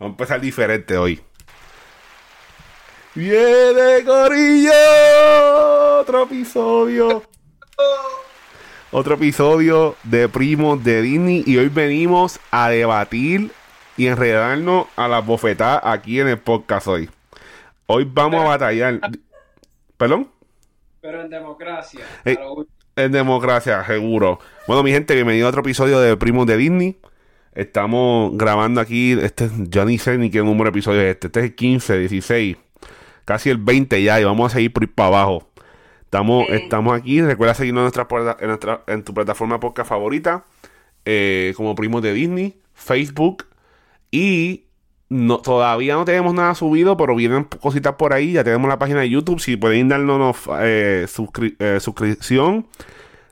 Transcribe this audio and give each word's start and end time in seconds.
Vamos 0.00 0.12
a 0.12 0.14
empezar 0.14 0.40
diferente 0.40 0.96
hoy. 0.96 1.20
Viene 3.14 4.02
Corillo. 4.06 4.72
Otro 6.00 6.22
episodio. 6.22 7.22
Otro 8.92 9.16
episodio 9.16 9.96
de 10.04 10.26
Primos 10.30 10.82
de 10.82 11.02
Disney. 11.02 11.44
Y 11.46 11.58
hoy 11.58 11.68
venimos 11.68 12.40
a 12.50 12.70
debatir 12.70 13.52
y 13.98 14.06
enredarnos 14.06 14.86
a 14.96 15.06
la 15.06 15.20
bofetada 15.20 15.82
aquí 15.84 16.18
en 16.18 16.28
el 16.28 16.38
podcast 16.38 16.86
hoy. 16.86 17.10
Hoy 17.84 18.08
vamos 18.10 18.40
a 18.40 18.48
batallar. 18.48 19.00
¿Perdón? 19.98 20.30
Pero 21.02 21.20
en 21.20 21.28
democracia. 21.28 22.06
Eh, 22.24 22.38
en 22.96 23.12
democracia, 23.12 23.84
seguro. 23.84 24.38
Bueno, 24.66 24.82
mi 24.82 24.92
gente, 24.92 25.12
bienvenido 25.14 25.46
a 25.46 25.50
otro 25.50 25.60
episodio 25.60 26.00
de 26.00 26.16
Primos 26.16 26.46
de 26.46 26.56
Disney. 26.56 26.96
Estamos 27.54 28.36
grabando 28.36 28.80
aquí, 28.80 29.12
este, 29.12 29.50
yo 29.68 29.84
ni 29.84 29.98
sé 29.98 30.18
ni 30.18 30.30
qué 30.30 30.38
número 30.38 30.64
de 30.64 30.70
episodio 30.70 31.00
es 31.02 31.10
este. 31.10 31.26
Este 31.28 31.40
es 31.40 31.46
el 31.46 31.54
15, 31.54 31.98
16, 31.98 32.56
casi 33.24 33.50
el 33.50 33.58
20 33.58 34.02
ya 34.02 34.20
y 34.20 34.24
vamos 34.24 34.52
a 34.52 34.54
seguir 34.56 34.72
por 34.72 34.84
ir 34.84 34.94
para 34.94 35.08
abajo. 35.08 35.50
Estamos, 36.02 36.46
estamos 36.50 36.98
aquí, 36.98 37.20
recuerda 37.22 37.54
seguirnos 37.54 37.80
en, 37.80 37.84
nuestra, 37.84 38.36
en, 38.40 38.48
nuestra, 38.48 38.82
en 38.86 39.04
tu 39.04 39.14
plataforma 39.14 39.60
podcast 39.60 39.88
favorita, 39.88 40.44
eh, 41.04 41.52
como 41.56 41.74
Primos 41.74 42.02
de 42.02 42.12
Disney, 42.12 42.60
Facebook 42.74 43.46
y 44.10 44.64
no, 45.10 45.38
todavía 45.38 45.94
no 45.94 46.04
tenemos 46.04 46.32
nada 46.34 46.54
subido, 46.54 46.96
pero 46.96 47.16
vienen 47.16 47.44
cositas 47.44 47.94
por 47.94 48.12
ahí. 48.12 48.32
Ya 48.32 48.44
tenemos 48.44 48.68
la 48.68 48.78
página 48.78 49.00
de 49.00 49.10
YouTube. 49.10 49.40
Si 49.40 49.56
pueden 49.56 49.88
darnos 49.88 50.36
eh, 50.60 51.06
eh, 51.58 51.78
suscripción, 51.80 52.68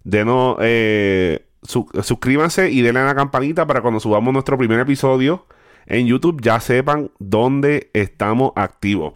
denos 0.02 0.56
eh, 0.60 1.46
suscríbanse 1.62 2.70
y 2.70 2.82
denle 2.82 3.00
a 3.00 3.04
la 3.04 3.14
campanita 3.14 3.66
para 3.66 3.80
cuando 3.80 4.00
subamos 4.00 4.32
nuestro 4.32 4.56
primer 4.56 4.80
episodio 4.80 5.46
en 5.88 6.06
YouTube 6.06 6.40
ya 6.42 6.60
sepan 6.60 7.10
dónde 7.18 7.90
estamos 7.94 8.52
activos. 8.56 9.14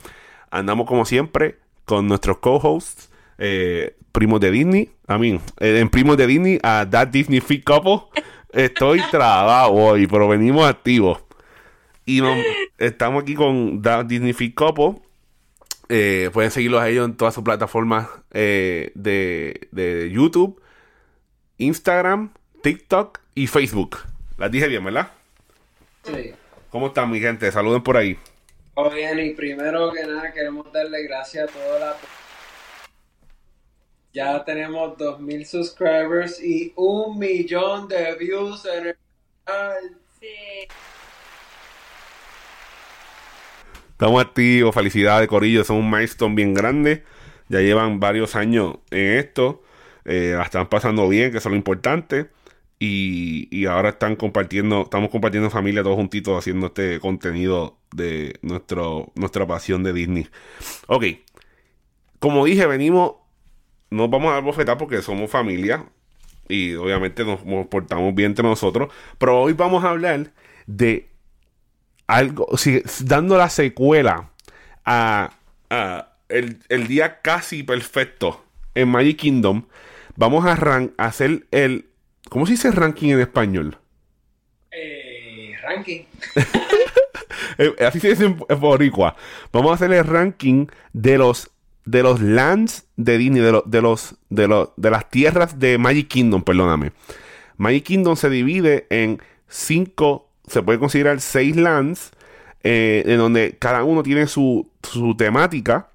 Andamos 0.51 0.87
como 0.87 1.05
siempre 1.05 1.57
con 1.85 2.09
nuestros 2.09 2.39
co-hosts, 2.39 3.11
eh, 3.39 3.97
primos 4.11 4.41
de 4.41 4.51
Disney. 4.51 4.91
A 5.07 5.19
mí, 5.19 5.39
eh, 5.61 5.79
en 5.81 5.91
primos 5.91 6.17
de 6.17 6.27
Disney, 6.27 6.59
a 6.63 6.89
That 6.89 7.09
Disney 7.09 7.41
Fit 7.41 7.63
Couple. 7.63 8.01
Estoy 8.53 9.03
trabado 9.11 9.71
hoy, 9.73 10.07
pero 10.07 10.29
venimos 10.29 10.67
activos. 10.67 11.19
Y 12.07 12.23
estamos 12.79 13.23
aquí 13.23 13.35
con 13.35 13.83
That 13.83 14.07
Disney 14.07 14.33
Fit 14.33 14.55
Couple. 14.55 15.03
Eh, 15.91 16.31
pueden 16.33 16.51
seguirlos 16.51 16.81
a 16.81 16.89
ellos 16.89 17.07
en 17.07 17.17
todas 17.17 17.35
sus 17.35 17.45
plataformas 17.45 18.09
de, 18.31 18.93
de 18.95 20.11
YouTube 20.11 20.62
Instagram, 21.63 22.33
TikTok 22.63 23.21
y 23.35 23.47
Facebook. 23.47 23.99
Las 24.37 24.51
dije 24.51 24.69
bien, 24.69 24.85
¿verdad? 24.85 25.11
Sí. 26.05 26.35
¿Cómo 26.71 26.89
están, 26.89 27.11
mi 27.11 27.21
gente? 27.21 27.51
Saluden 27.53 27.83
por 27.83 27.97
ahí. 27.97 28.19
Bien, 28.95 29.19
y 29.19 29.31
primero 29.35 29.93
que 29.93 30.05
nada 30.05 30.33
queremos 30.33 30.73
darle 30.73 31.03
gracias 31.03 31.49
a 31.49 31.53
toda 31.53 31.79
la... 31.79 31.97
Ya 34.13 34.45
tenemos 34.45 34.97
2.000 34.99 35.45
subscribers 35.45 36.43
y 36.43 36.73
un 36.77 37.19
millón 37.19 37.89
de 37.89 38.15
views 38.17 38.67
en 38.67 38.89
el 38.89 38.97
canal. 39.45 39.97
Sí. 40.21 40.67
Estamos 43.91 44.21
activos, 44.21 44.75
felicidades 44.75 45.29
Corillo, 45.29 45.65
son 45.65 45.77
un 45.77 45.91
milestone 45.91 46.35
bien 46.35 46.55
grande. 46.55 47.05
Ya 47.49 47.61
llevan 47.61 48.01
varios 48.01 48.35
años 48.35 48.79
en 48.91 49.19
esto. 49.19 49.63
Eh, 50.05 50.35
la 50.37 50.43
están 50.45 50.69
pasando 50.69 51.09
bien, 51.09 51.31
que 51.31 51.39
eso 51.39 51.49
es 51.49 51.53
lo 51.53 51.57
importante. 51.57 52.31
Y, 52.85 53.65
ahora 53.67 53.91
están 53.91 54.17
compartiendo, 54.17 54.83
estamos 54.83 55.09
compartiendo 55.11 55.51
familia 55.51 55.85
todos 55.85 55.95
juntitos 55.95 56.37
haciendo 56.37 56.67
este 56.67 56.99
contenido 56.99 57.79
de 57.93 58.41
nuestro, 58.43 59.13
nuestra 59.15 59.47
pasión 59.47 59.85
de 59.85 59.93
Disney. 59.93 60.27
Ok, 60.89 61.05
como 62.19 62.45
dije, 62.45 62.67
venimos, 62.67 63.13
nos 63.91 64.11
vamos 64.11 64.31
a 64.31 64.35
dar 64.35 64.43
bofetar 64.43 64.79
porque 64.79 65.01
somos 65.01 65.31
familia 65.31 65.87
y 66.49 66.75
obviamente 66.75 67.25
nos, 67.25 67.41
portamos 67.69 68.17
bien 68.17 68.33
entre 68.33 68.43
nosotros, 68.45 68.93
pero 69.17 69.41
hoy 69.41 69.53
vamos 69.53 69.85
a 69.85 69.91
hablar 69.91 70.33
de 70.67 71.09
algo, 72.09 72.49
dando 73.05 73.39
la 73.39 73.49
secuela 73.49 74.31
a, 74.85 75.37
el, 76.29 76.59
el, 76.69 76.89
día 76.89 77.21
casi 77.21 77.63
perfecto 77.63 78.45
en 78.75 78.89
Magic 78.89 79.19
Kingdom 79.19 79.67
Vamos 80.17 80.45
a, 80.45 80.53
hacer 80.99 81.47
el. 81.51 81.87
¿Cómo 82.29 82.47
se 82.47 82.53
dice 82.53 82.71
ranking 82.71 83.11
en 83.11 83.21
español? 83.21 83.79
Eh, 84.71 85.53
ranking. 85.63 86.03
Eh, 87.59 87.75
así 87.85 88.01
se 88.01 88.09
dice 88.09 88.25
en 88.25 88.61
boricua. 88.61 89.15
Vamos 89.53 89.73
a 89.73 89.75
hacer 89.75 89.93
el 89.93 90.05
ranking 90.05 90.69
de 90.95 91.19
los 91.19 91.51
de 91.85 92.03
los 92.03 92.21
lands 92.21 92.87
de 92.97 93.19
Disney, 93.19 93.43
de, 93.43 93.63
de 93.67 93.83
los 93.83 94.15
de 94.31 94.49
los 94.49 94.71
de 94.77 94.91
las 94.91 95.11
tierras 95.11 95.59
de 95.59 95.77
Magic 95.77 96.09
Kingdom, 96.09 96.43
perdóname. 96.43 96.93
Magic 97.59 97.85
Kingdom 97.85 98.17
se 98.17 98.31
divide 98.31 98.87
en 98.91 99.21
cinco, 99.49 100.31
se 100.47 100.63
puede 100.63 100.79
considerar 100.79 101.21
seis 101.21 101.57
lands, 101.57 102.13
eh, 102.63 103.03
en 103.07 103.19
donde 103.19 103.57
cada 103.59 103.85
uno 103.85 104.03
tiene 104.03 104.27
su, 104.27 104.71
su 104.83 105.17
temática 105.17 105.89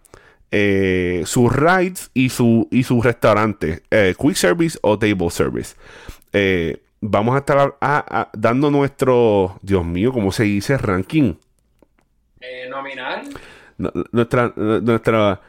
eh, 0.50 1.24
sus 1.25 1.53
rides 1.53 2.09
y 2.13 2.30
su, 2.30 2.68
y 2.72 2.84
su 2.84 3.02
restaurante, 3.02 3.84
eh, 3.91 4.16
quick 4.18 4.35
service 4.35 4.78
o 4.81 4.97
table 4.97 5.30
service. 5.30 5.75
Eh, 6.31 6.81
vamos 7.02 7.35
a 7.35 7.40
estar 7.40 7.75
dando 8.34 8.72
nuestro, 8.72 9.58
Dios 9.62 9.85
mío, 9.85 10.13
¿cómo 10.13 10.31
se 10.31 10.44
dice? 10.44 10.78
Ranking. 10.78 11.34
nominal. 12.69 13.28
nuestra, 14.12 14.53
nuestra, 14.56 15.41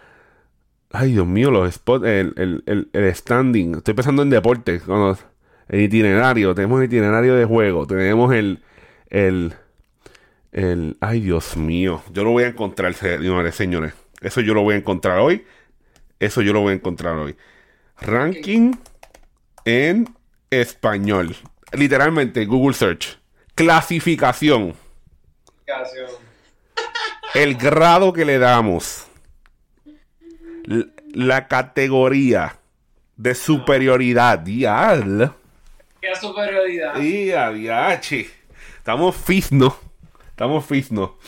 ay 0.91 1.12
Dios 1.12 1.26
mío, 1.26 1.50
los 1.53 1.72
spots, 1.72 2.04
el, 2.04 2.65
el, 2.92 3.15
standing. 3.15 3.76
Estoy 3.76 3.94
pensando 3.94 4.22
en 4.22 4.30
deporte, 4.30 4.80
el 5.69 5.80
itinerario, 5.80 6.54
tenemos 6.54 6.80
el 6.80 6.86
itinerario 6.86 7.36
de 7.36 7.44
juego, 7.44 7.86
tenemos 7.86 8.34
el, 8.34 8.59
el, 9.10 9.54
el, 10.50 10.97
ay 11.00 11.20
Dios 11.20 11.56
mío, 11.56 12.03
yo 12.12 12.25
lo 12.25 12.30
voy 12.30 12.44
a 12.44 12.48
encontrar, 12.48 12.94
señores. 12.94 13.94
Eso 14.20 14.40
yo 14.40 14.54
lo 14.54 14.62
voy 14.62 14.74
a 14.74 14.78
encontrar 14.78 15.18
hoy. 15.18 15.46
Eso 16.18 16.42
yo 16.42 16.52
lo 16.52 16.60
voy 16.60 16.72
a 16.72 16.76
encontrar 16.76 17.14
hoy. 17.16 17.36
Ranking 18.00 18.72
en 19.64 20.08
español. 20.50 21.36
Literalmente, 21.72 22.44
Google 22.46 22.74
Search. 22.74 23.18
Clasificación. 23.54 24.74
El 27.34 27.56
grado 27.56 28.12
que 28.12 28.24
le 28.24 28.38
damos. 28.38 29.06
La 31.12 31.48
categoría 31.48 32.56
de 33.16 33.34
superioridad. 33.34 34.38
Dial. 34.38 35.32
¿Qué 36.00 36.14
superioridad? 36.14 36.94
Día, 36.94 38.00
Estamos 38.76 39.16
fisno. 39.16 39.76
Estamos 40.30 40.64
fisno. 40.64 41.18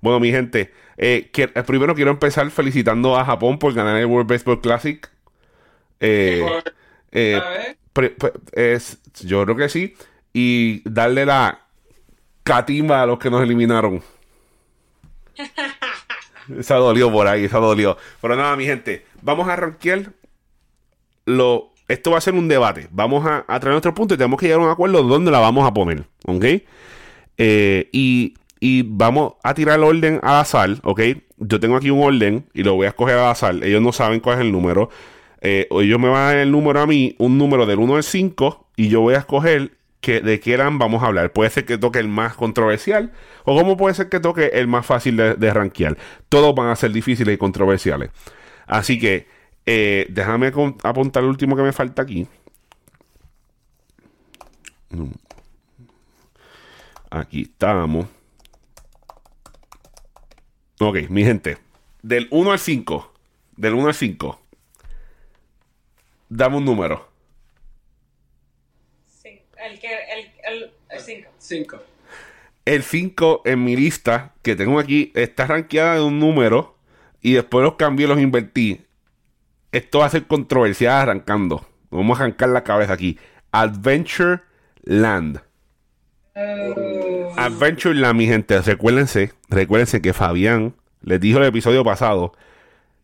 Bueno, 0.00 0.20
mi 0.20 0.30
gente. 0.30 0.72
Eh, 1.02 1.30
eh, 1.34 1.62
primero 1.62 1.94
quiero 1.94 2.10
empezar 2.10 2.50
felicitando 2.50 3.16
a 3.16 3.24
Japón 3.24 3.58
por 3.58 3.72
ganar 3.72 3.96
el 3.96 4.04
World 4.04 4.28
Baseball 4.28 4.60
Classic. 4.60 5.10
Eh, 5.98 6.44
es, 8.52 8.98
yo 9.22 9.42
creo 9.44 9.56
que 9.56 9.70
sí. 9.70 9.94
Y 10.34 10.82
darle 10.84 11.24
la 11.24 11.62
catimba 12.42 13.00
a 13.00 13.06
los 13.06 13.18
que 13.18 13.30
nos 13.30 13.42
eliminaron. 13.42 14.02
esa 16.58 16.74
dolió 16.74 17.10
por 17.10 17.26
ahí, 17.26 17.46
esa 17.46 17.58
dolió. 17.58 17.96
Pero 18.20 18.36
nada, 18.36 18.54
mi 18.56 18.66
gente, 18.66 19.06
vamos 19.22 19.48
a 19.48 19.54
arranquear 19.54 20.12
lo. 21.24 21.72
Esto 21.88 22.10
va 22.10 22.18
a 22.18 22.20
ser 22.20 22.34
un 22.34 22.46
debate. 22.46 22.88
Vamos 22.90 23.24
a, 23.24 23.46
traer 23.58 23.72
nuestro 23.72 23.94
punto 23.94 24.12
y 24.12 24.18
tenemos 24.18 24.38
que 24.38 24.46
llegar 24.46 24.60
a 24.60 24.64
un 24.64 24.70
acuerdo 24.70 25.02
dónde 25.02 25.30
la 25.30 25.38
vamos 25.38 25.66
a 25.66 25.72
poner. 25.72 26.04
¿Ok? 26.26 26.44
y 27.92 28.34
y 28.60 28.82
vamos 28.82 29.34
a 29.42 29.54
tirar 29.54 29.78
el 29.78 29.84
orden 29.84 30.20
al 30.22 30.36
azar, 30.36 30.76
¿ok? 30.82 31.00
Yo 31.38 31.58
tengo 31.58 31.76
aquí 31.76 31.90
un 31.90 32.02
orden 32.02 32.46
y 32.52 32.62
lo 32.62 32.74
voy 32.74 32.84
a 32.86 32.90
escoger 32.90 33.16
al 33.16 33.30
azar. 33.30 33.56
Ellos 33.64 33.80
no 33.80 33.92
saben 33.92 34.20
cuál 34.20 34.36
es 34.36 34.40
el 34.42 34.52
número. 34.52 34.90
Eh, 35.40 35.66
ellos 35.70 35.98
me 35.98 36.08
van 36.08 36.22
a 36.22 36.26
dar 36.26 36.36
el 36.36 36.52
número 36.52 36.80
a 36.80 36.86
mí, 36.86 37.16
un 37.18 37.38
número 37.38 37.64
del 37.64 37.78
1 37.78 37.96
al 37.96 38.02
5, 38.02 38.66
y 38.76 38.88
yo 38.88 39.00
voy 39.00 39.14
a 39.14 39.18
escoger 39.18 39.72
que, 40.02 40.20
de 40.20 40.38
qué 40.40 40.52
eran 40.52 40.78
vamos 40.78 41.02
a 41.02 41.06
hablar. 41.06 41.32
Puede 41.32 41.48
ser 41.48 41.64
que 41.64 41.78
toque 41.78 41.98
el 41.98 42.08
más 42.08 42.34
controversial, 42.34 43.12
o 43.44 43.56
como 43.56 43.78
puede 43.78 43.94
ser 43.94 44.10
que 44.10 44.20
toque 44.20 44.50
el 44.52 44.68
más 44.68 44.84
fácil 44.84 45.16
de, 45.16 45.34
de 45.34 45.54
rankear. 45.54 45.96
Todos 46.28 46.54
van 46.54 46.68
a 46.68 46.76
ser 46.76 46.92
difíciles 46.92 47.34
y 47.34 47.38
controversiales. 47.38 48.10
Así 48.66 48.98
que, 48.98 49.26
eh, 49.66 50.06
déjame 50.10 50.52
apuntar 50.82 51.22
el 51.22 51.30
último 51.30 51.56
que 51.56 51.62
me 51.62 51.72
falta 51.72 52.02
aquí. 52.02 52.26
Aquí 57.10 57.42
estamos. 57.42 58.06
Ok, 60.82 61.10
mi 61.10 61.22
gente. 61.24 61.58
Del 62.00 62.26
1 62.30 62.52
al 62.52 62.58
5. 62.58 63.12
Del 63.56 63.74
1 63.74 63.88
al 63.88 63.94
5. 63.94 64.40
Dame 66.30 66.56
un 66.56 66.64
número. 66.64 67.06
Sí, 69.06 69.42
el 69.62 69.78
que. 69.78 69.90
El 70.48 70.70
5. 70.98 71.28
5. 71.38 71.82
el 72.64 72.82
5 72.82 73.42
en 73.44 73.62
mi 73.62 73.76
lista 73.76 74.32
que 74.42 74.56
tengo 74.56 74.78
aquí 74.78 75.12
está 75.14 75.46
rankeada 75.46 75.96
de 75.96 76.02
un 76.02 76.18
número 76.18 76.76
y 77.20 77.34
después 77.34 77.62
los 77.62 77.74
cambié 77.74 78.06
y 78.06 78.08
los 78.08 78.18
invertí. 78.18 78.80
Esto 79.72 79.98
va 79.98 80.06
a 80.06 80.10
ser 80.10 80.26
controversial 80.26 80.94
arrancando. 80.94 81.66
Vamos 81.90 82.18
a 82.18 82.22
arrancar 82.22 82.48
la 82.48 82.64
cabeza 82.64 82.94
aquí. 82.94 83.18
Adventure 83.52 84.40
Land. 84.84 85.42
Oh. 86.34 87.09
Adventure 87.36 87.94
Land, 87.94 88.16
mi 88.16 88.26
gente, 88.26 88.60
recuérdense, 88.60 89.32
recuérdense 89.48 90.02
que 90.02 90.12
Fabián 90.12 90.74
les 91.02 91.20
dijo 91.20 91.38
el 91.38 91.44
episodio 91.44 91.84
pasado 91.84 92.32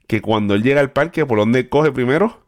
que 0.06 0.20
cuando 0.20 0.54
él 0.54 0.62
llega 0.62 0.80
al 0.80 0.92
parque, 0.92 1.26
¿por 1.26 1.38
dónde 1.38 1.68
coge 1.68 1.92
primero? 1.92 2.40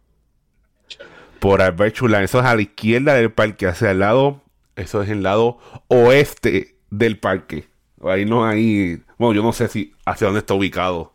Por 1.40 1.62
Adventure 1.62 2.10
Land. 2.10 2.24
Eso 2.24 2.40
es 2.40 2.46
a 2.46 2.54
la 2.54 2.62
izquierda 2.62 3.14
del 3.14 3.32
parque, 3.32 3.66
hacia 3.66 3.90
el 3.90 4.00
lado, 4.00 4.42
eso 4.76 5.02
es 5.02 5.10
el 5.10 5.22
lado 5.22 5.58
oeste 5.88 6.76
del 6.90 7.18
parque. 7.18 7.66
Ahí 8.04 8.24
no 8.24 8.46
hay, 8.46 9.02
bueno, 9.16 9.34
yo 9.34 9.42
no 9.42 9.52
sé 9.52 9.68
si 9.68 9.94
hacia 10.04 10.26
dónde 10.26 10.40
está 10.40 10.54
ubicado. 10.54 11.12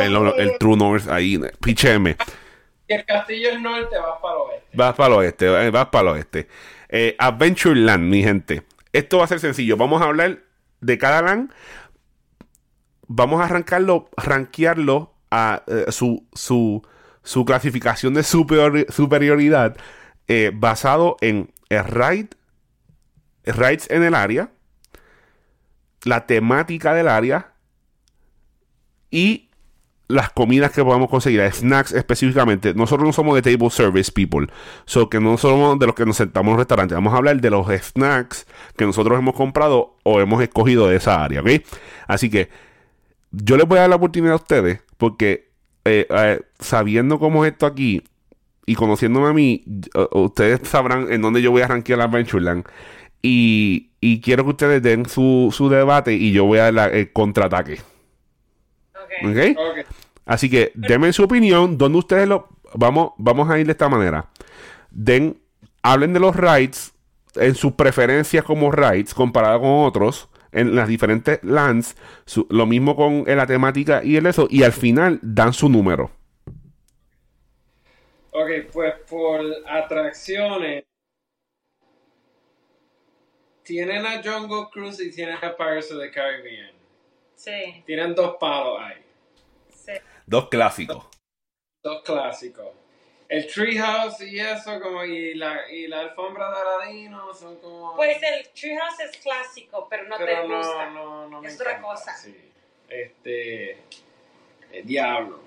El, 0.00 0.16
el 0.16 0.58
True 0.58 0.76
North, 0.76 1.08
ahí, 1.08 1.40
picheme. 1.60 2.16
Y 2.88 2.94
el 2.94 3.04
castillo 3.04 3.50
del 3.50 3.62
norte 3.62 3.96
va 3.96 4.20
para 4.20 4.34
el 4.34 4.40
oeste. 4.40 4.66
Vas 4.72 4.94
para 4.94 5.06
el 5.06 5.12
oeste, 5.20 5.66
eh, 5.66 5.70
vas 5.70 5.86
para 5.86 6.10
el 6.10 6.16
oeste. 6.16 6.48
Eh, 6.88 7.14
Adventure 7.18 7.78
Land, 7.78 8.02
mi 8.02 8.22
gente. 8.22 8.62
Esto 8.92 9.18
va 9.18 9.24
a 9.24 9.28
ser 9.28 9.40
sencillo. 9.40 9.76
Vamos 9.76 10.02
a 10.02 10.06
hablar 10.06 10.40
de 10.80 10.98
cada 10.98 11.22
land. 11.22 11.52
Vamos 13.06 13.40
a 13.40 13.44
arrancarlo, 13.44 14.08
rankearlo 14.16 15.14
a 15.30 15.62
eh, 15.66 15.86
su, 15.90 16.26
su, 16.32 16.86
su 17.22 17.44
clasificación 17.44 18.14
de 18.14 18.22
superior- 18.22 18.90
superioridad 18.90 19.76
eh, 20.28 20.52
basado 20.54 21.16
en 21.20 21.52
el 21.68 21.84
raid, 21.84 22.26
raids 23.44 23.90
en 23.90 24.02
el 24.04 24.14
área, 24.14 24.50
la 26.04 26.26
temática 26.26 26.94
del 26.94 27.08
área 27.08 27.52
y 29.10 29.49
las 30.10 30.30
comidas 30.30 30.72
que 30.72 30.82
podamos 30.82 31.08
conseguir, 31.08 31.40
snacks 31.52 31.92
específicamente. 31.92 32.74
Nosotros 32.74 33.06
no 33.06 33.12
somos 33.12 33.34
de 33.34 33.42
table 33.42 33.70
service 33.70 34.10
people, 34.12 34.48
so 34.84 35.08
que 35.08 35.20
no 35.20 35.38
somos 35.38 35.78
de 35.78 35.86
los 35.86 35.94
que 35.94 36.04
nos 36.04 36.16
sentamos 36.16 36.48
en 36.48 36.54
un 36.54 36.58
restaurante. 36.58 36.94
Vamos 36.94 37.14
a 37.14 37.16
hablar 37.16 37.40
de 37.40 37.50
los 37.50 37.66
snacks 37.68 38.46
que 38.76 38.84
nosotros 38.84 39.18
hemos 39.18 39.34
comprado 39.34 39.96
o 40.02 40.20
hemos 40.20 40.42
escogido 40.42 40.88
de 40.88 40.96
esa 40.96 41.22
área, 41.22 41.40
¿ok? 41.40 41.50
Así 42.06 42.30
que 42.30 42.50
yo 43.30 43.56
les 43.56 43.66
voy 43.66 43.78
a 43.78 43.82
dar 43.82 43.90
la 43.90 43.96
oportunidad 43.96 44.32
a 44.32 44.36
ustedes 44.36 44.82
porque 44.98 45.50
eh, 45.84 46.06
eh, 46.10 46.40
sabiendo 46.58 47.18
cómo 47.18 47.44
es 47.44 47.52
esto 47.52 47.66
aquí 47.66 48.02
y 48.66 48.74
conociéndome 48.74 49.28
a 49.28 49.32
mí, 49.32 49.64
eh, 49.94 50.06
ustedes 50.12 50.68
sabrán 50.68 51.12
en 51.12 51.22
dónde 51.22 51.42
yo 51.42 51.50
voy 51.50 51.62
a 51.62 51.68
rankear 51.68 51.98
la 51.98 52.04
Adventureland. 52.04 52.64
Y, 53.22 53.90
y 54.00 54.20
quiero 54.20 54.44
que 54.44 54.50
ustedes 54.50 54.82
den 54.82 55.06
su, 55.06 55.50
su 55.52 55.68
debate 55.68 56.14
y 56.14 56.32
yo 56.32 56.44
voy 56.44 56.58
a 56.58 56.72
dar 56.72 56.94
el 56.94 57.12
contraataque. 57.12 57.80
Ok. 59.22 59.58
¿Ok? 59.58 59.58
Ok. 59.58 59.86
Así 60.26 60.48
que 60.50 60.72
denme 60.74 61.12
su 61.12 61.24
opinión, 61.24 61.76
donde 61.78 61.98
ustedes 61.98 62.28
lo 62.28 62.48
vamos 62.74 63.12
vamos 63.18 63.50
a 63.50 63.58
ir 63.58 63.66
de 63.66 63.72
esta 63.72 63.88
manera. 63.88 64.28
Den 64.90 65.40
hablen 65.82 66.12
de 66.12 66.20
los 66.20 66.36
rides 66.36 66.92
en 67.36 67.54
sus 67.54 67.72
preferencias 67.72 68.44
como 68.44 68.70
rides 68.70 69.14
comparado 69.14 69.60
con 69.60 69.84
otros 69.84 70.28
en 70.52 70.74
las 70.74 70.88
diferentes 70.88 71.38
lands, 71.44 71.96
su- 72.26 72.46
lo 72.50 72.66
mismo 72.66 72.96
con 72.96 73.24
eh, 73.28 73.36
la 73.36 73.46
temática 73.46 74.02
y 74.04 74.16
el 74.16 74.26
eso 74.26 74.46
y 74.50 74.62
al 74.64 74.72
final 74.72 75.18
dan 75.22 75.52
su 75.52 75.68
número. 75.68 76.10
Ok, 78.32 78.48
pues 78.72 78.94
por 79.08 79.40
atracciones. 79.68 80.84
Tienen 83.62 84.04
a 84.04 84.22
Jungle 84.22 84.66
Cruise 84.72 85.00
y 85.00 85.10
tienen 85.10 85.36
a 85.36 85.56
Pirates 85.56 85.92
of 85.92 86.00
the 86.00 86.10
Caribbean. 86.10 86.70
Sí, 87.36 87.82
Tienen 87.86 88.14
dos 88.14 88.36
palos 88.40 88.78
ahí. 88.80 88.96
Dos 90.26 90.48
clásicos. 90.48 91.06
Dos 91.82 92.02
clásicos. 92.02 92.68
El 93.28 93.46
Treehouse 93.46 94.22
y 94.22 94.40
eso, 94.40 94.80
como 94.80 95.04
y 95.04 95.34
la, 95.34 95.70
y 95.70 95.86
la 95.86 96.00
alfombra 96.00 96.50
de 96.50 96.56
Aladino 96.60 97.32
son 97.32 97.56
como. 97.58 97.94
Pues 97.94 98.18
el 98.22 98.48
Treehouse 98.48 99.00
es 99.08 99.16
clásico, 99.18 99.86
pero 99.88 100.08
no 100.08 100.16
pero 100.18 100.42
te 100.42 100.48
no, 100.48 100.56
gusta. 100.58 100.90
no, 100.90 101.28
no 101.28 101.40
me 101.40 101.48
Es 101.48 101.54
otra 101.54 101.70
encanta, 101.78 101.88
cosa. 101.88 102.16
Sí. 102.16 102.36
Este. 102.88 103.78
El 104.72 104.84
diablo. 104.84 105.40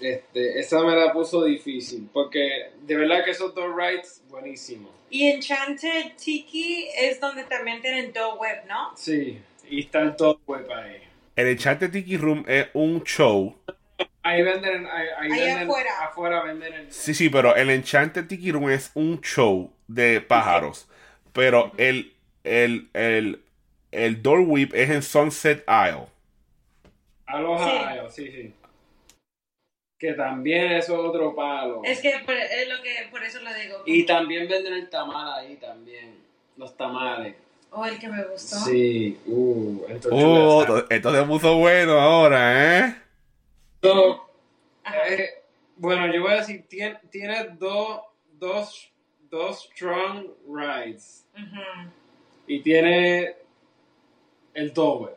Este, 0.00 0.58
esa 0.60 0.80
me 0.82 0.94
la 0.96 1.12
puso 1.12 1.44
difícil. 1.44 2.08
Porque 2.12 2.70
de 2.80 2.96
verdad 2.96 3.24
que 3.24 3.32
esos 3.32 3.54
dos 3.54 3.74
rides, 3.76 4.22
buenísimos. 4.28 4.90
Y 5.10 5.28
Enchanted 5.28 6.16
Tiki 6.16 6.88
es 6.96 7.20
donde 7.20 7.44
también 7.44 7.80
tienen 7.82 8.12
Dough 8.12 8.40
Web, 8.40 8.64
¿no? 8.66 8.92
Sí. 8.96 9.38
Y 9.68 9.80
está 9.80 10.00
el 10.00 10.16
top 10.16 10.40
web 10.46 10.70
ahí. 10.72 11.02
El 11.36 11.48
Enchanted 11.48 11.90
Tiki 11.90 12.16
Room 12.16 12.44
es 12.48 12.68
un 12.72 13.02
show. 13.04 13.54
Ahí 14.28 14.42
venden, 14.42 14.86
ahí, 14.86 15.06
ahí 15.18 15.32
Ahí 15.32 15.40
venden, 15.40 15.68
afuera. 15.70 15.90
afuera 16.04 16.42
venden 16.42 16.72
el. 16.74 16.92
Sí, 16.92 17.14
sí, 17.14 17.28
pero 17.30 17.56
el 17.56 17.70
Enchanted 17.70 18.26
Tiki 18.26 18.52
Room 18.52 18.68
es 18.70 18.90
un 18.94 19.20
show 19.22 19.72
de 19.86 20.20
pájaros. 20.20 20.86
Pero 21.32 21.72
el, 21.78 22.12
el, 22.44 22.90
el, 22.92 23.42
el 23.90 24.22
Door 24.22 24.40
Whip 24.40 24.74
es 24.74 24.90
en 24.90 25.02
Sunset 25.02 25.64
Isle. 25.68 26.06
Aloha, 27.26 28.08
sí. 28.10 28.26
sí, 28.30 28.54
Que 29.98 30.12
también 30.12 30.72
eso 30.72 30.94
es 30.94 31.00
otro 31.00 31.34
palo. 31.34 31.82
Es 31.84 32.00
que 32.00 32.12
por, 32.24 32.34
es 32.34 32.68
lo 32.68 32.82
que 32.82 33.08
por 33.10 33.22
eso 33.22 33.40
lo 33.40 33.52
digo. 33.54 33.82
Y 33.86 34.04
también 34.04 34.48
venden 34.48 34.74
el 34.74 34.90
tamal 34.90 35.38
ahí 35.38 35.56
también. 35.56 36.16
Los 36.56 36.76
tamales. 36.76 37.34
O 37.70 37.84
el 37.84 37.98
que 37.98 38.08
me 38.08 38.24
gustó. 38.24 38.56
Sí, 38.56 39.18
uh, 39.26 39.84
entonces. 39.88 40.10
Oh, 40.12 40.64
to- 40.66 40.90
esto 40.90 41.14
se 41.14 41.22
puso 41.24 41.56
bueno 41.56 42.00
ahora, 42.00 42.78
¿eh? 42.88 42.94
So, 43.82 44.28
eh, 44.84 45.44
bueno, 45.76 46.12
yo 46.12 46.22
voy 46.22 46.32
a 46.32 46.36
decir, 46.36 46.64
tiene, 46.68 46.98
tiene 47.10 47.50
dos, 47.58 48.00
dos, 48.32 48.92
dos 49.30 49.68
strong 49.72 50.26
rides. 50.48 51.26
Y 52.46 52.60
tiene 52.62 53.36
el 54.54 54.72
doble. 54.72 55.12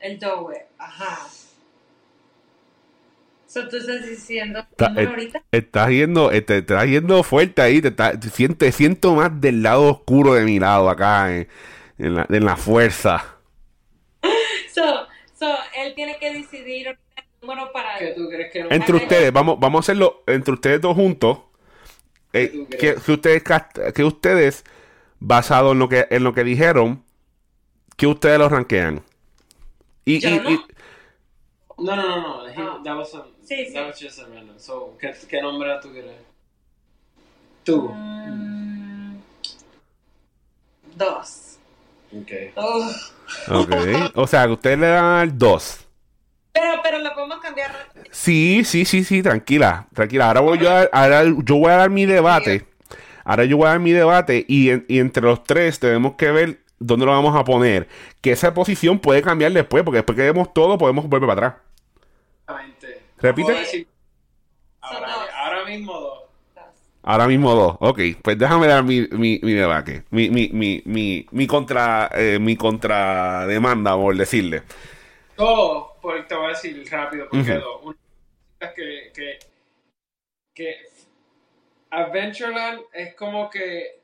El 0.00 0.18
Web, 0.18 0.66
ajá. 0.78 1.28
So, 3.46 3.68
¿Tú 3.68 3.76
estás 3.76 4.04
diciendo 4.06 4.66
eh, 4.78 5.06
ahorita? 5.06 5.42
Estás 5.52 5.90
yendo, 5.90 6.32
eh, 6.32 6.40
te 6.42 6.58
estás 6.58 6.86
yendo 6.86 7.22
fuerte 7.22 7.62
ahí, 7.62 7.80
te, 7.80 7.88
está- 7.88 8.18
te 8.18 8.28
siento, 8.30 8.56
te 8.58 8.72
siento 8.72 9.14
más 9.14 9.40
del 9.40 9.62
lado 9.62 9.84
oscuro 9.90 10.34
de 10.34 10.44
mi 10.44 10.58
lado 10.58 10.88
acá, 10.90 11.34
en, 11.34 11.48
en 11.98 12.14
la, 12.16 12.26
en 12.28 12.44
la 12.44 12.56
fuerza. 12.56 13.38
So, 14.72 15.06
so, 15.34 15.54
él 15.76 15.94
tiene 15.94 16.18
que 16.18 16.32
decidir 16.32 16.98
número 17.42 17.72
para... 17.72 17.98
¿Qué 17.98 18.12
tú 18.16 18.28
crees 18.28 18.52
que 18.52 18.62
no? 18.64 18.70
Entre 18.70 18.96
ustedes, 18.96 19.32
vamos, 19.32 19.58
vamos 19.60 19.78
a 19.78 19.82
hacerlo 19.84 20.22
entre 20.26 20.54
ustedes 20.54 20.80
dos 20.80 20.94
juntos. 20.94 21.38
Eh, 22.32 22.66
¿Qué 22.70 22.94
tú 22.94 22.94
que, 22.94 22.94
que 23.02 23.12
ustedes, 23.12 23.42
que 23.94 24.04
ustedes, 24.04 24.64
basado 25.20 25.72
en 25.72 25.78
lo 25.80 25.88
que, 25.88 26.06
en 26.10 26.24
lo 26.24 26.32
que 26.32 26.44
dijeron, 26.44 27.04
que 27.96 28.06
ustedes 28.06 28.38
los 28.38 28.50
rankean. 28.50 29.02
Y, 30.04 30.18
Yo 30.20 30.28
y- 30.30 30.38
no. 30.40 30.50
y- 30.50 30.60
No, 31.78 31.96
no, 31.96 32.02
no, 32.08 32.20
no. 32.20 32.48
he- 32.48 32.54
Ah. 32.56 32.80
that 32.84 32.96
was 32.96 33.14
a- 33.14 33.26
Sí, 33.44 33.66
sí. 33.66 33.72
that 33.74 33.86
was 33.88 34.00
just 34.00 34.18
a 34.20 34.26
random. 34.26 34.56
So, 34.58 34.96
¿qué, 35.00 35.12
¿qué 35.28 35.42
nombre 35.42 35.70
tú 35.82 35.90
quieres? 35.92 36.12
Tú. 37.64 37.88
Mm, 37.92 39.16
dos. 40.96 41.58
Ok. 42.14 42.30
Ugh. 42.56 43.60
ok. 43.60 44.12
O 44.16 44.26
sea, 44.26 44.46
que 44.46 44.52
ustedes 44.52 44.78
le 44.78 44.86
dan 44.88 45.04
al 45.04 45.38
2. 45.38 45.86
Pero, 46.52 46.80
pero 46.82 46.98
lo 46.98 47.14
podemos 47.14 47.38
cambiar. 47.40 47.70
Sí, 48.10 48.62
sí, 48.64 48.84
sí, 48.84 49.04
sí, 49.04 49.22
tranquila, 49.22 49.86
tranquila. 49.94 50.28
Ahora 50.28 50.40
voy 50.40 50.58
yo 50.58 50.70
a, 50.70 50.82
ahora 50.92 51.22
yo 51.24 51.56
voy 51.56 51.70
a 51.70 51.76
dar 51.76 51.90
mi 51.90 52.04
debate. 52.06 52.66
Ahora 53.24 53.44
yo 53.44 53.56
voy 53.56 53.66
a 53.66 53.70
dar 53.70 53.78
mi 53.80 53.92
debate 53.92 54.44
y, 54.48 54.70
en- 54.70 54.84
y 54.88 54.98
entre 54.98 55.22
los 55.22 55.44
tres 55.44 55.78
tenemos 55.78 56.14
que 56.16 56.30
ver 56.30 56.58
dónde 56.78 57.06
lo 57.06 57.12
vamos 57.12 57.34
a 57.36 57.44
poner. 57.44 57.88
Que 58.20 58.32
esa 58.32 58.52
posición 58.52 58.98
puede 58.98 59.22
cambiar 59.22 59.52
después, 59.52 59.82
porque 59.84 59.98
después 59.98 60.16
que 60.16 60.24
vemos 60.24 60.52
todo 60.52 60.76
podemos 60.76 61.08
volver 61.08 61.28
para 61.28 61.46
atrás. 61.48 61.62
Exactamente. 62.42 63.02
Repite. 63.18 63.52
Decir- 63.52 63.86
Ahora, 64.80 65.64
mismo 65.64 65.92
dos. 65.98 66.18
Ahora 67.04 67.26
mismo 67.28 67.54
dos. 67.54 67.76
Ok, 67.80 68.00
pues 68.22 68.36
déjame 68.38 68.66
dar 68.66 68.82
mi, 68.84 69.06
mi, 69.12 69.40
mi 69.42 69.52
debate. 69.52 70.04
Mi, 70.10 70.28
mi, 70.28 70.50
mi, 70.52 70.82
mi, 70.84 71.26
mi 71.30 71.46
contra 71.46 72.10
eh, 72.12 72.38
mi 72.40 72.56
contrademanda, 72.56 73.94
por 73.96 74.16
decirle. 74.16 74.62
Dos, 75.36 75.86
porque 76.02 76.24
te 76.24 76.34
voy 76.34 76.46
a 76.46 76.48
decir 76.48 76.84
rápido, 76.90 77.28
porque 77.30 77.54
dos. 77.54 77.80
Una 77.82 77.96
es 78.60 78.72
que, 78.74 79.12
que, 79.14 79.38
que 80.52 80.76
Adventureland 81.90 82.82
es 82.92 83.14
como 83.14 83.48
que 83.48 84.00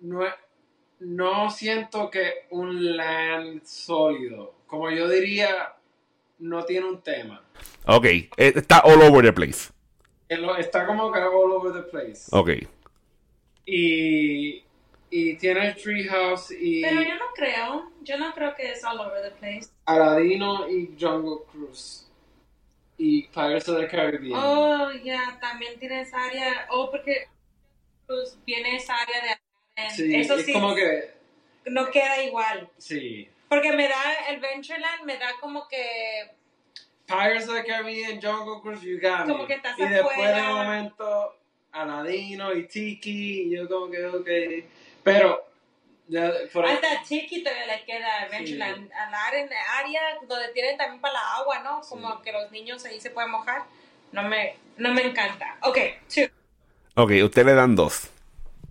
no, 0.00 0.24
no 1.00 1.50
siento 1.50 2.10
que 2.10 2.46
un 2.50 2.96
land 2.96 3.64
sólido. 3.64 4.54
Como 4.66 4.90
yo 4.90 5.08
diría, 5.08 5.74
no 6.40 6.64
tiene 6.64 6.88
un 6.88 7.02
tema. 7.02 7.42
Ok, 7.86 8.04
eh, 8.04 8.30
está 8.36 8.80
all 8.80 9.00
over 9.02 9.24
the 9.24 9.32
place. 9.32 9.70
Está 10.58 10.86
como 10.86 11.12
que 11.12 11.20
all 11.20 11.52
over 11.52 11.72
the 11.72 11.90
place. 11.90 12.24
Ok. 12.30 12.50
Y 13.66 14.64
y 15.14 15.36
tiene 15.36 15.68
el 15.68 15.74
Treehouse 15.74 16.52
y 16.58 16.80
Pero 16.80 17.02
yo 17.02 17.14
no 17.16 17.26
creo, 17.34 17.92
yo 18.00 18.16
no 18.16 18.32
creo 18.32 18.54
que 18.54 18.72
es 18.72 18.82
all 18.82 18.98
over 18.98 19.22
the 19.22 19.30
place. 19.32 19.68
Aladino 19.84 20.66
y 20.70 20.96
Jungle 20.98 21.44
Cruise 21.52 22.10
y 22.96 23.24
Pirates 23.28 23.68
of 23.68 23.78
the 23.78 23.88
Caribbean. 23.88 24.32
Oh, 24.42 24.90
ya, 25.04 25.38
también 25.38 25.78
tiene 25.78 26.00
esa 26.00 26.24
área, 26.24 26.66
oh, 26.70 26.90
porque 26.90 27.28
pues, 28.06 28.38
viene 28.46 28.76
esa 28.76 28.94
área 28.94 29.38
de 29.76 29.90
sí, 29.90 30.14
Eso 30.14 30.36
es 30.36 30.46
sí, 30.46 30.52
como 30.54 30.74
que 30.74 31.10
no 31.66 31.90
queda 31.90 32.22
igual. 32.24 32.70
sí. 32.78 33.28
Porque 33.50 33.70
me 33.70 33.86
da, 33.86 34.14
el 34.30 34.40
Ventureland 34.40 35.04
me 35.04 35.18
da 35.18 35.28
como 35.42 35.68
que, 35.68 36.30
Pirates 37.06 37.46
of 37.50 37.56
the 37.56 37.64
Caribbean, 37.64 38.18
Jungle 38.18 38.62
Cruise, 38.62 38.80
you 38.80 38.98
got 38.98 39.26
me. 39.26 39.32
Como 39.34 39.46
que 39.46 39.54
estás 39.56 39.78
y 39.78 39.82
después 39.82 40.16
de 40.16 40.24
afuera. 40.24 40.52
momento 40.54 41.36
Aladino 41.70 42.54
y 42.54 42.66
Tiki, 42.66 43.42
y 43.42 43.50
yo 43.50 43.68
como 43.68 43.90
que 43.90 44.06
ok, 44.06 44.28
pero 45.02 45.46
ya, 46.08 46.30
por 46.52 46.64
ahí- 46.66 46.74
hasta 46.74 47.02
chiquito 47.04 47.50
le 47.66 47.84
queda 47.84 48.28
Ventureland. 48.30 48.90
Al 48.92 49.14
área, 49.14 49.48
área 49.78 50.00
donde 50.28 50.48
tienen 50.52 50.76
también 50.76 51.00
para 51.00 51.14
la 51.14 51.34
agua, 51.36 51.58
¿no? 51.60 51.80
Como 51.88 52.20
que 52.22 52.32
los 52.32 52.50
niños 52.50 52.84
ahí 52.84 53.00
se 53.00 53.10
pueden 53.10 53.30
mojar. 53.30 53.62
No 54.12 54.22
me, 54.24 54.56
no 54.76 54.92
me 54.92 55.02
encanta. 55.06 55.56
Ok, 55.62 55.78
two. 56.14 56.24
Ok, 56.96 57.12
ustedes 57.24 57.46
le 57.46 57.54
dan 57.54 57.74
dos. 57.74 58.10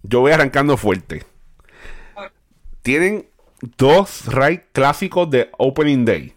Yo 0.03 0.19
voy 0.19 0.31
arrancando 0.31 0.77
fuerte. 0.77 1.25
Tienen 2.83 3.27
dos 3.77 4.25
rides 4.27 4.61
clásicos 4.71 5.29
de 5.29 5.49
Opening 5.57 6.05
Day. 6.05 6.35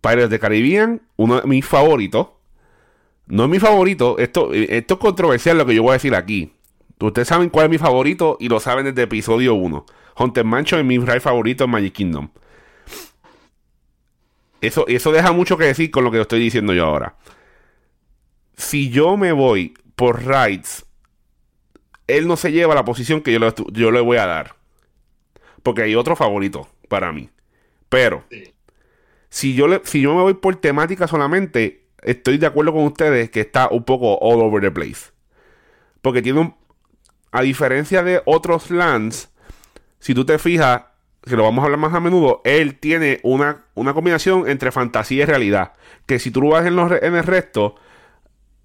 Pirates 0.00 0.30
de 0.30 0.38
Caribbean, 0.38 1.02
uno 1.16 1.40
de 1.40 1.46
mis 1.46 1.64
favoritos. 1.66 2.28
No 3.26 3.44
es 3.44 3.50
mi 3.50 3.58
favorito, 3.60 4.18
esto, 4.18 4.52
esto 4.52 4.94
es 4.94 5.00
controversial 5.00 5.56
lo 5.58 5.66
que 5.66 5.74
yo 5.74 5.82
voy 5.82 5.90
a 5.90 5.94
decir 5.94 6.14
aquí. 6.14 6.52
Ustedes 7.00 7.28
saben 7.28 7.48
cuál 7.48 7.66
es 7.66 7.70
mi 7.70 7.78
favorito 7.78 8.36
y 8.40 8.48
lo 8.48 8.60
saben 8.60 8.84
desde 8.84 9.02
episodio 9.02 9.54
1. 9.54 9.86
Haunted 10.16 10.44
Mansion 10.44 10.80
es 10.80 10.86
mi 10.86 10.98
ride 10.98 11.20
favorito 11.20 11.64
en 11.64 11.70
Magic 11.70 11.94
Kingdom. 11.94 12.28
Eso, 14.60 14.86
eso 14.88 15.10
deja 15.10 15.32
mucho 15.32 15.56
que 15.56 15.64
decir 15.64 15.90
con 15.90 16.04
lo 16.04 16.10
que 16.10 16.20
estoy 16.20 16.40
diciendo 16.40 16.74
yo 16.74 16.84
ahora. 16.84 17.16
Si 18.54 18.90
yo 18.90 19.16
me 19.16 19.32
voy 19.32 19.74
por 19.96 20.26
rides, 20.26 20.84
él 22.06 22.26
no 22.26 22.36
se 22.36 22.52
lleva 22.52 22.74
la 22.74 22.84
posición 22.84 23.22
que 23.22 23.32
yo 23.32 23.38
le, 23.38 23.52
yo 23.72 23.90
le 23.90 24.00
voy 24.00 24.18
a 24.18 24.26
dar. 24.26 24.56
Porque 25.62 25.82
hay 25.82 25.94
otro 25.94 26.16
favorito 26.16 26.68
para 26.88 27.12
mí. 27.12 27.30
Pero, 27.88 28.24
si 29.28 29.54
yo, 29.54 29.66
le, 29.66 29.80
si 29.84 30.00
yo 30.00 30.14
me 30.14 30.22
voy 30.22 30.34
por 30.34 30.56
temática 30.56 31.06
solamente, 31.06 31.86
estoy 32.02 32.38
de 32.38 32.46
acuerdo 32.46 32.72
con 32.72 32.84
ustedes 32.84 33.30
que 33.30 33.40
está 33.40 33.68
un 33.68 33.84
poco 33.84 34.18
all 34.18 34.40
over 34.40 34.60
the 34.60 34.70
place. 34.70 35.10
Porque 36.02 36.22
tiene 36.22 36.40
un. 36.40 36.59
A 37.32 37.42
diferencia 37.42 38.02
de 38.02 38.22
otros 38.24 38.70
lands, 38.70 39.30
si 39.98 40.14
tú 40.14 40.24
te 40.24 40.38
fijas, 40.38 40.82
que 41.22 41.36
lo 41.36 41.44
vamos 41.44 41.62
a 41.62 41.66
hablar 41.66 41.80
más 41.80 41.94
a 41.94 42.00
menudo, 42.00 42.40
él 42.44 42.78
tiene 42.78 43.20
una, 43.22 43.64
una 43.74 43.94
combinación 43.94 44.48
entre 44.48 44.72
fantasía 44.72 45.22
y 45.22 45.26
realidad. 45.26 45.72
Que 46.06 46.18
si 46.18 46.30
tú 46.30 46.40
lo 46.42 46.50
ves 46.50 46.66
en, 46.66 47.14
el 47.14 47.24
resto, 47.24 47.76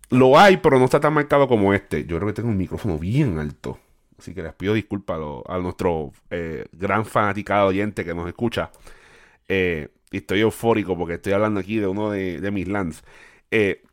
lo 0.09 0.39
hay, 0.39 0.57
pero 0.57 0.79
no 0.79 0.85
está 0.85 0.99
tan 0.99 1.13
marcado 1.13 1.47
como 1.47 1.73
este. 1.73 2.05
Yo 2.05 2.17
creo 2.17 2.27
que 2.27 2.33
tengo 2.33 2.49
un 2.49 2.57
micrófono 2.57 2.97
bien 2.97 3.37
alto. 3.39 3.79
Así 4.17 4.33
que 4.33 4.41
les 4.41 4.53
pido 4.53 4.73
disculpas 4.73 5.19
a, 5.47 5.57
nuestro 5.59 6.13
eh, 6.29 6.65
gran 6.71 7.05
fanaticado 7.05 7.67
oyente 7.67 8.05
que 8.05 8.15
nos 8.15 8.27
escucha. 8.27 8.71
Eh, 9.47 9.89
y 10.11 10.17
estoy 10.17 10.39
eufórico 10.39 10.97
porque 10.97 11.15
estoy 11.15 11.33
hablando 11.33 11.59
aquí 11.59 11.77
de 11.77 11.87
uno 11.87 12.09
de, 12.09 12.39
de 12.39 12.51
mis 12.51 12.67
lands. 12.67 13.03
Eh, 13.51 13.83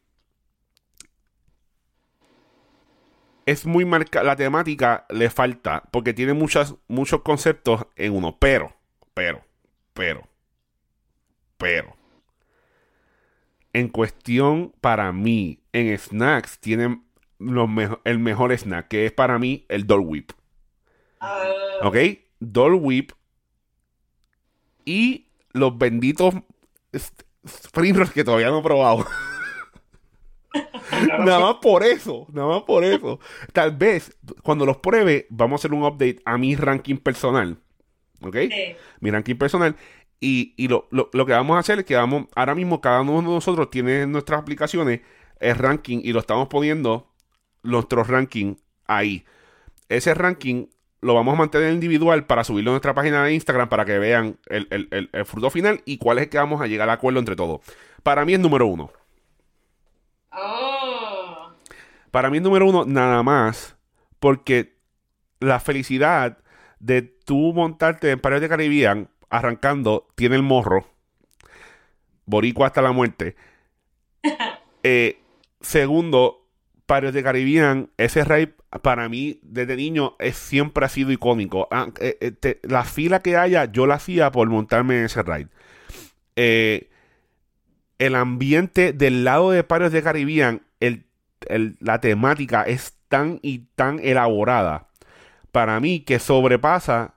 es 3.47 3.67
muy 3.67 3.85
marcada. 3.85 4.25
La 4.25 4.37
temática 4.37 5.07
le 5.11 5.31
falta 5.31 5.83
porque 5.91 6.15
tiene 6.15 6.33
muchas, 6.35 6.75
muchos 6.89 7.23
conceptos 7.23 7.87
en 7.97 8.13
uno. 8.15 8.37
Pero, 8.39 8.75
pero, 9.15 9.43
pero, 9.95 10.23
pero. 11.57 11.97
En 13.73 13.89
cuestión, 13.89 14.73
para 14.81 15.13
mí, 15.13 15.61
en 15.73 15.97
snacks, 15.99 16.59
tienen 16.59 17.05
los 17.39 17.69
mejo- 17.69 18.01
el 18.05 18.19
mejor 18.19 18.53
snack, 18.57 18.89
que 18.89 19.07
es 19.07 19.13
para 19.13 19.39
mí 19.39 19.65
el 19.69 19.87
Dole 19.87 20.05
Whip. 20.05 20.33
Ah, 21.21 21.43
¿Ok? 21.83 21.97
Dole 22.41 22.77
Whip 22.77 23.13
y 24.85 25.29
los 25.53 25.77
benditos 25.79 26.35
Spring 27.45 27.95
Rolls 27.95 28.13
que 28.13 28.25
todavía 28.25 28.49
no 28.51 28.59
he 28.61 28.63
probado. 28.63 29.07
nada 31.19 31.41
más 31.41 31.55
por 31.63 31.83
eso, 31.85 32.27
nada 32.33 32.49
más 32.49 32.63
por 32.63 32.85
eso. 32.85 33.19
Tal 33.53 33.77
vez 33.77 34.17
cuando 34.43 34.67
los 34.67 34.79
pruebe, 34.79 35.27
vamos 35.31 35.59
a 35.59 35.61
hacer 35.61 35.73
un 35.73 35.83
update 35.85 36.21
a 36.25 36.39
mi 36.39 36.55
ranking 36.57 36.97
personal. 36.97 37.59
¿Ok? 38.23 38.37
sí. 38.51 38.77
mi 39.01 39.11
ranking 39.11 39.35
personal. 39.37 39.75
Y, 40.21 40.55
y 40.57 40.69
lo, 40.69 40.87
lo- 40.91 41.11
lo 41.13 41.27
que 41.27 41.33
vamos 41.33 41.57
a 41.57 41.61
hacer 41.61 41.81
es 41.81 41.85
que 41.85 41.97
vamos, 41.97 42.27
ahora 42.37 42.55
mismo 42.55 42.81
cada 42.81 43.01
uno 43.01 43.17
de 43.21 43.23
nosotros 43.23 43.71
tiene 43.71 44.03
en 44.03 44.13
nuestras 44.13 44.41
aplicaciones 44.41 45.01
el 45.41 45.57
ranking 45.57 46.01
y 46.05 46.13
lo 46.13 46.21
estamos 46.21 46.47
poniendo 46.49 47.09
nuestro 47.65 48.05
ranking 48.05 48.55
ahí. 48.87 49.25
Ese 49.89 50.15
ranking 50.15 50.67
lo 51.01 51.15
vamos 51.15 51.35
a 51.35 51.39
mantener 51.39 51.73
individual 51.73 52.27
para 52.27 52.45
subirlo 52.45 52.71
a 52.71 52.75
nuestra 52.75 52.95
página 52.95 53.25
de 53.25 53.35
Instagram 53.35 53.69
para 53.69 53.85
que 53.85 53.99
vean 53.99 54.39
el, 54.47 54.69
el- 54.71 54.87
el- 54.93 55.11
el 55.13 55.25
fruto 55.25 55.51
final 55.51 55.83
y 55.85 55.99
cuál 55.99 56.19
es 56.19 56.25
el 56.25 56.31
que 56.31 56.39
vamos 56.39 56.61
a 56.61 56.69
llegar 56.69 56.89
al 56.89 56.95
acuerdo 56.95 57.19
entre 57.19 57.35
todos. 57.35 57.61
Para 58.05 58.25
mí 58.25 58.35
es 58.35 58.39
número 58.41 58.67
uno. 58.69 58.93
Oh. 60.35 61.51
Para 62.11 62.31
mí 62.31 62.41
número 62.41 62.67
uno 62.69 62.85
nada 62.87 63.23
más 63.23 63.77
porque 64.19 64.77
la 65.41 65.61
felicidad 65.61 66.39
de 66.79 67.03
tú 67.03 67.53
montarte 67.53 68.11
en 68.11 68.21
Pirates 68.21 68.43
de 68.43 68.49
Caribbean 68.49 69.09
arrancando 69.31 70.09
tiene 70.15 70.37
el 70.37 70.43
morro. 70.43 70.87
Boricua 72.27 72.69
hasta 72.69 72.83
la 72.83 72.93
muerte. 72.93 73.37
Eh, 74.85 75.21
segundo, 75.61 76.49
Pirates 76.87 77.15
de 77.15 77.23
Caribbean, 77.23 77.91
ese 77.99 78.25
ride 78.25 78.53
para 78.83 79.09
mí 79.09 79.39
desde 79.43 79.77
niño 79.77 80.17
es, 80.19 80.35
siempre 80.37 80.85
ha 80.85 80.89
sido 80.89 81.13
icónico. 81.13 81.69
Ah, 81.71 81.87
eh, 82.01 82.19
eh, 82.21 82.33
te- 82.33 82.59
la 82.65 82.83
fila 82.83 83.21
que 83.21 83.37
haya, 83.37 83.67
yo 83.67 83.87
la 83.87 83.95
hacía 83.95 84.33
por 84.33 84.49
montarme 84.49 84.99
en 84.99 85.05
ese 85.05 85.23
ride. 85.23 85.47
Eh, 86.35 86.91
el 88.07 88.17
ambiente 88.17 88.93
del 88.93 89.23
lado 89.23 89.53
de 89.53 89.63
Pirates 89.63 89.93
de 89.93 90.03
Caribbean, 90.03 90.63
el, 90.81 91.07
la 91.79 92.01
temática 92.01 92.63
es 92.65 92.95
tan 93.09 93.39
y 93.43 93.67
tan 93.77 94.01
elaborada 94.01 94.89
para 95.53 95.79
mí 95.79 96.01
que 96.01 96.19
sobrepasa, 96.19 97.15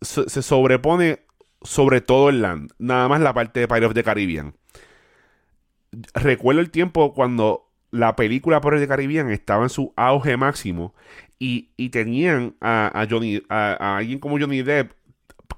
se, 0.00 0.42
sobrepone 0.42 1.20
sobre 1.62 2.00
todo 2.00 2.30
el 2.30 2.42
land, 2.42 2.72
nada 2.78 3.08
más 3.08 3.20
la 3.20 3.32
parte 3.32 3.60
de 3.60 3.68
Pirates 3.68 3.88
of 3.88 3.94
the 3.94 4.02
Caribbean. 4.02 4.54
Recuerdo 6.14 6.60
el 6.60 6.70
tiempo 6.70 7.14
cuando 7.14 7.70
la 7.92 8.16
película 8.16 8.60
Pirates 8.60 8.82
of 8.82 8.88
the 8.88 8.88
Caribbean 8.88 9.30
estaba 9.30 9.62
en 9.62 9.70
su 9.70 9.92
auge 9.94 10.36
máximo 10.36 10.94
y, 11.38 11.70
y 11.76 11.90
tenían 11.90 12.56
a, 12.60 12.90
a 12.92 13.06
Johnny, 13.08 13.40
a, 13.48 13.76
a 13.78 13.96
alguien 13.98 14.18
como 14.18 14.40
Johnny 14.40 14.62
Depp 14.62 14.94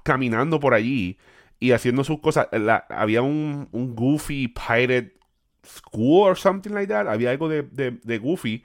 caminando 0.03 0.59
por 0.59 0.75
allí 0.75 1.17
y 1.59 1.71
haciendo 1.71 2.03
sus 2.03 2.19
cosas. 2.19 2.47
La- 2.51 2.85
había 2.89 3.21
un, 3.21 3.69
un 3.71 3.95
Goofy 3.95 4.47
Pirate 4.49 5.17
School 5.65 6.29
or 6.29 6.37
something 6.37 6.71
like 6.71 6.87
that. 6.91 7.07
Había 7.07 7.31
algo 7.31 7.49
de, 7.49 7.63
de- 7.63 7.99
de 8.03 8.17
Goofy. 8.17 8.63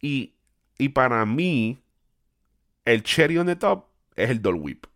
Y, 0.00 0.34
y 0.78 0.88
para 0.90 1.24
mí, 1.26 1.78
el 2.84 3.02
cherry 3.02 3.38
on 3.38 3.46
the 3.46 3.56
top 3.56 3.86
es 4.16 4.30
el 4.30 4.40
Dole 4.42 4.58
Whip. 4.58 4.86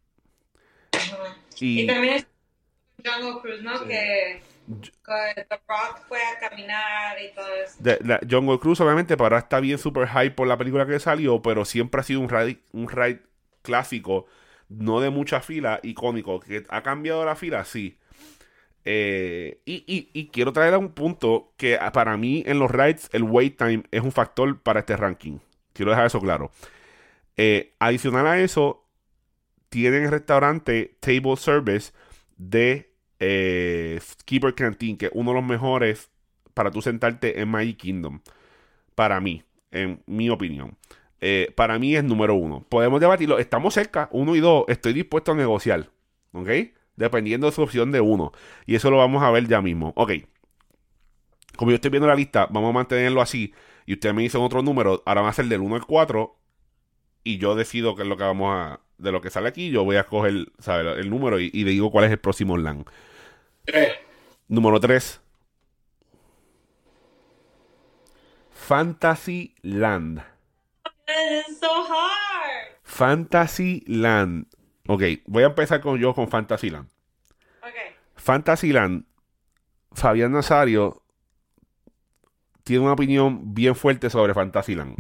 Y 1.61 1.83
Y, 1.83 1.87
también 1.87 2.15
es 2.15 2.27
Jungle 3.05 3.41
Cruise, 3.41 3.63
¿no? 3.63 3.79
Sí. 3.79 3.85
Que, 3.87 4.43
que 4.77 5.45
The 5.49 5.61
Rock 5.67 6.01
fue 6.09 6.19
a 6.19 6.39
caminar 6.49 7.17
y 7.23 7.35
todo 7.35 7.47
eso. 7.65 7.77
de- 7.81 7.99
la- 8.05 8.21
Jungle 8.29 8.59
Cruise, 8.59 8.81
obviamente, 8.81 9.17
para 9.17 9.37
ahora 9.37 9.39
está 9.39 9.61
bien 9.61 9.79
super 9.79 10.07
hype 10.09 10.33
por 10.33 10.47
la 10.47 10.57
película 10.59 10.87
que 10.87 10.99
salió, 11.01 11.41
pero 11.43 11.65
siempre 11.65 12.01
ha 12.01 12.05
sido 12.05 12.21
un 12.21 12.29
ride, 12.29 12.61
un 12.73 12.89
ride 12.89 13.23
clásico, 13.63 14.27
no 14.69 15.01
de 15.01 15.11
mucha 15.11 15.41
fila, 15.41 15.81
icónico. 15.83 16.41
¿Que 16.41 16.65
ha 16.69 16.83
cambiado 16.83 17.25
la 17.25 17.37
fila? 17.37 17.65
Sí. 17.65 17.99
Eh, 18.85 19.61
y, 19.67 19.85
y- 20.15 20.29
quiero 20.29 20.53
traer 20.53 20.75
a 20.75 20.79
un 20.79 20.91
punto 20.93 21.53
que 21.57 21.77
ah, 21.77 21.93
para 21.93 22.17
mí 22.17 22.43
en 22.47 22.59
los 22.59 22.71
rides 22.71 23.11
el 23.13 23.23
wait 23.25 23.59
time 23.59 23.83
es 23.91 24.03
un 24.03 24.13
factor 24.13 24.61
para 24.63 24.81
este 24.81 24.97
ranking. 24.97 25.39
Quiero 25.75 25.91
dejar 25.91 26.07
eso 26.07 26.21
claro. 26.21 26.51
Eh, 27.37 27.75
adicional 27.79 28.27
a 28.27 28.41
eso, 28.41 28.85
tienen 29.69 30.05
el 30.05 30.11
restaurante 30.11 30.97
Table 31.01 31.37
Service 31.37 31.93
de 32.37 32.93
eh, 33.21 33.99
Skipper 34.03 34.55
Canteen, 34.55 34.97
que 34.97 35.07
es 35.07 35.13
uno 35.15 35.31
de 35.33 35.37
los 35.41 35.45
mejores 35.49 36.11
para 36.55 36.71
tú 36.71 36.83
sentarte 36.83 37.41
en 37.41 37.49
Magic 37.49 37.79
Kingdom. 37.79 38.21
Para 38.95 39.21
mí, 39.21 39.45
en 39.71 40.03
mi 40.07 40.31
opinión. 40.31 40.77
Eh, 41.21 41.53
para 41.57 41.79
mí 41.79 41.97
es 41.97 42.05
número 42.05 42.35
uno. 42.35 42.65
Podemos 42.69 43.01
debatirlo. 43.01 43.39
Estamos 43.39 43.75
cerca, 43.75 44.09
uno 44.13 44.37
y 44.37 44.41
dos. 44.41 44.65
Estoy 44.69 44.93
dispuesto 44.93 45.33
a 45.33 45.35
negociar. 45.35 45.91
¿Ok? 46.33 46.49
Dependiendo 46.97 47.47
de 47.47 47.53
su 47.53 47.63
opción 47.63 47.93
de 47.93 48.01
uno. 48.01 48.33
Y 48.67 48.75
eso 48.77 48.91
lo 48.91 48.99
vamos 48.99 49.23
a 49.23 49.31
ver 49.31 49.47
ya 49.49 49.61
mismo. 49.63 49.93
Ok. 49.97 50.13
Como 51.57 51.71
yo 51.71 51.77
estoy 51.77 51.91
viendo 51.91 52.07
la 52.09 52.15
lista, 52.15 52.47
vamos 52.51 52.71
a 52.71 52.73
mantenerlo 52.73 53.21
así. 53.21 53.53
Y 53.87 53.95
ustedes 53.95 54.15
me 54.15 54.23
dicen 54.23 54.41
otro 54.43 54.63
número. 54.63 55.03
Ahora 55.07 55.23
va 55.23 55.29
a 55.31 55.33
ser 55.33 55.47
del 55.47 55.61
1 55.61 55.75
al 55.77 55.87
4. 55.87 56.37
y 57.25 57.39
yo 57.39 57.55
decido 57.55 57.95
qué 57.97 58.03
es 58.03 58.09
lo 58.09 58.17
que 58.17 58.25
vamos 58.25 58.51
a. 58.55 58.81
De 58.99 59.13
lo 59.13 59.21
que 59.21 59.31
sale 59.31 59.49
aquí, 59.49 59.71
yo 59.71 59.85
voy 59.85 59.97
a 59.97 60.05
coger 60.05 60.51
¿sabes? 60.59 60.99
el 60.99 61.09
número 61.11 61.39
y, 61.41 61.51
y 61.55 61.65
le 61.65 61.71
digo 61.71 61.91
cuál 61.93 62.07
es 62.07 62.11
el 62.11 62.19
próximo 62.19 62.57
LAN. 62.59 62.85
Tres. 63.65 63.93
Número 64.49 64.81
3. 64.81 65.21
Fantasyland. 68.51 70.23
It's 71.09 71.59
so 71.59 71.69
hard. 71.69 72.77
Fantasyland. 72.83 74.47
Ok, 74.87 75.03
voy 75.27 75.43
a 75.43 75.47
empezar 75.47 75.81
con 75.81 75.99
yo 75.99 76.15
con 76.15 76.29
Fantasyland. 76.29 76.89
Okay. 77.61 77.95
Fantasyland, 78.17 79.05
Fabián 79.93 80.33
Nazario 80.33 81.03
tiene 82.65 82.85
una 82.85 82.93
opinión 82.93 83.55
bien 83.55 83.75
fuerte 83.75 84.11
sobre 84.11 84.35
Fantasyland. 84.35 84.97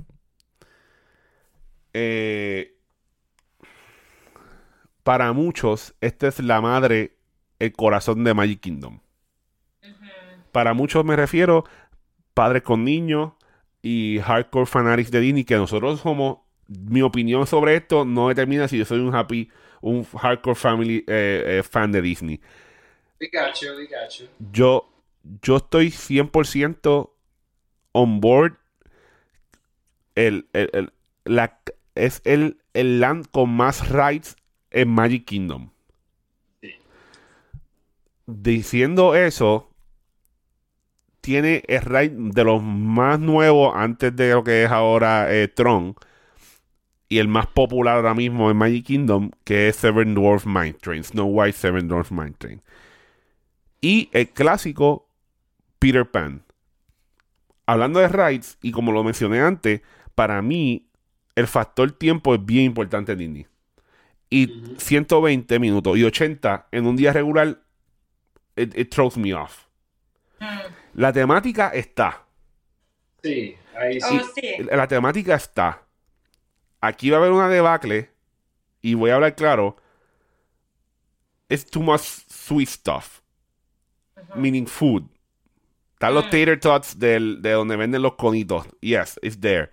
Eh, 1.93 2.77
para 5.03 5.33
muchos, 5.33 5.95
esta 6.01 6.29
es 6.29 6.39
la 6.41 6.61
madre, 6.61 7.17
el 7.59 7.73
corazón 7.73 8.25
de 8.25 8.35
Magic 8.35 8.61
Kingdom. 8.61 9.01
Para 10.53 10.75
muchos 10.75 11.05
me 11.05 11.17
refiero 11.17 11.65
padres 12.35 12.63
con 12.63 12.85
niños 12.85 13.33
y 13.83 14.19
hardcore 14.21 14.67
fanatics 14.67 15.11
de 15.11 15.21
Disney 15.21 15.45
que 15.45 15.57
nosotros 15.57 16.01
somos. 16.01 16.39
Mi 16.69 17.01
opinión 17.03 17.47
sobre 17.47 17.77
esto 17.77 18.05
no 18.05 18.29
determina 18.29 18.69
si 18.69 18.77
yo 18.79 18.85
soy 18.85 18.99
un 19.01 19.15
happy, 19.15 19.51
un 19.81 20.05
hardcore 20.05 20.55
family 20.55 21.05
eh, 21.07 21.59
eh, 21.61 21.63
fan 21.63 21.91
de 21.93 22.03
Disney 22.03 22.41
We 23.21 23.29
got 23.33 23.55
you, 23.61 23.71
we 23.77 23.87
got 23.87 24.11
you. 24.19 24.27
yo, 24.53 24.89
yo 25.43 25.57
estoy 25.57 25.91
100% 25.91 27.11
on 27.93 28.21
board. 28.21 28.57
El, 30.15 30.47
el- 30.53 30.71
el- 30.73 30.93
la, 31.25 31.59
es 31.95 32.21
el, 32.25 32.59
el 32.75 33.01
land 33.01 33.27
con 33.31 33.51
más 33.51 33.89
rides 33.89 34.37
en 34.71 34.89
Magic 34.91 35.25
Kingdom. 35.25 35.71
Sí. 36.61 36.75
Diciendo 38.27 39.15
eso, 39.15 39.68
tiene 41.29 41.63
el 41.69 41.83
ride 41.83 42.15
de 42.17 42.43
los 42.43 42.63
más 42.63 43.21
nuevos 43.21 43.75
antes 43.77 44.17
de 44.17 44.31
lo 44.31 44.43
que 44.43 44.65
es 44.65 44.71
ahora 44.71 45.31
eh, 45.31 45.47
Tron. 45.47 45.95
Y 47.07 47.19
el 47.19 47.29
más 47.29 47.47
popular 47.49 47.97
ahora 47.97 48.15
mismo 48.15 48.51
en 48.51 48.57
Magic 48.57 48.87
Kingdom, 48.87 49.33
que 49.45 49.69
es 49.69 49.77
Seven 49.77 50.15
Dwarf 50.15 50.47
Mine 50.47 50.73
Train. 50.73 51.05
Snow 51.05 51.27
White 51.27 51.59
Seven 51.59 51.87
Dwarf 51.87 52.11
Mine 52.11 52.33
Train. 52.39 52.63
Y 53.83 54.09
el 54.15 54.31
clásico 54.31 55.07
Peter 55.79 56.11
Pan. 56.11 56.45
Hablando 57.67 58.01
de 58.01 58.09
rides, 58.09 58.57
y 58.63 58.73
como 58.73 58.91
lo 58.91 59.05
mencioné 59.05 59.41
antes, 59.41 59.83
para 60.15 60.41
mí 60.41 60.89
el 61.35 61.47
factor 61.47 61.93
tiempo 61.93 62.35
es 62.35 62.43
bien 62.43 62.65
importante 62.65 63.13
en 63.13 63.19
Disney. 63.19 63.47
Y 64.31 64.51
Ujú. 64.51 64.77
120 64.79 65.59
minutos 65.59 65.99
y 65.99 66.05
80 66.05 66.69
en 66.73 66.87
un 66.87 66.97
día 66.97 67.13
regular, 67.13 67.61
it, 68.57 68.75
it 68.79 68.89
throws 68.89 69.19
me 69.19 69.35
off. 69.35 69.68
Mm. 70.41 70.75
La 70.95 71.13
temática 71.13 71.69
está. 71.71 72.25
Sí, 73.23 73.57
ahí 73.77 74.01
sí. 74.01 74.21
Oh, 74.23 74.27
sí. 74.35 74.57
La 74.71 74.87
temática 74.87 75.35
está. 75.35 75.83
Aquí 76.81 77.11
va 77.11 77.17
a 77.17 77.21
haber 77.21 77.33
una 77.33 77.49
debacle. 77.49 78.11
Y 78.81 78.95
voy 78.95 79.11
a 79.11 79.17
hablar 79.17 79.35
claro. 79.35 79.77
It's 81.49 81.65
too 81.69 81.81
much 81.83 82.03
sweet 82.29 82.69
stuff. 82.69 83.21
Meaning 84.35 84.67
food. 84.67 85.05
Están 85.95 86.15
los 86.15 86.27
Mm. 86.27 86.31
tater 86.31 86.61
tots 86.61 86.99
del- 86.99 87.43
de 87.43 87.51
donde 87.53 87.77
venden 87.77 88.03
los 88.03 88.15
conitos. 88.15 88.67
Yes, 88.81 89.19
it's 89.23 89.41
there. 89.41 89.71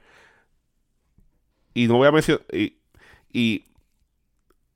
Y 1.73 1.87
no 1.87 1.97
voy 1.97 2.07
a 2.07 2.11
mencionar. 2.11 2.43
Y, 2.51 2.77
y, 3.31 3.65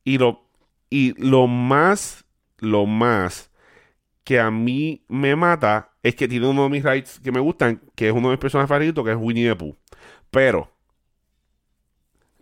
y 0.03 0.17
lo, 0.17 0.43
y 0.89 1.13
lo 1.23 1.47
más, 1.47 2.25
lo 2.57 2.85
más 2.85 3.48
que 4.29 4.39
a 4.39 4.51
mí 4.51 5.03
me 5.07 5.35
mata 5.35 5.89
es 6.03 6.13
que 6.13 6.27
tiene 6.27 6.47
uno 6.47 6.61
de 6.65 6.69
mis 6.69 6.83
rides 6.83 7.19
que 7.19 7.31
me 7.31 7.39
gustan, 7.39 7.81
que 7.95 8.09
es 8.09 8.13
uno 8.13 8.27
de 8.29 8.33
mis 8.33 8.39
personajes 8.39 8.69
favoritos, 8.69 9.03
que 9.03 9.09
es 9.09 9.17
Winnie 9.19 9.49
the 9.49 9.55
Pooh. 9.55 9.75
Pero, 10.29 10.71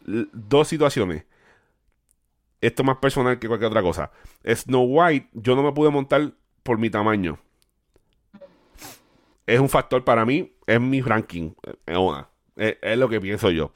dos 0.05 0.67
situaciones. 0.67 1.23
Esto 2.59 2.83
más 2.83 2.97
personal 2.97 3.39
que 3.39 3.47
cualquier 3.47 3.69
otra 3.69 3.81
cosa. 3.81 4.11
Snow 4.45 4.83
White, 4.83 5.29
yo 5.31 5.55
no 5.55 5.63
me 5.63 5.71
pude 5.71 5.89
montar 5.89 6.33
por 6.61 6.77
mi 6.77 6.89
tamaño. 6.89 7.39
Es 9.45 9.61
un 9.61 9.69
factor 9.69 10.03
para 10.03 10.25
mí, 10.25 10.57
es 10.65 10.81
mi 10.81 10.99
ranking. 10.99 11.51
Es, 11.85 11.97
una. 11.97 12.27
Es- 12.57 12.75
es 12.81 12.97
lo 12.97 13.07
que 13.07 13.21
pienso 13.21 13.49
yo. 13.49 13.71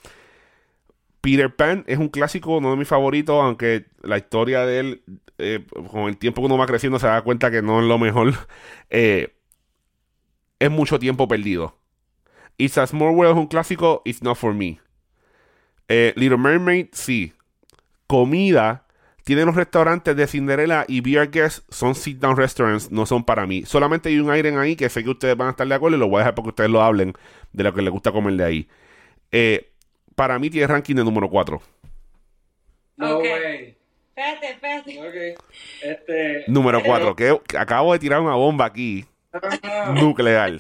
Peter 1.21 1.55
Pan 1.55 1.83
es 1.87 1.99
un 1.99 2.09
clásico, 2.09 2.57
uno 2.57 2.71
de 2.71 2.77
mis 2.77 2.87
favoritos, 2.87 3.41
aunque 3.41 3.85
la 4.01 4.17
historia 4.17 4.65
de 4.65 4.79
él, 4.79 5.03
eh, 5.37 5.65
con 5.91 6.09
el 6.09 6.17
tiempo 6.17 6.41
que 6.41 6.47
uno 6.47 6.57
va 6.57 6.65
creciendo, 6.65 6.99
se 6.99 7.07
da 7.07 7.21
cuenta 7.21 7.51
que 7.51 7.61
no 7.61 7.79
es 7.79 7.87
lo 7.87 7.97
mejor. 7.97 8.33
Eh, 8.93 9.33
es 10.59 10.69
mucho 10.69 10.99
tiempo 10.99 11.27
perdido. 11.29 11.77
It's 12.57 12.77
a 12.77 12.85
Small 12.85 13.15
World 13.15 13.31
es 13.31 13.37
un 13.37 13.47
clásico, 13.47 14.01
it's 14.03 14.21
not 14.21 14.35
for 14.35 14.53
me. 14.53 14.79
Eh, 15.87 16.13
Little 16.17 16.37
Mermaid, 16.37 16.87
sí. 16.91 17.33
Comida, 18.05 18.85
tiene 19.23 19.45
los 19.45 19.55
restaurantes 19.55 20.15
de 20.15 20.27
Cinderella 20.27 20.85
y 20.87 21.01
Beer 21.01 21.29
Guest 21.31 21.63
son 21.69 21.95
sit 21.95 22.19
down 22.19 22.35
restaurants, 22.35 22.91
no 22.91 23.05
son 23.05 23.23
para 23.23 23.47
mí. 23.47 23.63
Solamente 23.65 24.09
hay 24.09 24.19
un 24.19 24.29
aire 24.29 24.55
ahí 24.57 24.75
que 24.75 24.89
sé 24.89 25.03
que 25.03 25.09
ustedes 25.09 25.37
van 25.37 25.47
a 25.47 25.51
estar 25.51 25.67
de 25.67 25.73
acuerdo 25.73 25.97
y 25.97 25.99
lo 25.99 26.09
voy 26.09 26.17
a 26.17 26.19
dejar 26.19 26.35
porque 26.35 26.49
ustedes 26.49 26.69
lo 26.69 26.81
hablen 26.81 27.13
de 27.53 27.63
lo 27.63 27.73
que 27.73 27.81
les 27.81 27.91
gusta 27.91 28.11
comer 28.11 28.35
de 28.35 28.43
ahí. 28.43 28.69
Eh, 29.31 29.70
para 30.21 30.37
mí 30.37 30.51
tiene 30.51 30.67
ranking 30.67 30.93
de 30.93 31.03
número 31.03 31.27
4. 31.27 31.59
No 32.97 33.17
way. 33.17 33.75
Espérate, 34.15 34.49
espérate. 34.51 34.99
Ok. 34.99 35.41
Este. 35.81 36.43
Número 36.45 36.83
4, 36.83 37.15
que, 37.15 37.41
que 37.47 37.57
acabo 37.57 37.91
de 37.91 37.97
tirar 37.97 38.21
una 38.21 38.35
bomba 38.35 38.65
aquí, 38.65 39.03
ah, 39.33 39.95
nuclear. 39.99 40.59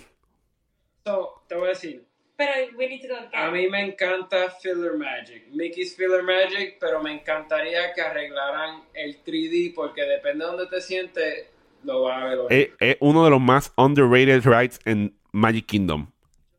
so, 1.05 1.43
te 1.47 1.53
voy 1.53 1.65
a 1.65 1.69
decir. 1.69 2.03
Pero 2.35 2.51
we 2.75 2.87
need 2.87 3.01
to 3.03 3.07
go. 3.09 3.19
A 3.33 3.51
mí 3.51 3.67
me 3.69 3.85
encanta 3.85 4.49
Filler 4.49 4.97
Magic. 4.97 5.47
Mickey's 5.51 5.95
Filler 5.95 6.23
Magic, 6.23 6.77
pero 6.79 7.03
me 7.03 7.13
encantaría 7.13 7.93
que 7.93 8.01
arreglaran 8.01 8.81
el 8.95 9.23
3D 9.23 9.75
porque 9.75 10.01
depende 10.01 10.43
de 10.43 10.49
donde 10.49 10.65
te 10.65 10.81
sientes, 10.81 11.51
lo 11.83 12.01
vas 12.01 12.19
a 12.19 12.25
ver. 12.25 12.39
Es, 12.49 12.69
es 12.79 12.97
uno 12.99 13.25
de 13.25 13.29
los 13.29 13.39
más 13.39 13.73
underrated 13.77 14.43
rides 14.43 14.79
en 14.85 15.13
Magic 15.31 15.67
Kingdom. 15.67 16.07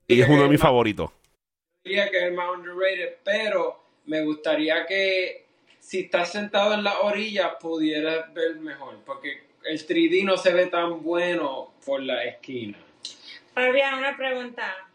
Y 0.07 0.21
es 0.21 0.29
uno 0.29 0.45
de 0.45 0.49
mis 0.51 0.61
favoritos. 0.61 1.11
Diría 1.85 2.11
que 2.11 2.19
es 2.19 2.23
el 2.25 2.35
más 2.35 2.51
underrated, 2.57 3.17
pero 3.25 3.83
me 4.07 4.23
gustaría 4.23 4.87
que 4.87 5.47
si 5.79 6.01
estás 6.01 6.33
sentado 6.33 6.75
en 6.75 6.85
la 6.85 7.01
orilla 7.01 7.59
pudieras 7.59 8.33
ver 8.33 8.57
mejor, 8.57 8.99
porque 9.05 9.43
el 9.65 9.85
3D 9.87 10.25
no 10.25 10.37
se 10.37 10.53
ve 10.53 10.67
tan 10.67 11.03
bueno 11.03 11.73
por 11.85 12.03
la 12.03 12.25
esquina. 12.25 12.79
Fabián, 13.55 13.99
una 13.99 14.17
pregunta. 14.17 14.89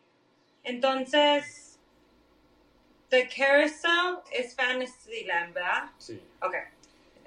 Entonces, 0.64 1.80
The 3.10 3.30
Carousel 3.30 4.20
es 4.32 4.56
Fantasyland, 4.56 5.54
¿verdad? 5.54 5.84
Sí. 5.98 6.22
Ok. 6.42 6.56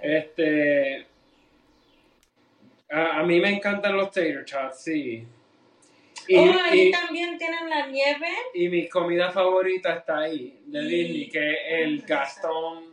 Este. 0.03 1.07
A, 2.90 3.20
a 3.20 3.23
mí 3.23 3.40
me 3.40 3.51
encantan 3.51 3.96
los 3.96 4.11
tater 4.11 4.44
tots, 4.44 4.83
sí. 4.83 5.27
Y, 6.29 6.37
oh, 6.39 6.53
ahí 6.65 6.89
y- 6.89 6.91
también 6.91 7.39
tienen 7.39 7.69
la 7.69 7.87
nieve. 7.87 8.29
y 8.55 8.69
mi 8.69 8.89
comida 8.89 9.31
favorita 9.33 9.95
está 9.95 10.19
ahí, 10.21 10.61
de 10.67 10.81
Disney, 10.83 11.29
que 11.29 11.51
es 11.53 11.59
el 11.87 12.03
Gastón. 12.03 12.85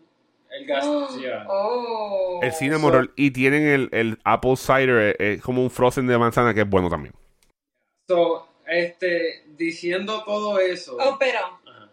El 0.50 0.66
Gastón, 0.66 1.20
yeah. 1.20 1.46
Oh. 1.50 2.40
El 2.42 2.52
cinnamon 2.54 2.94
roll. 2.94 3.13
Y 3.16 3.32
tienen 3.32 3.68
el, 3.68 3.90
el 3.92 4.18
apple 4.24 4.56
cider, 4.56 5.16
eh, 5.20 5.34
eh, 5.34 5.40
como 5.44 5.62
un 5.62 5.70
frozen 5.70 6.08
de 6.08 6.18
manzana 6.18 6.54
que 6.54 6.62
es 6.62 6.70
bueno 6.70 6.90
también. 6.90 7.13
So, 8.08 8.48
este, 8.66 9.44
diciendo 9.58 10.24
todo 10.24 10.58
eso. 10.60 10.98
Oh, 11.00 11.18
pero 11.20 11.40
Ajá. 11.40 11.90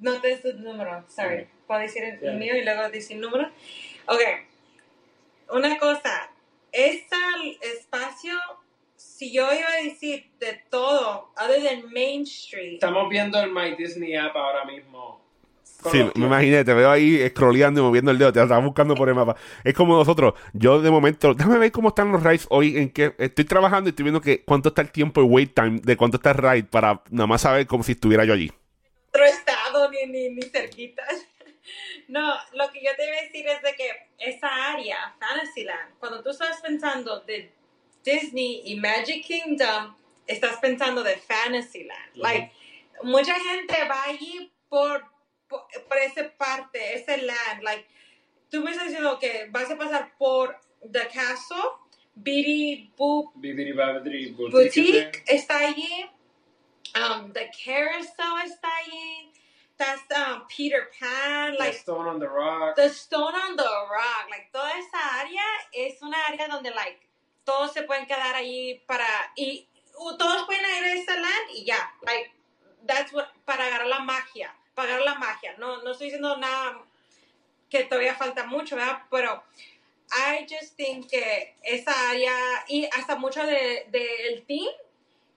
no 0.00 0.20
te 0.20 0.28
des 0.28 0.44
el 0.44 0.62
número. 0.62 1.04
Sorry. 1.08 1.46
¿Puedo 1.66 1.80
decir 1.80 2.02
el, 2.02 2.14
el 2.14 2.20
Yeah. 2.20 2.32
mío 2.32 2.56
y 2.56 2.64
luego 2.64 2.90
decir 2.90 3.16
el 3.16 3.22
número? 3.22 3.48
Ok. 4.06 4.20
Una 5.50 5.78
cosa. 5.78 6.30
Este 6.72 7.16
espacio, 7.60 8.32
si 9.22 9.30
yo 9.30 9.44
iba 9.52 9.68
a 9.68 9.84
decir 9.84 10.32
de 10.40 10.64
todo, 10.68 11.32
other 11.36 11.62
than 11.62 11.92
Main 11.92 12.22
Street. 12.22 12.74
Estamos 12.74 13.08
viendo 13.08 13.40
el 13.40 13.52
My 13.52 13.76
Disney 13.76 14.16
app 14.16 14.34
ahora 14.34 14.64
mismo. 14.64 15.22
Sí, 15.92 15.98
me 16.16 16.26
imaginé, 16.26 16.64
te 16.64 16.74
veo 16.74 16.90
ahí 16.90 17.28
scrolleando 17.28 17.80
y 17.80 17.84
moviendo 17.84 18.10
el 18.10 18.18
dedo, 18.18 18.32
te 18.32 18.42
estás 18.42 18.62
buscando 18.64 18.96
por 18.96 19.08
el 19.08 19.14
mapa. 19.14 19.36
Es 19.62 19.74
como 19.74 19.96
nosotros, 19.96 20.34
yo 20.52 20.82
de 20.82 20.90
momento, 20.90 21.34
déjame 21.34 21.58
ver 21.58 21.70
cómo 21.70 21.90
están 21.90 22.10
los 22.10 22.22
rides 22.22 22.46
hoy, 22.50 22.76
en 22.76 22.90
que 22.90 23.14
estoy 23.18 23.44
trabajando 23.44 23.88
y 23.88 23.90
estoy 23.90 24.02
viendo 24.02 24.20
que 24.20 24.42
cuánto 24.42 24.70
está 24.70 24.82
el 24.82 24.90
tiempo 24.90 25.20
de 25.20 25.28
wait 25.28 25.54
time, 25.54 25.80
de 25.82 25.96
cuánto 25.96 26.16
está 26.16 26.32
el 26.32 26.38
ride, 26.38 26.64
para 26.64 27.02
nada 27.10 27.28
más 27.28 27.42
saber 27.42 27.66
como 27.68 27.84
si 27.84 27.92
estuviera 27.92 28.24
yo 28.24 28.32
allí. 28.32 28.50
otro 29.08 29.24
estado 29.24 29.88
ni, 29.90 30.06
ni, 30.06 30.30
ni 30.30 30.42
cerquita. 30.42 31.02
No, 32.08 32.34
lo 32.54 32.70
que 32.72 32.82
yo 32.84 32.90
te 32.96 33.06
iba 33.06 33.16
a 33.16 33.22
decir 33.22 33.46
es 33.46 33.62
de 33.62 33.74
que 33.74 33.88
esa 34.18 34.72
área, 34.72 35.14
Fantasyland, 35.18 35.94
cuando 35.98 36.22
tú 36.22 36.30
estás 36.30 36.60
pensando 36.60 37.20
de 37.20 37.52
Disney 38.04 38.62
y 38.64 38.76
Magic 38.76 39.24
Kingdom, 39.24 39.94
estás 40.26 40.56
pensando 40.58 41.02
de 41.02 41.16
Fantasyland. 41.16 42.10
Ujú. 42.12 42.22
Like, 42.22 42.52
mucha 43.02 43.34
gente 43.34 43.76
va 43.88 44.04
allí 44.04 44.52
por, 44.68 45.04
por, 45.48 45.66
por 45.88 45.98
esa 45.98 46.28
parte, 46.36 46.94
ese 46.94 47.18
land. 47.18 47.62
Like, 47.62 47.86
tú 48.50 48.62
me 48.62 48.70
estás 48.70 48.88
diciendo 48.88 49.18
que 49.18 49.46
vas 49.50 49.70
a 49.70 49.76
pasar 49.76 50.12
por 50.18 50.58
The 50.90 51.08
Castle, 51.08 51.56
Biddy 52.14 52.92
Boop 52.96 53.32
Babidi 53.34 54.32
Boutique. 54.32 54.52
Boutique 54.52 55.24
está 55.26 55.60
allí, 55.60 56.06
um, 56.94 57.32
The 57.32 57.50
Carousel 57.64 58.38
está 58.44 58.68
allí, 58.84 59.32
that's 59.78 60.02
um, 60.14 60.42
Peter 60.48 60.90
Pan, 60.98 61.52
The 61.52 61.58
like 61.58 61.78
Stone 61.78 62.08
on 62.08 62.18
the 62.20 62.28
Rock. 62.28 62.76
The 62.76 62.90
Stone 62.90 63.34
on 63.34 63.56
the 63.56 63.62
Rock, 63.62 64.28
like 64.30 64.50
toda 64.52 64.70
esa 64.78 65.20
área 65.20 65.42
es 65.72 66.02
una 66.02 66.18
área 66.28 66.48
donde 66.48 66.70
like 66.74 67.00
todos 67.44 67.72
se 67.72 67.82
pueden 67.82 68.06
quedar 68.06 68.34
allí 68.34 68.82
para 68.86 69.06
y 69.36 69.66
uh, 69.96 70.16
todos 70.16 70.44
pueden 70.46 70.62
ir 70.62 70.84
a 70.84 70.92
ese 70.94 71.14
land 71.18 71.50
y 71.50 71.64
ya, 71.64 71.92
like 72.02 72.30
that's 72.86 73.12
what 73.12 73.26
para 73.44 73.66
agarrar 73.66 73.88
la 73.88 74.00
magia, 74.00 74.54
para 74.74 74.88
agarrar 74.94 75.04
la 75.06 75.14
magia. 75.16 75.54
No 75.58 75.82
no 75.82 75.92
estoy 75.92 76.06
diciendo 76.06 76.36
nada 76.36 76.82
que 77.68 77.84
todavía 77.84 78.14
falta 78.14 78.44
mucho, 78.44 78.76
¿verdad? 78.76 79.02
Pero 79.10 79.42
I 80.12 80.46
just 80.46 80.76
think 80.76 81.08
que 81.08 81.56
esa 81.62 82.10
área 82.10 82.34
y 82.68 82.86
hasta 82.96 83.16
mucho 83.16 83.44
de 83.46 83.86
del 83.90 84.44
team 84.46 84.68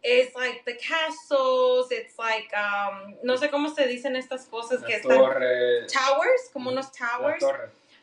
es 0.02 0.36
like 0.36 0.64
the 0.66 0.78
castles, 0.78 1.92
it's 1.92 2.18
like 2.20 2.54
um, 2.54 3.16
no 3.24 3.38
sé 3.38 3.50
cómo 3.50 3.74
se 3.74 3.88
dicen 3.88 4.16
estas 4.16 4.46
cosas 4.46 4.84
que 4.84 4.96
están 4.96 5.18
towers, 5.18 6.50
como 6.54 6.70
unos 6.70 6.92
towers. 6.92 7.44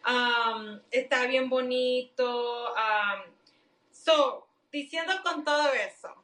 Um, 0.04 0.80
está 0.90 1.26
bien 1.26 1.48
bonito. 1.48 2.74
Um, 2.74 3.22
so, 4.04 4.46
diciendo 4.70 5.12
con 5.22 5.44
todo 5.44 5.72
eso, 5.72 6.14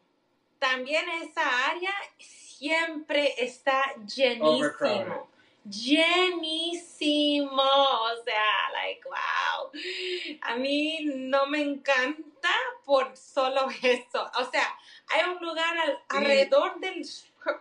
también 0.59 1.09
esa 1.23 1.67
área 1.71 1.95
siempre 2.19 3.35
está 3.39 3.95
llenísimo. 4.07 5.29
Llenísimo. 5.65 7.63
O 7.63 8.23
sea, 8.25 8.71
like, 8.73 9.01
wow. 9.05 9.71
A 10.43 10.57
mí 10.57 11.01
no 11.05 11.47
me 11.47 11.61
encanta 11.61 12.51
por 12.85 13.17
solo 13.17 13.69
eso. 13.83 14.31
O 14.39 14.45
sea, 14.51 14.77
hay 15.09 15.29
un 15.31 15.39
lugar 15.45 15.77
al- 15.79 15.99
alrededor 16.09 16.81
del 16.81 17.07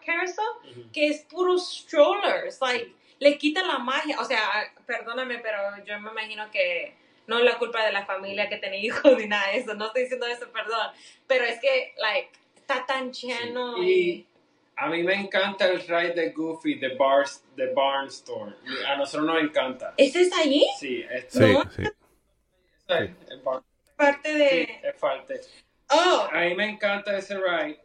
carousel 0.06 0.46
Ujú. 0.72 0.92
que 0.92 1.08
es 1.08 1.22
puros 1.24 1.78
strollers, 1.82 2.60
like, 2.62 2.94
le 3.20 3.38
quita 3.38 3.64
la 3.64 3.80
magia, 3.80 4.20
o 4.20 4.26
sea, 4.26 4.74
perdóname, 4.86 5.40
pero 5.40 5.58
yo 5.86 6.00
me 6.00 6.12
imagino 6.12 6.50
que 6.52 6.96
no 7.28 7.38
es 7.40 7.46
la 7.46 7.58
culpa 7.58 7.86
de 7.86 7.92
la 7.92 8.06
familia 8.06 8.50
que 8.50 8.58
tiene 8.58 8.80
hijos 8.80 9.18
ni 9.18 9.28
nada 9.28 9.52
de 9.52 9.58
eso, 9.60 9.74
no 9.76 9.88
estoy 9.88 10.04
diciendo 10.04 10.26
eso, 10.26 10.50
perdón, 10.52 10.92
pero 11.28 11.44
es 11.46 11.60
que, 11.60 11.94
like, 11.98 12.30
está 12.56 12.86
tan 12.86 13.12
lleno 13.14 13.82
Y 13.84 14.26
a 14.76 14.88
mí 14.88 15.04
me 15.04 15.14
encanta 15.16 15.68
el 15.68 15.82
ride 15.82 16.14
de 16.14 16.30
Goofy, 16.32 16.76
de 16.76 16.96
Bars, 16.96 17.44
de 17.56 17.74
Barnstorm. 17.74 18.56
A 18.88 18.96
nosotros 18.96 19.26
nos 19.28 19.42
encanta. 19.42 19.94
¿Ese 19.98 20.22
es 20.22 20.34
allí? 20.38 20.68
Sí, 20.80 21.04
es, 21.10 21.26
Sí, 21.30 21.40
No. 21.40 21.64
sí. 21.72 21.84
es, 22.88 23.10
es 23.32 23.44
Barn- 23.44 23.64
Parte 23.96 24.30
sí, 24.32 24.38
de... 24.38 24.80
es 24.84 24.96
parte. 25.00 25.42
Oh, 25.90 26.28
A 26.32 26.42
mí 26.42 26.54
me 26.54 26.70
encanta 26.70 27.18
ese 27.18 27.36
ride, 27.40 27.80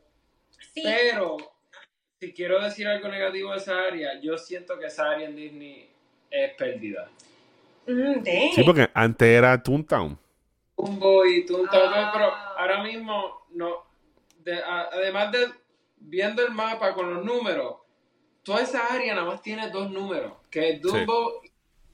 sí. 0.74 0.82
pero 0.84 1.36
si 2.20 2.32
quiero 2.34 2.60
decir 2.62 2.86
algo 2.86 3.08
negativo 3.08 3.52
de 3.52 3.56
esa 3.58 3.78
área, 3.80 4.20
yo 4.20 4.36
siento 4.36 4.78
que 4.78 4.86
esa 4.86 5.10
área 5.10 5.26
en 5.28 5.34
Disney 5.36 5.88
es 6.30 6.52
perdida. 6.54 7.08
Mm. 7.86 8.24
Sí, 8.54 8.62
porque 8.64 8.88
antes 8.94 9.28
era 9.28 9.62
Toontown. 9.62 10.18
Dumbo 10.76 11.24
y 11.26 11.44
Toontown, 11.46 11.92
Ah. 11.94 12.10
pero 12.12 12.26
ahora 12.58 12.82
mismo 12.82 13.46
no. 13.50 13.90
de- 14.38 14.60
a- 14.62 14.88
además 14.92 15.30
de 15.30 15.46
viendo 15.98 16.44
el 16.44 16.50
mapa 16.52 16.94
con 16.94 17.14
los 17.14 17.24
números, 17.24 17.76
toda 18.42 18.60
esa 18.62 18.92
área 18.92 19.14
nada 19.14 19.26
más 19.26 19.40
tiene 19.40 19.70
dos 19.70 19.88
números, 19.90 20.32
que 20.50 20.70
es 20.70 20.82
Dumbo 20.82 21.40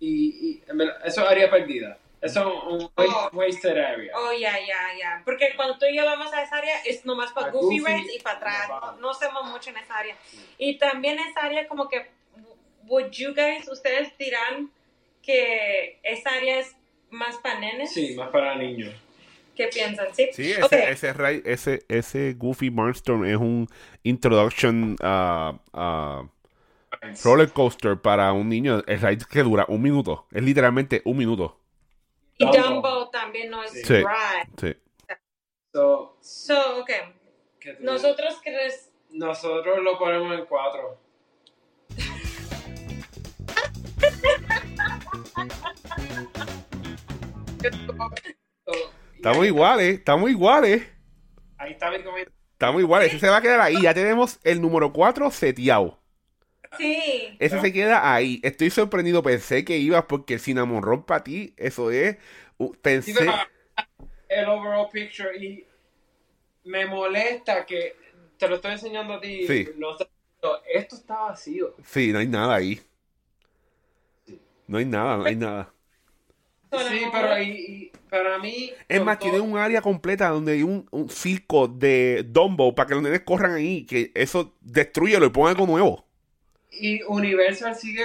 y, 0.01 0.51
y- 0.51 0.63
verdad, 0.73 0.97
eso 1.05 1.23
es 1.25 1.29
área 1.29 1.51
perdida. 1.51 1.99
Eso 2.23 2.41
es 2.41 2.47
un 2.47 2.83
Oh. 2.85 2.93
waste- 2.97 3.33
wasted 3.35 3.77
area. 3.79 4.13
Oh, 4.17 4.33
ya, 4.33 4.59
ya, 4.59 4.99
ya. 4.99 5.23
Porque 5.27 5.53
cuando 5.57 5.77
tú 5.79 5.85
y 5.87 5.95
yo 5.97 6.05
vamos 6.07 6.33
a 6.33 6.43
esa 6.43 6.57
área 6.57 6.81
es 6.85 7.05
nomás 7.05 7.33
para 7.33 7.49
A 7.49 7.51
Goofy, 7.51 7.81
Goofy 7.81 7.93
Rides 7.95 8.15
y 8.17 8.19
para 8.23 8.37
atrás. 8.39 8.67
y 8.67 8.71
No, 8.71 8.93
no 9.01 9.11
hacemos 9.11 9.45
mucho 9.51 9.69
en 9.71 9.77
esa 9.77 9.99
área. 9.99 10.17
Y 10.57 10.79
también 10.79 11.19
esa 11.19 11.41
área 11.45 11.69
como 11.69 11.89
que, 11.89 12.11
would 12.87 13.11
you 13.11 13.35
guys, 13.35 13.69
ustedes 13.69 14.17
dirán 14.17 14.71
que 15.23 16.01
esa 16.03 16.31
área 16.35 16.59
es 16.61 16.77
más 17.11 17.37
para 17.39 17.61
nenes? 17.61 17.93
Sí, 17.93 18.15
más 18.17 18.29
para 18.31 18.55
niños. 18.57 18.95
¿Qué 19.57 19.69
piensan? 19.69 20.15
Sí, 20.15 20.29
Sí, 20.33 20.53
ese, 20.53 20.63
Ok. 20.63 20.73
ese, 20.73 21.13
ride- 21.15 21.43
ese, 21.45 21.83
ese 21.89 22.35
Goofy 22.35 22.71
Barnstorm 22.71 23.25
es 23.25 23.37
un 23.37 23.67
introduction 24.05 24.97
a 25.03 25.59
roller 27.25 27.53
coaster 27.53 28.01
para 28.01 28.33
un 28.33 28.49
niño. 28.49 28.83
El 28.87 29.01
ride 29.01 29.25
que 29.31 29.43
dura 29.43 29.65
un 29.69 29.83
minuto. 29.83 30.27
Es 30.31 30.43
literalmente 30.43 31.03
un 31.05 31.17
minuto. 31.17 31.59
Y 32.39 32.47
Dumbo. 32.47 33.11
También 33.11 33.51
no 33.51 33.63
es 33.65 33.73
Sí. 33.73 33.83
Sí. 33.83 33.95
ride. 33.95 34.49
Sí. 34.61 34.77
So, 35.73 36.17
So, 36.21 36.81
ok. 36.81 36.91
¿qué 37.61 37.75
tú- 37.75 37.85
Nosotros 37.85 38.39
crees... 38.43 38.93
nosotros 39.11 39.79
lo 39.83 39.99
ponemos 39.99 40.39
en 40.39 40.47
cuatro. 40.47 40.99
Estamos 49.17 49.47
iguales, 49.47 49.99
estamos 49.99 50.31
iguales. 50.31 50.87
Ahí 51.59 51.73
está 51.73 51.91
mi 51.91 52.03
comentario. 52.03 52.33
Estamos 52.53 52.81
iguales. 52.81 53.09
Ese 53.09 53.21
se 53.21 53.29
va 53.29 53.37
a 53.37 53.43
quedar 53.43 53.61
ahí. 53.61 53.81
Ya 53.83 53.95
tenemos 53.95 54.41
el 54.43 54.61
número 54.61 54.93
4 54.93 55.31
seteado. 55.31 56.01
Sí. 56.77 57.37
Ese 57.39 57.61
se 57.61 57.73
queda 57.73 58.13
ahí. 58.13 58.41
Estoy 58.43 58.71
sorprendido. 58.71 59.23
Pensé 59.23 59.65
que 59.65 59.77
ibas 59.79 60.05
porque 60.05 60.35
el 60.35 60.41
cinnamon 60.41 60.83
roll 60.83 61.05
para 61.05 61.25
ti, 61.25 61.55
eso 61.57 61.91
es. 61.91 62.17
Sí, 62.59 62.73
Pensé. 62.83 63.27
el 64.29 64.49
overall 64.49 64.89
picture 64.93 65.37
y 65.37 65.67
me 66.65 66.87
molesta 66.87 67.65
que 67.65 67.97
te 68.37 68.49
lo 68.49 68.57
estoy 68.57 68.73
enseñando 68.73 69.15
a 69.15 69.21
ti. 69.21 69.47
Sí. 69.47 69.69
no 69.77 69.97
esto 70.73 70.97
está 70.97 71.17
vacío. 71.21 71.75
Sí, 71.85 72.13
no 72.13 72.19
hay 72.19 72.27
nada 72.27 72.55
ahí. 72.55 72.81
No 74.69 74.79
hay 74.79 74.85
nada, 74.85 75.17
no 75.17 75.25
hay 75.25 75.35
nada. 75.37 75.73
Sí, 76.71 77.01
pero 77.11 77.43
y, 77.43 77.49
y 77.49 77.93
para 78.11 78.39
mí. 78.39 78.71
Es 78.89 79.03
más, 79.03 79.19
todo- 79.19 79.31
tiene 79.31 79.45
un 79.45 79.57
área 79.57 79.81
completa 79.81 80.29
donde 80.29 80.53
hay 80.53 80.63
un, 80.63 80.87
un 80.91 81.09
circo 81.09 81.67
de 81.67 82.25
Dumbo 82.29 82.75
para 82.75 82.87
que 82.89 82.95
los 82.95 83.03
nenes 83.03 83.23
corran 83.23 83.53
ahí. 83.55 83.85
Que 83.87 84.13
eso 84.15 84.55
destruyelo 84.61 85.27
y 85.27 85.31
ponga 85.31 85.51
algo 85.51 85.67
nuevo. 85.67 86.05
Y 86.71 87.03
Universal 87.05 87.75
sigue 87.75 88.05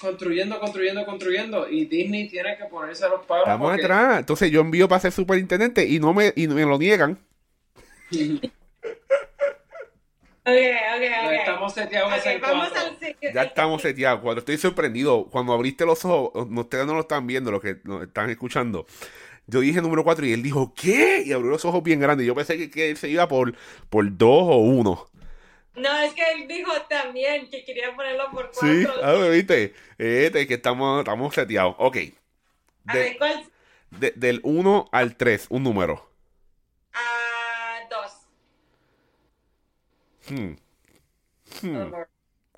construyendo, 0.00 0.60
construyendo, 0.60 1.04
construyendo. 1.04 1.68
Y 1.68 1.86
Disney 1.86 2.28
tiene 2.28 2.56
que 2.56 2.64
ponerse 2.66 3.04
a 3.04 3.08
los 3.08 3.26
palos. 3.26 3.46
Estamos 3.48 3.70
porque- 3.72 3.82
atrás. 3.84 4.20
Entonces 4.20 4.50
yo 4.52 4.60
envío 4.60 4.88
para 4.88 5.00
ser 5.00 5.10
superintendente 5.12 5.84
y 5.84 5.98
no 5.98 6.14
me, 6.14 6.32
y 6.36 6.46
me 6.46 6.62
lo 6.64 6.78
niegan. 6.78 7.18
Ok, 10.48 10.54
ok, 10.54 11.22
No 11.22 11.28
ok. 11.28 11.34
estamos 11.34 11.74
seteados 11.74 12.12
Ok, 12.18 12.26
en 12.26 12.40
vamos 12.40 12.68
cuatro. 12.70 12.96
al. 13.22 13.34
Ya 13.34 13.42
estamos 13.42 13.82
seteados. 13.82 14.20
Cuando 14.20 14.38
estoy 14.40 14.56
sorprendido, 14.56 15.26
cuando 15.30 15.52
abriste 15.52 15.84
los 15.84 16.04
ojos, 16.04 16.46
ustedes 16.50 16.86
no 16.86 16.94
lo 16.94 17.00
están 17.00 17.26
viendo, 17.26 17.50
los 17.50 17.60
que 17.60 17.76
nos 17.84 18.02
están 18.02 18.30
escuchando. 18.30 18.86
Yo 19.46 19.60
dije 19.60 19.80
número 19.80 20.04
4 20.04 20.26
y 20.26 20.32
él 20.32 20.42
dijo, 20.42 20.74
¿qué? 20.74 21.22
Y 21.24 21.32
abrió 21.32 21.50
los 21.50 21.64
ojos 21.64 21.82
bien 21.82 22.00
grandes. 22.00 22.26
Yo 22.26 22.34
pensé 22.34 22.56
que, 22.58 22.70
que 22.70 22.90
él 22.90 22.96
se 22.96 23.08
iba 23.08 23.26
por, 23.28 23.54
por 23.88 24.04
2 24.16 24.28
o 24.30 24.56
1. 24.58 25.06
No, 25.76 25.98
es 26.00 26.12
que 26.12 26.22
él 26.32 26.48
dijo 26.48 26.72
también 26.88 27.48
que 27.50 27.64
quería 27.64 27.94
ponerlo 27.94 28.30
por 28.30 28.50
cuatro. 28.50 28.68
Sí, 28.68 28.86
a 29.02 29.12
ver, 29.12 29.32
viste. 29.32 29.74
Este, 29.96 30.46
que 30.46 30.54
estamos, 30.54 30.98
estamos 31.00 31.34
seteados. 31.34 31.76
Ok. 31.78 31.96
A 32.86 32.92
De- 32.94 32.98
ver, 33.00 33.18
¿cuál? 33.18 33.44
de- 33.90 34.12
del 34.16 34.40
1 34.42 34.88
al 34.92 35.16
3, 35.16 35.46
un 35.50 35.62
número. 35.62 36.10
Ah, 36.92 37.78
dos. 37.90 38.12
Hmm. 40.30 40.54
Oh, 40.54 41.66
Hmm. 41.66 41.90
Lord. 41.90 42.08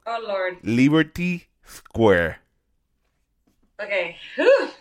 Oh, 0.07 0.19
Lord. 0.21 0.59
Liberty 0.63 1.47
Square. 1.67 2.39
Ok. 3.79 3.91
Uf. 4.39 4.75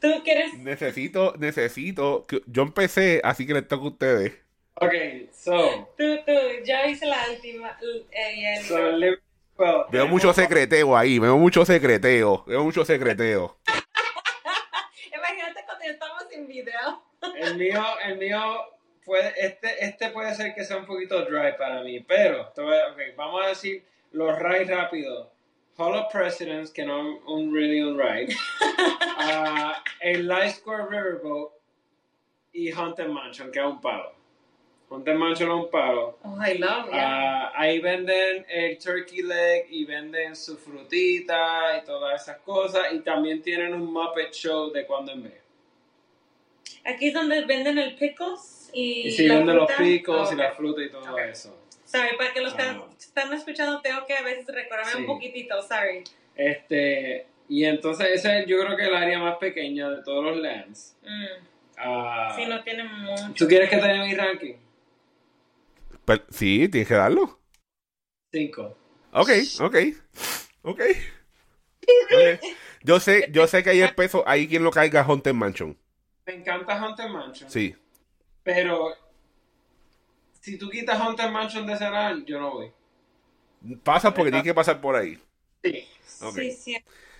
¿Tú 0.00 0.22
quieres? 0.24 0.54
Necesito, 0.54 1.34
necesito. 1.38 2.24
que- 2.26 2.42
Yo 2.46 2.62
empecé, 2.62 3.20
así 3.24 3.46
que 3.46 3.52
les 3.54 3.68
toca 3.68 3.84
a 3.84 3.88
ustedes. 3.88 4.32
Ok, 4.76 4.92
so. 5.32 5.88
Tú, 5.98 6.04
tú. 6.26 6.32
Yo 6.64 6.74
hice 6.88 7.04
la 7.06 7.18
última. 7.30 7.76
eh, 8.12 8.56
el- 8.56 8.64
so 8.64 8.92
Liberty 8.92 9.22
Square. 9.52 9.84
Veo 9.90 10.06
mucho 10.06 10.32
secreteo 10.32 10.96
ahí, 10.96 11.18
veo 11.18 11.36
mucho 11.36 11.64
secreteo, 11.66 12.44
veo 12.46 12.64
mucho 12.64 12.84
secreteo. 12.84 13.58
Imagínate 15.14 15.64
cuando 15.66 15.84
estamos 15.84 16.22
sin 16.30 16.46
video. 16.46 17.02
El 17.36 17.56
mío, 17.58 17.84
el 18.04 18.16
mío 18.18 18.40
puede, 19.10 19.32
este, 19.44 19.84
este 19.84 20.10
puede 20.10 20.32
ser 20.36 20.54
que 20.54 20.62
sea 20.64 20.76
un 20.76 20.86
poquito 20.86 21.24
dry 21.24 21.56
para 21.58 21.82
mí, 21.82 21.98
pero 21.98 22.52
vamos 23.16 23.44
a 23.44 23.48
decir 23.48 23.84
los 24.12 24.38
rides 24.38 24.68
rápidos. 24.68 25.26
Hall 25.76 25.96
of 25.96 26.12
Presidents, 26.12 26.70
que 26.70 26.84
no 26.84 27.00
es 27.00 27.22
un 27.26 27.52
really 27.52 27.82
un 27.82 27.98
ride. 27.98 28.32
Ah, 29.22 29.82
el 30.00 30.26
Light 30.26 30.54
Square 30.54 30.86
Riverboat 30.88 31.52
y 32.54 32.70
Haunted 32.70 33.08
Mansion, 33.08 33.52
que 33.52 33.58
es 33.58 33.66
un 33.66 33.78
palo. 33.78 34.14
Haunted 34.88 35.14
Mansion 35.14 35.50
es 35.50 35.54
un 35.56 35.70
palo. 35.70 36.18
Oh, 36.24 36.38
I 36.40 36.54
love, 36.54 36.88
yeah. 36.90 37.50
Ah, 37.50 37.52
ahí 37.54 37.80
venden 37.80 38.46
el 38.48 38.78
turkey 38.78 39.22
leg 39.22 39.66
y 39.68 39.84
venden 39.84 40.34
su 40.34 40.56
frutita 40.56 41.76
y 41.76 41.84
todas 41.84 42.22
esas 42.22 42.38
cosas. 42.38 42.92
Y 42.92 43.00
también 43.00 43.42
tienen 43.42 43.74
un 43.74 43.92
Muppet 43.92 44.32
Show 44.32 44.72
de 44.72 44.86
cuando 44.86 45.12
en 45.12 45.24
vez. 45.24 45.49
Aquí 46.84 47.08
es 47.08 47.14
donde 47.14 47.44
venden 47.44 47.78
el 47.78 47.94
pickles 47.96 48.70
y, 48.72 49.08
Y 49.08 49.10
sí, 49.12 49.26
la 49.26 49.36
venden 49.36 49.56
los 49.56 49.66
fruta. 49.70 49.82
picos 49.82 50.28
Oh, 50.30 50.32
y 50.32 50.36
la 50.36 50.52
fruta 50.52 50.82
y 50.82 50.90
todo 50.90 51.18
eso. 51.18 51.56
Sorry, 51.84 52.16
para 52.16 52.32
que 52.32 52.40
los 52.40 52.54
que 52.54 52.62
Ah. 52.62 52.84
están 52.98 53.32
escuchando 53.32 53.80
tengo 53.80 54.06
que 54.06 54.14
a 54.14 54.22
veces 54.22 54.46
recordarme 54.46 54.92
Sí. 54.92 54.98
un 54.98 55.06
poquitito, 55.06 55.60
sorry. 55.62 56.04
Este, 56.36 57.26
y 57.48 57.64
entonces 57.64 58.06
ese 58.12 58.40
es 58.40 58.46
yo 58.46 58.58
creo 58.64 58.76
que 58.76 58.84
el 58.86 58.94
área 58.94 59.18
más 59.18 59.36
pequeña 59.38 59.90
de 59.90 60.02
todos 60.04 60.24
los 60.24 60.36
lands. 60.38 60.96
Mm. 61.02 61.44
Ah, 61.78 62.32
Sí, 62.36 62.46
no 62.46 62.62
tiene 62.62 62.84
mucho. 62.84 63.34
¿Tú 63.36 63.48
quieres 63.48 63.68
que 63.68 63.76
te 63.78 63.86
dé 63.88 63.98
mi 63.98 64.14
ranking? 64.14 64.54
Pero- 66.04 66.22
sí, 66.30 66.68
tienes 66.68 66.88
que 66.88 66.94
darlo. 66.94 67.38
Cinco. 68.32 68.76
Ok, 69.12 69.30
ok. 69.60 69.76
Ok. 70.62 70.80
Ok. 71.82 72.40
Yo 72.82 73.00
sé, 73.00 73.28
yo 73.32 73.46
sé 73.46 73.62
que 73.62 73.70
hay 73.70 73.80
el 73.80 73.94
peso, 73.94 74.22
ahí 74.26 74.46
quien 74.46 74.62
lo 74.62 74.70
caiga 74.70 75.00
es 75.00 75.06
Haunted 75.06 75.34
Mansion. 75.34 75.76
Me 76.26 76.34
encanta 76.34 76.78
Haunted 76.78 77.08
Mansion. 77.08 77.50
Sí. 77.50 77.74
Pero 78.42 78.94
si 80.40 80.56
tú 80.58 80.68
quitas 80.70 80.98
Haunted 81.00 81.30
Mansion 81.30 81.66
de 81.66 81.78
land, 81.78 82.24
yo 82.26 82.40
no 82.40 82.50
voy. 82.52 82.72
Pasa 83.82 84.14
porque 84.14 84.30
tienes 84.30 84.44
que 84.44 84.54
pasar 84.54 84.80
por 84.80 84.96
ahí. 84.96 85.18
Sí. 85.62 85.86
Sí, 86.04 86.50
sí. 86.52 86.76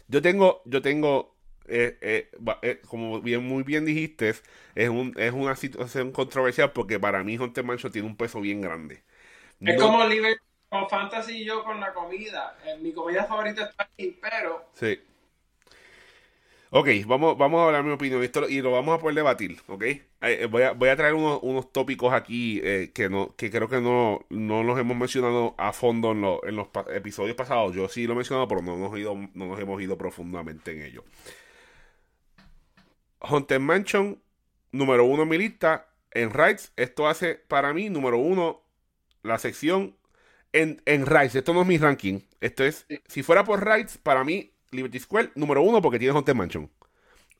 Yo 0.08 0.22
tengo, 0.22 0.62
yo 0.64 0.82
tengo, 0.82 1.34
eh, 1.66 1.98
eh, 2.00 2.30
eh, 2.62 2.80
como 2.88 3.20
bien, 3.20 3.44
muy 3.44 3.62
bien 3.62 3.84
dijiste, 3.84 4.34
es, 4.74 4.88
un, 4.88 5.14
es 5.16 5.32
una 5.32 5.54
situación 5.56 6.12
controversial 6.12 6.72
porque 6.72 6.98
para 6.98 7.22
mí 7.22 7.36
Haunted 7.36 7.64
Mansion 7.64 7.92
tiene 7.92 8.08
un 8.08 8.16
peso 8.16 8.40
bien 8.40 8.60
grande. 8.60 9.02
Es 9.60 9.76
No- 9.76 9.82
como 9.82 10.06
Liber 10.06 10.38
como 10.68 10.88
Fantasy 10.88 11.42
y 11.42 11.44
yo 11.44 11.62
con 11.64 11.78
la 11.80 11.92
comida. 11.92 12.56
Eh, 12.64 12.78
mi 12.78 12.92
comida 12.92 13.24
favorita 13.24 13.64
está 13.64 13.84
aquí, 13.84 14.18
pero 14.20 14.68
Sí. 14.72 15.00
Ok, 16.72 16.88
vamos, 17.06 17.36
vamos 17.36 17.60
a 17.60 17.66
hablar 17.66 17.82
mi 17.82 17.90
opinión 17.90 18.22
esto, 18.22 18.48
y 18.48 18.60
lo 18.62 18.70
vamos 18.70 18.94
a 18.96 19.00
poder 19.00 19.16
debatir, 19.16 19.58
¿ok? 19.66 19.82
Eh, 19.82 20.00
eh, 20.20 20.46
voy, 20.46 20.62
a, 20.62 20.70
voy 20.72 20.88
a 20.88 20.94
traer 20.96 21.14
unos, 21.14 21.40
unos 21.42 21.72
tópicos 21.72 22.12
aquí 22.12 22.60
eh, 22.62 22.92
que 22.94 23.08
no 23.08 23.34
que 23.34 23.50
creo 23.50 23.68
que 23.68 23.80
no, 23.80 24.24
no 24.30 24.62
los 24.62 24.78
hemos 24.78 24.96
mencionado 24.96 25.56
a 25.58 25.72
fondo 25.72 26.12
en, 26.12 26.20
lo- 26.20 26.44
en 26.46 26.54
los 26.54 26.68
pa- 26.68 26.86
episodios 26.94 27.34
pasados. 27.34 27.74
Yo 27.74 27.88
sí 27.88 28.06
lo 28.06 28.12
he 28.12 28.16
mencionado, 28.16 28.46
pero 28.46 28.62
no 28.62 28.76
nos, 28.76 28.96
ido, 28.96 29.16
no 29.34 29.46
nos 29.46 29.58
hemos 29.58 29.82
ido 29.82 29.98
profundamente 29.98 30.70
en 30.72 30.82
ello. 30.82 31.04
Haunted 33.20 33.60
Mansion, 33.60 34.22
número 34.72 35.04
uno 35.04 35.22
en 35.24 35.28
mi 35.28 35.38
lista, 35.38 35.88
en 36.10 36.30
Rides, 36.32 36.72
esto 36.76 37.08
hace 37.08 37.34
para 37.36 37.72
mí, 37.74 37.90
número 37.90 38.18
uno, 38.18 38.62
la 39.22 39.38
sección 39.38 39.96
en, 40.52 40.82
en 40.86 41.06
Rides. 41.06 41.36
Esto 41.36 41.54
no 41.54 41.62
es 41.62 41.68
mi 41.68 41.78
ranking. 41.78 42.20
Esto 42.40 42.64
es, 42.64 42.86
si 43.08 43.22
fuera 43.22 43.44
por 43.44 43.64
Rides, 43.66 43.98
para 43.98 44.24
mí, 44.24 44.52
Liberty 44.72 44.98
Square, 45.00 45.30
número 45.34 45.62
uno, 45.62 45.80
porque 45.82 45.98
tiene 45.98 46.14
Haunted 46.14 46.34
Mansion. 46.34 46.70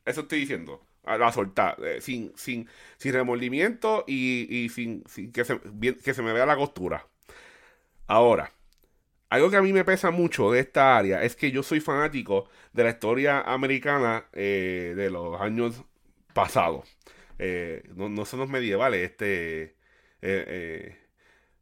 Eso 0.04 0.22
estoy 0.22 0.40
diciendo. 0.40 0.82
A 1.04 1.18
la 1.18 1.32
soltar. 1.32 1.76
eh, 1.84 2.00
sin, 2.00 2.32
sin, 2.36 2.68
sin 2.98 3.12
remordimiento 3.14 4.04
y, 4.06 4.46
y 4.50 4.68
sin, 4.68 5.04
sin 5.08 5.32
que, 5.32 5.44
se, 5.44 5.60
que 6.04 6.14
se 6.14 6.22
me 6.22 6.32
vea 6.32 6.46
la 6.46 6.56
costura. 6.56 7.06
Ahora, 8.06 8.52
algo 9.30 9.50
que 9.50 9.56
a 9.56 9.62
mí 9.62 9.72
me 9.72 9.84
pesa 9.84 10.10
mucho 10.10 10.50
de 10.52 10.60
esta 10.60 10.96
área 10.98 11.22
es 11.24 11.36
que 11.36 11.50
yo 11.52 11.62
soy 11.62 11.80
fanático 11.80 12.48
de 12.72 12.84
la 12.84 12.90
historia 12.90 13.42
americana 13.42 14.26
eh, 14.32 14.94
de 14.96 15.10
los 15.10 15.40
años 15.40 15.84
pasados. 16.34 16.88
Eh, 17.38 17.82
no, 17.96 18.08
no 18.08 18.24
son 18.24 18.40
los 18.40 18.48
medievales, 18.50 19.10
este. 19.10 19.76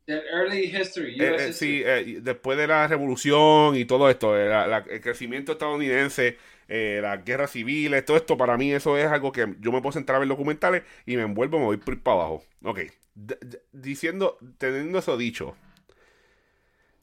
Eh, 0.09 0.13
del 0.15 0.23
early 0.33 0.65
history, 0.77 1.17
eh, 1.21 1.31
US 1.35 1.51
eh, 1.51 1.53
sí, 1.53 1.83
eh, 1.85 2.19
después 2.23 2.59
de 2.59 2.67
la 2.67 2.87
revolución 2.87 3.77
y 3.77 3.85
todo 3.85 4.09
esto, 4.11 4.37
la- 4.37 4.67
la- 4.67 4.79
el 4.79 5.01
crecimiento 5.01 5.53
estadounidense, 5.53 6.39
las 6.69 7.25
guerras 7.25 7.53
civiles, 7.53 8.05
todo 8.05 8.17
esto, 8.19 8.37
para 8.37 8.57
mí 8.59 8.73
eso 8.73 8.97
es 8.99 9.07
algo 9.07 9.33
que 9.33 9.55
yo 9.61 9.73
me 9.73 9.81
puedo 9.81 9.93
sentar 9.93 10.17
a 10.17 10.19
ver 10.19 10.29
documentales 10.29 10.83
y 11.07 11.17
me 11.17 11.23
envuelvo, 11.23 11.59
me 11.59 11.65
voy 11.65 11.77
por 11.79 11.99
para 12.03 12.17
abajo. 12.19 12.45
Ok, 12.63 12.81
D- 13.15 13.39
d- 13.41 13.63
diciendo, 13.73 14.37
teniendo 14.59 14.99
eso 14.99 15.17
dicho, 15.17 15.57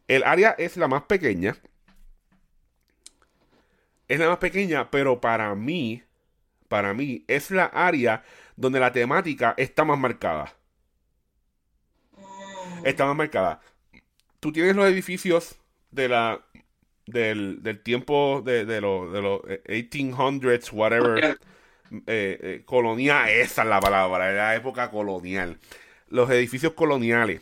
el 0.07 0.23
área 0.23 0.51
es 0.57 0.77
la 0.77 0.87
más 0.87 1.03
pequeña, 1.03 1.55
es 4.07 4.19
la 4.19 4.29
más 4.29 4.37
pequeña, 4.37 4.89
pero 4.91 5.19
para 5.21 5.53
mí, 5.55 6.03
para 6.69 6.93
mí, 6.93 7.25
es 7.27 7.51
la 7.51 7.65
área 7.65 8.23
donde 8.55 8.79
la 8.79 8.91
temática 8.93 9.53
está 9.57 9.85
más 9.85 9.99
marcada 9.99 10.53
Mm. 12.85 12.89
está 12.89 13.05
más 13.05 13.15
marcada. 13.15 13.61
Tú 14.39 14.51
tienes 14.51 14.75
los 14.75 14.87
edificios 14.87 15.57
de 15.91 16.09
la 16.09 16.45
del, 17.07 17.63
del 17.63 17.81
tiempo 17.83 18.41
de, 18.45 18.65
de 18.65 18.81
los 18.81 19.11
de 19.13 19.21
eh, 19.49 19.61
1800s, 19.67 20.71
whatever, 20.73 21.27
eh, 21.91 22.39
eh, 22.41 22.63
colonial, 22.65 23.29
esa 23.29 23.63
es 23.63 23.69
la 23.69 23.79
palabra, 23.81 24.27
de 24.29 24.35
la 24.37 24.55
época 24.55 24.91
colonial. 24.91 25.59
Los 26.09 26.29
edificios 26.31 26.73
coloniales. 26.73 27.41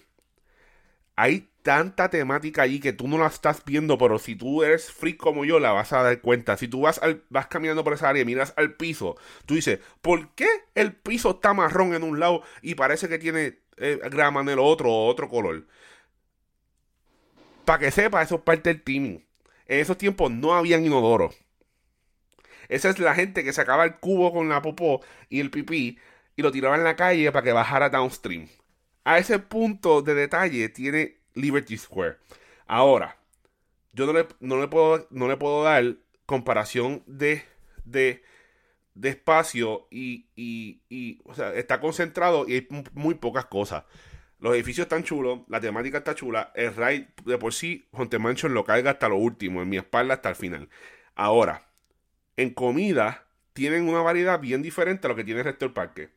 Hay 1.15 1.49
tanta 1.61 2.09
temática 2.09 2.63
allí 2.63 2.79
que 2.79 2.91
tú 2.93 3.07
no 3.07 3.17
la 3.19 3.27
estás 3.27 3.63
viendo, 3.65 3.97
pero 3.97 4.17
si 4.19 4.35
tú 4.35 4.63
eres 4.63 4.91
freak 4.91 5.17
como 5.17 5.45
yo, 5.45 5.59
la 5.59 5.71
vas 5.71 5.93
a 5.93 6.01
dar 6.01 6.19
cuenta. 6.21 6.57
Si 6.57 6.67
tú 6.67 6.81
vas, 6.81 6.99
al- 7.01 7.23
vas 7.29 7.47
caminando 7.47 7.83
por 7.83 7.93
esa 7.93 8.09
área 8.09 8.23
y 8.23 8.25
miras 8.25 8.53
al 8.57 8.73
piso, 8.75 9.15
tú 9.45 9.53
dices, 9.55 9.79
¿por 10.01 10.29
qué 10.35 10.47
el 10.75 10.93
piso 10.93 11.31
está 11.31 11.53
marrón 11.53 11.93
en 11.93 12.03
un 12.03 12.19
lado 12.19 12.41
y 12.61 12.75
parece 12.75 13.07
que 13.09 13.19
tiene 13.19 13.59
eh, 13.77 13.99
grama 14.11 14.41
en 14.41 14.49
el 14.49 14.59
otro 14.59 14.91
otro 14.91 15.29
color? 15.29 15.65
Para 17.65 17.79
que 17.79 17.91
sepa, 17.91 18.21
eso 18.21 18.35
es 18.35 18.41
parte 18.41 18.69
del 18.69 18.83
teaming. 18.83 19.25
En 19.67 19.79
esos 19.79 19.97
tiempos 19.97 20.31
no 20.31 20.53
habían 20.53 20.85
inodoro. 20.85 21.31
Esa 22.69 22.89
es 22.89 22.99
la 22.99 23.15
gente 23.15 23.43
que 23.43 23.53
sacaba 23.53 23.85
el 23.85 23.95
cubo 23.97 24.33
con 24.33 24.49
la 24.49 24.61
popó 24.61 25.01
y 25.29 25.39
el 25.39 25.49
pipí 25.49 25.97
y 26.35 26.41
lo 26.41 26.51
tiraba 26.51 26.75
en 26.75 26.83
la 26.83 26.95
calle 26.95 27.31
para 27.31 27.43
que 27.43 27.53
bajara 27.53 27.89
downstream. 27.89 28.47
A 29.03 29.17
ese 29.17 29.39
punto 29.39 30.01
de 30.01 30.13
detalle 30.13 30.69
tiene 30.69 31.17
Liberty 31.33 31.77
Square. 31.77 32.17
Ahora, 32.67 33.17
yo 33.91 34.05
no 34.05 34.13
le, 34.13 34.27
no 34.39 34.59
le 34.59 34.67
puedo, 34.67 35.07
no 35.11 35.27
le 35.27 35.37
puedo 35.37 35.63
dar 35.63 35.95
comparación 36.25 37.03
de, 37.05 37.43
de, 37.85 38.23
de 38.95 39.09
espacio 39.09 39.87
y, 39.89 40.27
y, 40.35 40.81
y, 40.89 41.21
o 41.25 41.33
sea, 41.33 41.53
está 41.53 41.79
concentrado 41.79 42.45
y 42.47 42.53
hay 42.53 42.67
muy 42.93 43.15
pocas 43.15 43.45
cosas. 43.45 43.83
Los 44.39 44.55
edificios 44.55 44.85
están 44.85 45.03
chulos, 45.03 45.39
la 45.47 45.61
temática 45.61 45.99
está 45.99 46.15
chula, 46.15 46.51
el 46.55 46.75
ride 46.75 47.07
de 47.25 47.37
por 47.37 47.53
sí, 47.53 47.87
Haunted 47.93 48.19
Mansion 48.19 48.53
lo 48.53 48.65
carga 48.65 48.91
hasta 48.91 49.07
lo 49.07 49.15
último, 49.15 49.61
en 49.61 49.69
mi 49.69 49.77
espalda 49.77 50.15
hasta 50.15 50.29
el 50.29 50.35
final. 50.35 50.69
Ahora, 51.15 51.69
en 52.35 52.49
comida, 52.49 53.25
tienen 53.53 53.87
una 53.87 54.01
variedad 54.01 54.39
bien 54.39 54.61
diferente 54.61 55.07
a 55.07 55.09
lo 55.09 55.15
que 55.15 55.23
tiene 55.23 55.39
el 55.41 55.45
resto 55.45 55.65
del 55.65 55.73
parque. 55.73 56.09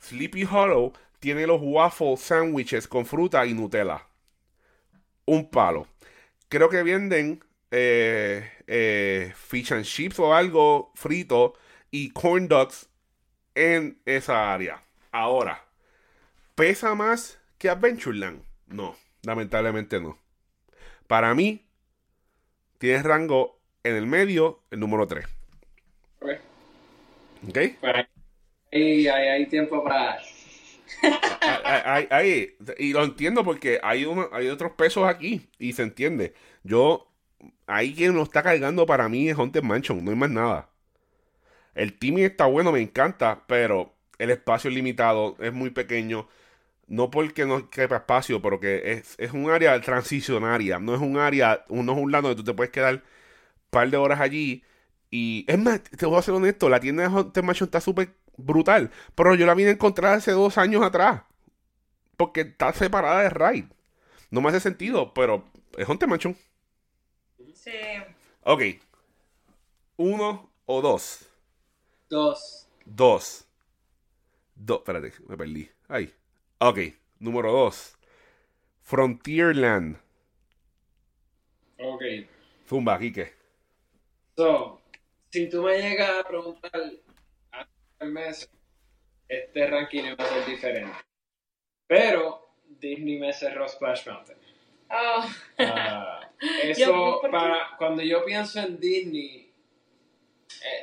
Sleepy 0.00 0.44
Hollow 0.44 0.92
tiene 1.20 1.46
los 1.46 1.60
waffle 1.62 2.16
sandwiches 2.16 2.88
con 2.88 3.06
fruta 3.06 3.46
y 3.46 3.54
Nutella. 3.54 4.06
Un 5.24 5.48
palo. 5.50 5.86
Creo 6.48 6.68
que 6.68 6.82
venden 6.82 7.44
eh, 7.70 8.50
eh, 8.66 9.32
fish 9.36 9.72
and 9.72 9.84
chips 9.84 10.18
o 10.18 10.34
algo 10.34 10.92
frito 10.94 11.54
y 11.96 12.10
corn 12.10 12.46
dogs 12.48 12.88
en 13.54 13.98
esa 14.04 14.52
área. 14.52 14.82
Ahora, 15.12 15.64
¿pesa 16.54 16.94
más 16.94 17.38
que 17.58 17.70
Adventureland? 17.70 18.42
No, 18.66 18.96
lamentablemente 19.22 20.00
no. 20.00 20.18
Para 21.06 21.34
mí, 21.34 21.66
tiene 22.78 23.02
rango 23.02 23.60
en 23.82 23.96
el 23.96 24.06
medio, 24.06 24.62
el 24.70 24.80
número 24.80 25.06
3. 25.06 25.26
Ok. 26.20 26.30
¿Ok? 27.48 27.58
Pues 27.80 27.94
ahí 28.72 29.06
hay, 29.08 29.46
tiempo 29.46 29.82
para... 29.82 30.18
Hay- 32.10 32.56
y 32.78 32.92
lo 32.92 33.04
entiendo 33.04 33.44
porque 33.44 33.80
hay, 33.82 34.04
uno- 34.04 34.28
hay 34.32 34.48
otros 34.48 34.72
pesos 34.72 35.08
aquí 35.08 35.48
y 35.58 35.72
se 35.72 35.82
entiende. 35.82 36.34
Yo, 36.62 37.10
ahí 37.66 37.94
quien 37.94 38.14
lo 38.14 38.22
está 38.22 38.42
cargando 38.42 38.84
para 38.86 39.08
mí 39.08 39.28
es 39.30 39.36
Haunted 39.38 39.62
Mansion, 39.62 40.04
no 40.04 40.10
hay 40.10 40.16
más 40.16 40.30
nada. 40.30 40.70
El 41.76 41.98
teaming 41.98 42.24
está 42.24 42.46
bueno, 42.46 42.72
me 42.72 42.80
encanta, 42.80 43.44
pero 43.46 43.94
el 44.18 44.30
espacio 44.30 44.70
es 44.70 44.74
limitado, 44.74 45.36
es 45.40 45.52
muy 45.52 45.70
pequeño. 45.70 46.28
No 46.88 47.10
porque 47.10 47.46
no 47.46 47.68
quepa 47.70 47.96
espacio, 47.96 48.40
pero 48.42 48.60
que 48.60 48.92
es, 48.92 49.14
es 49.18 49.32
un 49.32 49.50
área 49.50 49.80
transicionaria, 49.80 50.78
no 50.78 50.94
es 50.94 51.00
un 51.00 51.18
área, 51.18 51.64
no 51.68 51.92
es 51.92 51.98
un 51.98 52.12
lado 52.12 52.28
donde 52.28 52.42
tú 52.42 52.44
te 52.44 52.54
puedes 52.54 52.72
quedar 52.72 52.94
un 52.94 53.02
par 53.70 53.90
de 53.90 53.96
horas 53.98 54.20
allí. 54.20 54.64
Y 55.10 55.44
es 55.48 55.58
más, 55.58 55.82
te 55.82 56.06
voy 56.06 56.18
a 56.18 56.22
ser 56.22 56.34
honesto, 56.34 56.68
la 56.68 56.80
tienda 56.80 57.02
de 57.02 57.10
Haunted 57.10 57.42
Mansion 57.42 57.66
está 57.68 57.80
súper 57.80 58.14
brutal, 58.36 58.90
pero 59.14 59.34
yo 59.34 59.46
la 59.46 59.54
vine 59.54 59.70
a 59.70 59.72
encontrar 59.72 60.14
hace 60.14 60.32
dos 60.32 60.58
años 60.58 60.82
atrás. 60.82 61.22
Porque 62.16 62.42
está 62.42 62.72
separada 62.72 63.22
de 63.22 63.30
Raid. 63.30 63.64
No 64.30 64.40
me 64.40 64.48
hace 64.48 64.60
sentido, 64.60 65.12
pero 65.12 65.44
es 65.76 65.86
Haunted 65.88 66.08
Mansion. 66.08 66.36
Sí. 67.54 67.70
Ok. 68.42 68.62
Uno 69.96 70.50
o 70.66 70.80
dos. 70.80 71.25
Dos. 72.08 72.68
Dos. 72.84 73.46
Dos. 74.54 74.78
Espérate, 74.78 75.12
me 75.26 75.36
perdí. 75.36 75.68
Ahí. 75.88 76.12
Ok. 76.58 76.78
Número 77.18 77.52
2. 77.52 77.96
Frontierland. 78.82 79.98
Ok. 81.78 82.02
Zumba, 82.68 82.98
Kike. 82.98 83.32
So, 84.36 84.80
si 85.30 85.48
tú 85.48 85.62
me 85.62 85.78
llegas 85.80 86.10
a 86.10 86.28
preguntar 86.28 86.72
hace 87.52 87.70
tres 87.98 88.10
meses, 88.10 88.50
este 89.28 89.66
ranking 89.66 90.14
va 90.18 90.24
a 90.24 90.28
ser 90.28 90.46
diferente. 90.46 90.96
Pero 91.86 92.48
Disney 92.64 93.18
me 93.18 93.32
cerró 93.32 93.68
Splash 93.68 94.06
Mountain. 94.06 94.38
Oh. 94.90 95.24
Ah, 95.58 96.30
eso, 96.62 97.20
para, 97.30 97.76
cuando 97.78 98.02
yo 98.02 98.24
pienso 98.24 98.60
en 98.60 98.78
Disney, 98.78 99.45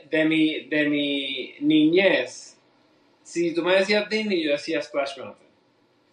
de 0.09 0.25
mi, 0.25 0.65
de 0.67 0.89
mi 0.89 1.55
niñez, 1.59 2.59
si 3.23 3.53
tú 3.53 3.63
me 3.63 3.75
decías 3.75 4.09
Disney, 4.09 4.43
yo 4.43 4.51
decía 4.51 4.81
Splash 4.81 5.17
Mountain. 5.17 5.49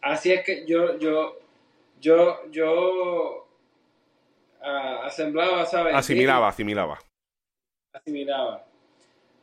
Así 0.00 0.32
es 0.32 0.44
que 0.44 0.64
yo, 0.66 0.98
yo, 0.98 1.38
yo, 2.00 2.50
yo 2.50 3.46
ah, 4.62 5.02
asemblaba, 5.04 5.66
¿sabes? 5.66 5.94
Asimilaba, 5.94 6.48
asimilaba. 6.48 6.98
asimilaba. 7.92 8.64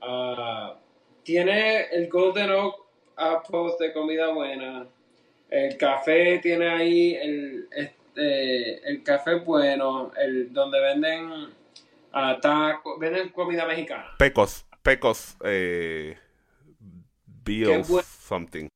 Ah, 0.01 0.75
tiene 1.23 1.87
el 1.91 2.07
Golden 2.09 2.51
Oak 2.51 3.47
Post 3.49 3.79
de 3.79 3.93
comida 3.93 4.29
buena. 4.29 4.87
El 5.49 5.77
café 5.77 6.39
tiene 6.39 6.67
ahí 6.67 7.15
el, 7.15 7.67
este, 7.71 8.89
el 8.89 9.03
café 9.03 9.35
bueno, 9.35 10.11
el 10.17 10.51
donde 10.51 10.79
venden 10.79 11.53
venden 12.99 13.29
comida 13.29 13.65
mexicana. 13.65 14.15
Pecos, 14.17 14.65
Pecos, 14.81 15.35
eh, 15.43 16.17
Bills, 17.25 17.87
something. 18.05 18.67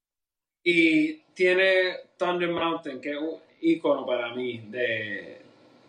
Y 0.64 1.22
tiene 1.34 1.96
Thunder 2.18 2.50
Mountain, 2.50 3.02
que 3.02 3.12
es 3.12 3.18
un 3.18 3.40
icono 3.62 4.06
para 4.06 4.34
mí 4.34 4.64
de, 4.70 5.42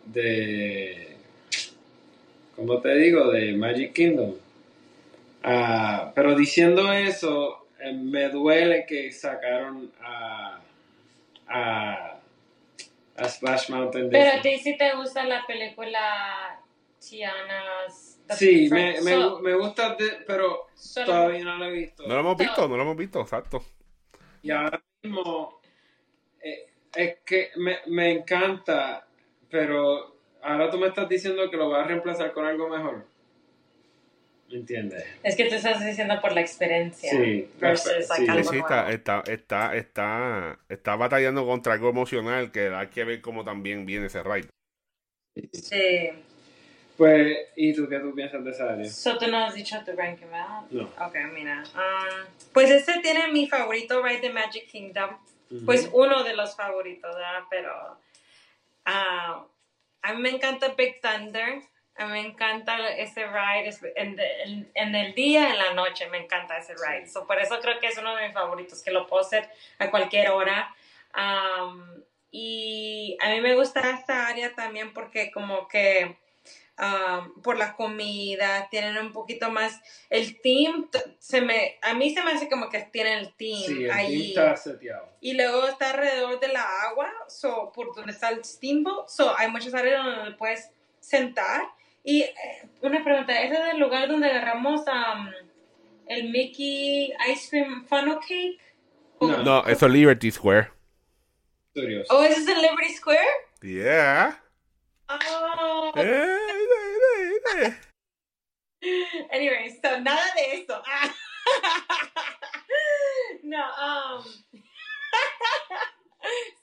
de, 0.05 1.17
¿cómo 2.55 2.79
te 2.81 2.95
digo? 2.95 3.31
De 3.31 3.53
Magic 3.53 3.93
Kingdom. 3.93 4.35
Ah, 5.43 6.11
pero 6.15 6.35
diciendo 6.35 6.91
eso, 6.93 7.67
eh, 7.79 7.91
me 7.93 8.29
duele 8.29 8.85
que 8.87 9.11
sacaron 9.11 9.91
a, 10.01 10.61
a, 11.47 12.19
a 13.17 13.29
Splash 13.29 13.69
Mountain 13.69 14.09
de 14.09 14.17
Pero 14.17 14.37
a 14.37 14.41
ti 14.41 14.57
sí 14.59 14.77
te 14.77 14.95
gusta 14.95 15.25
la 15.25 15.45
película 15.45 16.62
Tiana's... 17.09 18.19
The 18.27 18.35
Sí, 18.35 18.69
me, 18.71 19.01
me, 19.01 19.11
so- 19.11 19.39
me 19.39 19.53
gusta, 19.55 19.95
de- 19.95 20.23
pero 20.25 20.67
solo- 20.75 21.05
todavía 21.07 21.43
no 21.43 21.57
lo 21.57 21.65
he 21.65 21.71
visto. 21.71 22.03
No 22.07 22.13
lo 22.15 22.19
hemos 22.21 22.37
visto, 22.37 22.67
no 22.67 22.77
lo 22.77 22.83
hemos 22.83 22.97
visto, 22.97 23.21
exacto. 23.21 23.63
Y 24.41 24.51
ahora 24.51 24.81
mismo 25.01 25.59
eh, 26.41 26.67
es 26.95 27.17
que 27.25 27.49
me, 27.57 27.77
me 27.87 28.11
encanta, 28.11 29.07
pero 29.49 30.15
ahora 30.41 30.69
tú 30.69 30.77
me 30.77 30.87
estás 30.87 31.07
diciendo 31.09 31.49
que 31.49 31.57
lo 31.57 31.69
vas 31.69 31.85
a 31.85 31.87
reemplazar 31.87 32.31
con 32.33 32.45
algo 32.45 32.69
mejor. 32.69 33.05
¿Me 34.49 34.59
entiendes? 34.59 35.03
Es 35.23 35.35
que 35.35 35.45
tú 35.45 35.55
estás 35.55 35.83
diciendo 35.83 36.19
por 36.21 36.33
la 36.33 36.41
experiencia. 36.41 37.09
Sí, 37.09 37.49
Versus 37.59 38.07
sí, 38.15 38.25
algo 38.27 38.51
Sí, 38.51 38.57
está, 38.57 38.91
está, 38.91 39.23
está, 39.25 39.75
está, 39.75 40.59
está 40.69 40.95
batallando 40.95 41.45
contra 41.45 41.73
algo 41.73 41.89
emocional 41.89 42.51
que 42.51 42.67
hay 42.69 42.87
que 42.87 43.03
ver 43.03 43.21
cómo 43.21 43.43
también 43.43 43.85
viene 43.85 44.07
ese 44.07 44.21
ride. 44.21 44.49
Sí. 45.53 46.11
Pues, 47.03 47.37
¿y 47.55 47.73
tú 47.75 47.87
qué 47.89 47.99
tú 47.99 48.13
piensas 48.15 48.43
de 48.43 48.51
esa 48.51 48.69
área? 48.71 48.85
So, 48.85 49.17
tú 49.17 49.27
no 49.27 49.37
has 49.45 49.53
dicho 49.53 49.77
tu 49.85 49.91
ranking, 49.93 50.27
¿verdad? 50.27 50.61
No. 50.71 50.83
Ok, 51.05 51.15
mira. 51.33 51.63
um, 51.75 52.25
pues 52.53 52.69
este 52.71 52.99
tiene 53.01 53.27
mi 53.27 53.47
favorito 53.47 54.01
ride 54.01 54.21
de 54.21 54.29
Magic 54.31 54.67
Kingdom. 54.69 55.11
Ujú. 55.51 55.65
Pues 55.65 55.89
uno 55.91 56.23
de 56.23 56.33
los 56.35 56.55
favoritos, 56.55 57.13
¿verdad? 57.15 57.43
Pero 57.49 57.99
ah, 58.85 59.45
a 60.01 60.13
mí 60.13 60.21
me 60.21 60.29
encanta 60.29 60.69
Big 60.77 61.01
Thunder. 61.01 61.61
A 61.95 62.05
mí 62.05 62.11
me 62.13 62.21
encanta 62.21 62.89
ese 62.95 63.25
ride 63.27 63.69
en- 63.97 64.71
en 64.73 64.95
el 64.95 65.13
día, 65.13 65.49
en 65.51 65.59
la 65.59 65.73
noche, 65.75 66.07
me 66.09 66.17
encanta 66.17 66.57
ese 66.57 66.73
ride. 66.73 67.05
Sí. 67.05 67.11
So, 67.13 67.27
por 67.27 67.37
eso 67.39 67.59
creo 67.61 67.79
que 67.79 67.87
es 67.87 67.97
uno 67.99 68.15
de 68.15 68.25
mis 68.25 68.33
favoritos, 68.33 68.81
que 68.81 68.89
lo 68.91 69.05
puedo 69.07 69.21
hacer 69.21 69.47
a 69.77 69.91
cualquier 69.91 70.31
hora. 70.31 70.73
Um, 71.15 71.83
y 72.31 73.15
a 73.21 73.29
mí 73.29 73.41
me 73.41 73.53
gusta 73.55 73.91
esta 73.91 74.25
área 74.27 74.55
también 74.55 74.91
porque 74.91 75.31
como 75.31 75.67
que 75.67 76.15
um, 76.79 77.41
por 77.41 77.57
la 77.57 77.75
comida, 77.75 78.67
tienen 78.69 78.97
un 78.97 79.11
poquito 79.11 79.51
más, 79.51 79.81
el 80.09 80.39
team, 80.41 80.89
se 81.19 81.41
me, 81.41 81.77
a 81.81 81.93
mí 81.93 82.13
se 82.13 82.23
me 82.23 82.31
hace 82.31 82.49
como 82.49 82.69
que 82.69 82.79
tienen 82.91 83.19
el 83.19 83.33
team 83.33 83.59
Sí, 83.59 83.71
el 83.71 83.87
team 83.87 83.97
ahí. 83.97 84.29
está 84.29 84.55
seteado. 84.55 85.09
Y 85.21 85.33
luego 85.33 85.67
está 85.67 85.91
alrededor 85.91 86.39
de 86.39 86.47
la 86.49 86.63
agua, 86.83 87.11
so, 87.27 87.71
por 87.73 87.95
donde 87.95 88.11
está 88.11 88.29
el 88.29 88.43
steamboat. 88.43 89.07
So, 89.09 89.37
hay 89.37 89.49
muchas 89.49 89.73
áreas 89.73 90.03
donde 90.03 90.31
puedes 90.31 90.69
sentar. 90.99 91.61
Y 92.03 92.21
eh, 92.21 92.33
una 92.81 93.03
pregunta, 93.03 93.41
¿ese 93.41 93.53
es 93.53 93.73
el 93.73 93.79
lugar 93.79 94.09
donde 94.09 94.27
agarramos 94.29 94.81
um, 94.81 95.29
el 96.07 96.29
Mickey 96.29 97.13
Ice 97.31 97.49
Cream 97.49 97.85
Funnel 97.87 98.19
Cake? 98.19 98.59
No. 99.21 99.41
No, 99.43 99.65
eso 99.67 99.85
es 99.85 99.91
Liberty 99.93 100.31
Square. 100.31 100.69
Studios. 101.71 102.07
¿O 102.11 102.23
ese 102.23 102.41
es 102.41 102.47
en 102.47 102.61
Liberty 102.61 102.93
Square? 102.93 103.27
Yeah. 103.61 104.42
Oh. 105.09 105.91
Eh, 105.95 106.01
eh, 106.01 107.39
eh, 107.57 107.61
eh. 107.61 107.73
Anyway, 109.31 109.69
so 109.81 109.99
nada 110.01 110.25
de 110.35 110.61
eso. 110.61 110.81
Ah. 110.85 111.13
no, 113.43 113.59
um. 113.59 114.23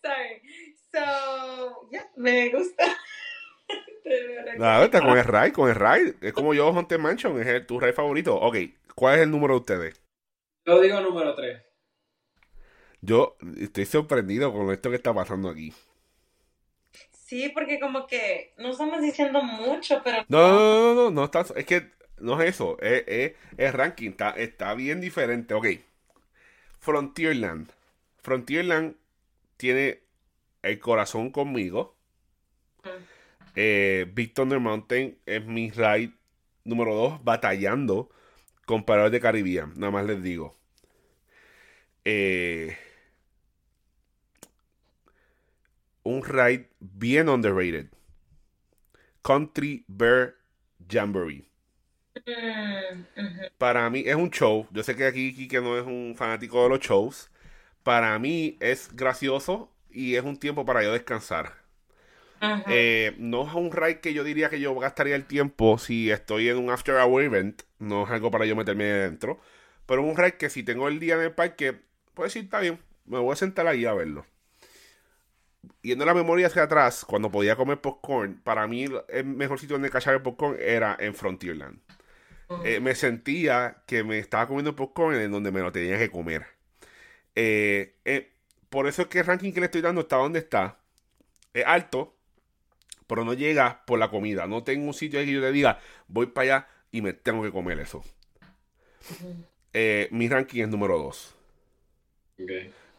Sorry. 0.02 0.42
So, 0.92 1.88
yeah, 1.92 2.08
me 2.16 2.50
gusta. 2.50 2.96
Nada, 4.58 4.84
está 4.84 5.00
con 5.00 5.16
el 5.16 5.24
ride, 5.24 5.52
con 5.52 5.68
el 5.68 5.76
ride. 5.76 6.16
Es 6.20 6.32
como 6.32 6.54
yo, 6.54 6.72
Haunted 6.72 6.98
Mansion, 6.98 7.40
es 7.40 7.46
el, 7.46 7.66
tu 7.66 7.78
ride 7.78 7.92
favorito. 7.92 8.36
Ok, 8.36 8.56
¿cuál 8.94 9.16
es 9.16 9.22
el 9.22 9.30
número 9.30 9.54
de 9.54 9.60
ustedes? 9.60 10.02
Yo 10.66 10.80
digo 10.80 11.00
número 11.00 11.34
3. 11.34 11.62
Yo 13.02 13.36
estoy 13.58 13.86
sorprendido 13.86 14.52
con 14.52 14.70
esto 14.70 14.90
que 14.90 14.96
está 14.96 15.14
pasando 15.14 15.48
aquí. 15.48 15.72
Sí, 17.30 17.48
porque 17.50 17.78
como 17.78 18.08
que 18.08 18.54
no 18.58 18.70
estamos 18.70 19.00
diciendo 19.00 19.40
mucho, 19.40 20.00
pero 20.02 20.24
No, 20.26 20.48
no, 20.48 20.58
no, 20.58 20.94
no, 20.94 21.10
no, 21.12 21.24
está, 21.26 21.44
es 21.54 21.64
que 21.64 21.92
no 22.18 22.42
es 22.42 22.56
eso, 22.56 22.76
es, 22.80 23.36
el 23.56 23.72
ranking 23.72 24.10
está, 24.10 24.30
está 24.30 24.74
bien 24.74 25.00
diferente. 25.00 25.54
Ok, 25.54 25.66
Frontierland. 26.80 27.70
Frontierland 28.20 28.96
tiene 29.56 30.00
el 30.62 30.80
corazón 30.80 31.30
conmigo. 31.30 31.94
Eh, 33.54 34.10
Big 34.12 34.34
Thunder 34.34 34.58
Mountain 34.58 35.16
es 35.24 35.46
mi 35.46 35.70
ride 35.70 36.12
número 36.64 36.96
2, 36.96 37.22
batallando 37.22 38.10
con 38.66 38.82
Pirates 38.82 39.12
de 39.12 39.20
Caribbean. 39.20 39.74
Nada 39.76 39.92
más 39.92 40.04
les 40.04 40.20
digo. 40.20 40.56
Eh, 42.04 42.76
un 46.02 46.24
ride 46.24 46.68
bien 46.80 47.28
underrated. 47.28 47.88
Country 49.22 49.84
Bear 49.88 50.34
Jamboree. 50.88 51.50
Mm. 52.26 53.04
Para 53.58 53.88
mí 53.90 54.02
es 54.06 54.16
un 54.16 54.30
show. 54.30 54.66
Yo 54.70 54.82
sé 54.82 54.96
que 54.96 55.06
aquí 55.06 55.48
que 55.48 55.60
no 55.60 55.78
es 55.78 55.86
un 55.86 56.14
fanático 56.16 56.62
de 56.62 56.68
los 56.68 56.80
shows. 56.80 57.30
Para 57.82 58.18
mí 58.18 58.56
es 58.60 58.94
gracioso 58.94 59.72
y 59.90 60.16
es 60.16 60.24
un 60.24 60.38
tiempo 60.38 60.64
para 60.64 60.82
yo 60.82 60.92
descansar. 60.92 61.60
Eh, 62.68 63.14
no 63.18 63.46
es 63.46 63.52
un 63.54 63.70
ride 63.70 64.00
que 64.00 64.14
yo 64.14 64.24
diría 64.24 64.48
que 64.48 64.60
yo 64.60 64.74
gastaría 64.74 65.14
el 65.14 65.26
tiempo 65.26 65.76
si 65.76 66.10
estoy 66.10 66.48
en 66.48 66.56
un 66.56 66.70
after 66.70 66.96
hour 66.96 67.22
event. 67.22 67.62
No 67.78 68.04
es 68.04 68.10
algo 68.10 68.30
para 68.30 68.46
yo 68.46 68.56
meterme 68.56 68.90
adentro. 68.90 69.40
Pero 69.86 70.02
un 70.02 70.16
ride 70.16 70.36
que 70.36 70.50
si 70.50 70.62
tengo 70.62 70.88
el 70.88 71.00
día 71.00 71.14
en 71.14 71.22
el 71.22 71.32
parque, 71.32 71.80
pues 72.14 72.32
sí, 72.32 72.40
está 72.40 72.60
bien. 72.60 72.78
Me 73.04 73.18
voy 73.18 73.32
a 73.32 73.36
sentar 73.36 73.66
ahí 73.66 73.84
a 73.84 73.92
verlo. 73.92 74.24
Yendo 75.82 76.04
la 76.04 76.14
memoria 76.14 76.46
hacia 76.46 76.62
atrás, 76.62 77.04
cuando 77.06 77.30
podía 77.30 77.56
comer 77.56 77.80
popcorn, 77.80 78.40
para 78.42 78.66
mí 78.66 78.86
el 79.08 79.24
mejor 79.24 79.58
sitio 79.58 79.74
donde 79.74 79.90
cachar 79.90 80.14
el 80.14 80.22
popcorn 80.22 80.56
era 80.60 80.96
en 80.98 81.14
Frontierland. 81.14 81.80
Eh, 82.64 82.80
me 82.80 82.94
sentía 82.96 83.82
que 83.86 84.02
me 84.02 84.18
estaba 84.18 84.48
comiendo 84.48 84.74
popcorn 84.74 85.16
en 85.16 85.30
donde 85.30 85.52
me 85.52 85.60
lo 85.60 85.70
tenía 85.70 85.98
que 85.98 86.10
comer. 86.10 86.46
Eh, 87.36 87.94
eh, 88.04 88.32
por 88.68 88.88
eso 88.88 89.02
es 89.02 89.08
que 89.08 89.20
el 89.20 89.26
ranking 89.26 89.52
que 89.52 89.60
le 89.60 89.66
estoy 89.66 89.80
dando 89.80 90.00
está 90.02 90.16
donde 90.16 90.40
está. 90.40 90.78
Es 91.54 91.64
alto, 91.64 92.16
pero 93.06 93.24
no 93.24 93.34
llega 93.34 93.84
por 93.86 93.98
la 93.98 94.10
comida. 94.10 94.46
No 94.46 94.64
tengo 94.64 94.86
un 94.86 94.94
sitio 94.94 95.20
ahí 95.20 95.26
que 95.26 95.32
yo 95.32 95.40
te 95.40 95.52
diga, 95.52 95.78
voy 96.08 96.26
para 96.26 96.56
allá 96.56 96.68
y 96.90 97.02
me 97.02 97.12
tengo 97.12 97.42
que 97.42 97.52
comer 97.52 97.78
eso. 97.78 98.02
Mi 100.10 100.28
ranking 100.28 100.62
es 100.62 100.68
número 100.68 100.98
2. 100.98 101.36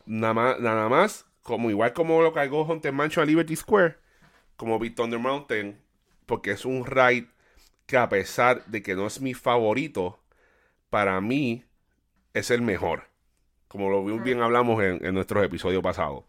Nada 0.05 0.33
más, 0.33 0.59
nada 0.59 0.89
más, 0.89 1.25
como 1.41 1.69
igual 1.69 1.93
como 1.93 2.21
lo 2.21 2.33
cargó 2.33 2.65
Haunted 2.65 2.93
Mansion 2.93 3.23
a 3.23 3.25
Liberty 3.25 3.55
Square, 3.55 3.97
como 4.55 4.79
Big 4.79 4.95
Thunder 4.95 5.19
Mountain, 5.19 5.79
porque 6.25 6.51
es 6.51 6.65
un 6.65 6.85
ride 6.85 7.27
que 7.85 7.97
a 7.97 8.09
pesar 8.09 8.65
de 8.65 8.81
que 8.81 8.95
no 8.95 9.07
es 9.07 9.21
mi 9.21 9.33
favorito, 9.33 10.19
para 10.89 11.19
mí 11.21 11.65
es 12.33 12.51
el 12.51 12.61
mejor. 12.61 13.09
como 13.67 13.89
lo 13.89 14.03
bien, 14.03 14.23
bien 14.23 14.41
hablamos 14.41 14.83
en, 14.83 15.03
en 15.05 15.13
nuestros 15.13 15.43
episodios 15.45 15.81
pasados. 15.81 16.25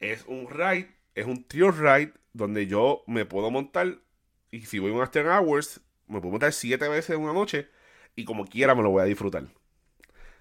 Es 0.00 0.24
un 0.26 0.48
ride, 0.48 0.90
es 1.14 1.26
un 1.26 1.44
trio 1.46 1.70
ride 1.70 2.12
donde 2.32 2.66
yo 2.66 3.04
me 3.06 3.24
puedo 3.26 3.50
montar 3.50 3.98
y 4.50 4.62
si 4.62 4.78
voy 4.78 4.90
un 4.90 5.02
After 5.02 5.26
Hours, 5.26 5.80
me 6.06 6.20
puedo 6.20 6.32
montar 6.32 6.52
siete 6.52 6.88
veces 6.88 7.16
en 7.16 7.22
una 7.22 7.32
noche 7.32 7.68
y 8.16 8.24
como 8.24 8.46
quiera 8.46 8.74
me 8.74 8.82
lo 8.82 8.90
voy 8.90 9.02
a 9.02 9.06
disfrutar. 9.06 9.44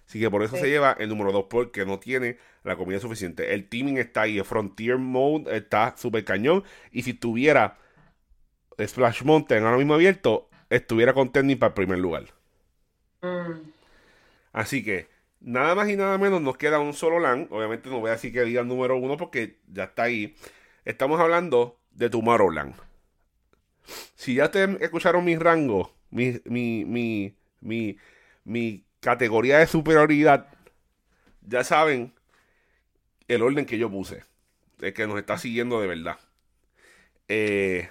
Así 0.07 0.19
que 0.19 0.29
por 0.29 0.43
eso 0.43 0.55
Sí. 0.55 0.61
se 0.61 0.69
lleva 0.69 0.95
el 0.99 1.09
número 1.09 1.31
2 1.31 1.45
porque 1.49 1.85
no 1.85 1.99
tiene 1.99 2.37
la 2.63 2.75
comida 2.75 2.99
suficiente. 2.99 3.53
El 3.53 3.67
teaming 3.69 3.97
está 3.97 4.21
ahí, 4.23 4.37
el 4.37 4.45
Frontier 4.45 4.97
Mode 4.97 5.55
está 5.57 5.95
súper 5.97 6.23
cañón. 6.25 6.63
Y 6.91 7.03
si 7.03 7.13
tuviera 7.13 7.77
Splash 8.83 9.23
Mountain 9.23 9.63
ahora 9.63 9.77
mismo 9.77 9.93
abierto, 9.95 10.49
estuviera 10.69 11.13
contending 11.13 11.57
para 11.57 11.69
el 11.69 11.73
primer 11.75 11.99
lugar. 11.99 12.25
Mm. 13.21 13.71
Así 14.51 14.83
que 14.83 15.07
nada 15.41 15.75
más 15.75 15.89
y 15.89 15.95
nada 15.95 16.17
menos 16.17 16.41
nos 16.41 16.57
queda 16.57 16.79
un 16.79 16.93
solo 16.93 17.19
LAN. 17.19 17.47
Obviamente 17.51 17.89
no 17.89 17.99
voy 17.99 18.09
a 18.09 18.13
decir 18.13 18.33
que 18.33 18.43
diga 18.43 18.61
el 18.61 18.67
número 18.67 18.97
uno 18.97 19.17
porque 19.17 19.57
ya 19.67 19.85
está 19.85 20.03
ahí. 20.03 20.35
Estamos 20.85 21.19
hablando 21.19 21.79
de 21.91 22.09
Tomorrowland. 22.09 22.75
Si 24.15 24.35
ya 24.35 24.45
ustedes 24.45 24.81
escucharon 24.81 25.25
mis 25.25 25.39
rangos, 25.39 25.89
mi, 26.09 26.39
mi, 26.45 26.85
mi, 26.85 27.35
mi, 27.61 27.97
mi 28.45 28.85
categoría 29.03 29.59
de 29.59 29.67
superioridad, 29.67 30.47
ya 31.41 31.63
saben 31.63 32.13
el 33.27 33.41
orden 33.41 33.65
que 33.65 33.77
yo 33.77 33.91
puse. 33.91 34.23
El 34.81 34.93
que 34.93 35.05
nos 35.05 35.19
está 35.19 35.37
siguiendo 35.37 35.79
de 35.81 35.87
verdad. 35.87 36.19
Eh, 37.27 37.89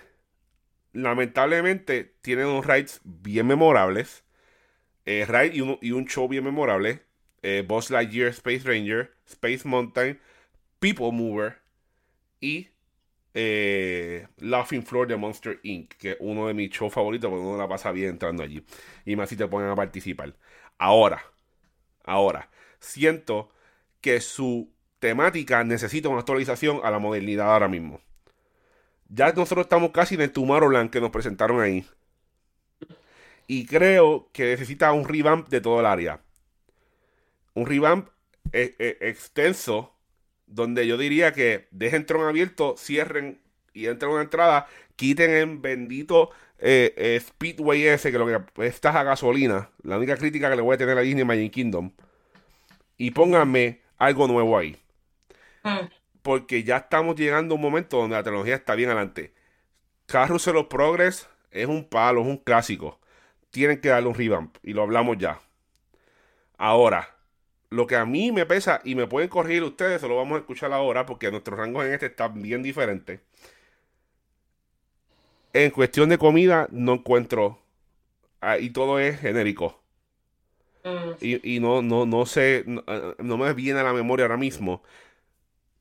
lamentablemente 0.93 2.15
tienen 2.23 2.47
unos 2.47 2.67
rides 2.67 3.01
bien 3.05 3.47
memorables. 3.47 4.25
Eh, 5.05 5.27
ride 5.29 5.57
y 5.57 5.61
un, 5.61 5.79
y 5.81 5.93
un 5.93 6.07
show 6.07 6.29
bien 6.29 6.45
memorable. 6.45 7.03
Eh, 7.43 7.65
Buzz 7.67 7.91
Lightyear 7.91 8.29
Space 8.29 8.63
Ranger, 8.65 9.13
Space 9.27 9.67
Mountain, 9.69 10.19
People 10.79 11.13
Mover 11.13 11.59
y 12.41 12.69
eh, 13.35 14.27
Laughing 14.39 14.85
Floor 14.85 15.09
de 15.09 15.17
Monster 15.17 15.61
Inc., 15.63 15.95
que 15.95 16.13
es 16.13 16.17
uno 16.21 16.47
de 16.47 16.55
mis 16.55 16.71
shows 16.71 16.93
favoritos 16.93 17.31
porque 17.31 17.45
uno 17.45 17.57
la 17.57 17.69
pasa 17.69 17.91
bien 17.93 18.11
entrando 18.11 18.43
allí. 18.43 18.65
Y 19.05 19.17
más 19.17 19.29
si 19.29 19.37
te 19.37 19.47
ponen 19.49 19.71
a 19.71 19.75
participar. 19.75 20.35
Ahora, 20.85 21.23
ahora, 22.03 22.51
siento 22.81 23.53
que 24.01 24.21
su 24.21 24.69
temática 24.99 25.63
necesita 25.63 26.09
una 26.09 26.19
actualización 26.19 26.81
a 26.83 26.91
la 26.91 26.99
modernidad 26.99 27.53
ahora 27.53 27.69
mismo. 27.69 28.01
Ya 29.09 29.33
nosotros 29.33 29.67
estamos 29.67 29.93
casi 29.93 30.17
en 30.17 30.23
el 30.23 30.33
Tomorrowland 30.33 30.91
que 30.91 31.01
nos 31.01 31.11
presentaron 31.11 31.61
ahí. 31.61 31.87
Y 33.47 33.65
creo 33.67 34.29
que 34.33 34.47
necesita 34.47 34.91
un 34.91 35.07
revamp 35.07 35.49
de 35.51 35.61
todo 35.61 35.79
el 35.79 35.87
área. 35.87 36.21
Un 37.55 37.67
revamp 37.67 38.09
eh, 38.53 38.75
eh, 38.81 38.99
extenso 39.03 39.95
donde 40.49 40.89
yo 40.89 40.99
diría 40.99 41.33
que 41.33 41.69
dejen 41.71 42.07
tron 42.07 42.27
abierto, 42.27 42.75
cierren 42.77 43.41
y 43.73 43.87
entren 43.87 44.13
una 44.13 44.23
entrada, 44.23 44.67
quiten 44.97 45.31
el 45.31 45.59
bendito 45.59 46.31
eh, 46.59 46.95
eh, 46.97 47.21
Speedway 47.21 47.87
ese 47.87 48.13
que 48.13 48.19
lo 48.19 48.27
que 48.27 48.67
está 48.67 48.91
es 48.91 48.97
a 48.97 49.03
gasolina. 49.03 49.71
La 49.83 49.97
única 49.99 50.17
crítica 50.17 50.49
que 50.49 50.57
le 50.57 50.63
voy 50.63 50.75
a 50.75 50.79
tener 50.79 50.97
a 50.97 51.01
Disney 51.01 51.25
Magic 51.25 51.53
Kingdom. 51.53 51.91
Y 52.97 53.11
pónganme 53.11 53.81
algo 53.99 54.29
nuevo 54.29 54.57
ahí. 54.57 54.77
Mm. 55.65 55.89
Porque 56.23 56.63
ya 56.63 56.77
estamos 56.77 57.17
llegando 57.17 57.55
a 57.55 57.57
un 57.57 57.63
momento 57.63 57.99
donde 57.99 58.15
la 58.15 58.23
tecnología 58.23 58.55
está 58.55 58.77
bien 58.77 58.91
adelante. 58.91 59.35
Carrusel 60.07 60.57
of 60.57 60.69
Progress 60.69 61.29
es 61.51 61.67
un 61.67 61.85
palo, 61.89 62.21
es 62.21 62.29
un 62.29 62.37
clásico. 62.37 63.01
Tienen 63.51 63.81
que 63.81 63.89
darle 63.89 64.09
un 64.09 64.15
revamp. 64.15 64.57
Y 64.63 64.73
lo 64.73 64.83
hablamos 64.83 65.19
ya. 65.19 65.41
Ahora, 66.59 67.17
lo 67.71 67.89
que 67.89 67.97
a 67.97 68.05
mí 68.05 68.31
me 68.31 68.47
pesa, 68.47 68.81
y 68.85 68.95
me 68.95 69.09
pueden 69.09 69.29
corregir 69.29 69.65
ustedes, 69.65 70.01
se 70.01 70.07
lo 70.07 70.17
vamos 70.17 70.37
a 70.37 70.41
escuchar 70.41 70.73
ahora, 70.73 71.07
porque 71.07 71.31
nuestros 71.31 71.59
rangos 71.59 71.85
en 71.85 71.95
este 71.95 72.07
están 72.07 72.41
bien 72.41 72.63
diferentes. 72.63 73.21
En 75.55 75.71
cuestión 75.71 76.11
de 76.11 76.19
comida, 76.19 76.69
no 76.73 76.93
encuentro. 76.93 77.59
ah, 78.41 78.59
y 78.59 78.71
todo 78.71 79.01
es 79.01 79.21
genérico. 79.21 79.83
Mm. 80.85 81.17
Y, 81.21 81.57
y 81.57 81.61
no, 81.61 81.83
no, 81.83 82.05
no 82.07 82.27
sé, 82.27 82.65
no, 82.67 82.83
eh, 82.87 83.15
no 83.19 83.37
me 83.39 83.53
viene 83.55 83.81
a 83.81 83.85
la 83.85 83.93
memoria 83.93 84.25
ahora 84.27 84.37
mismo 84.37 84.83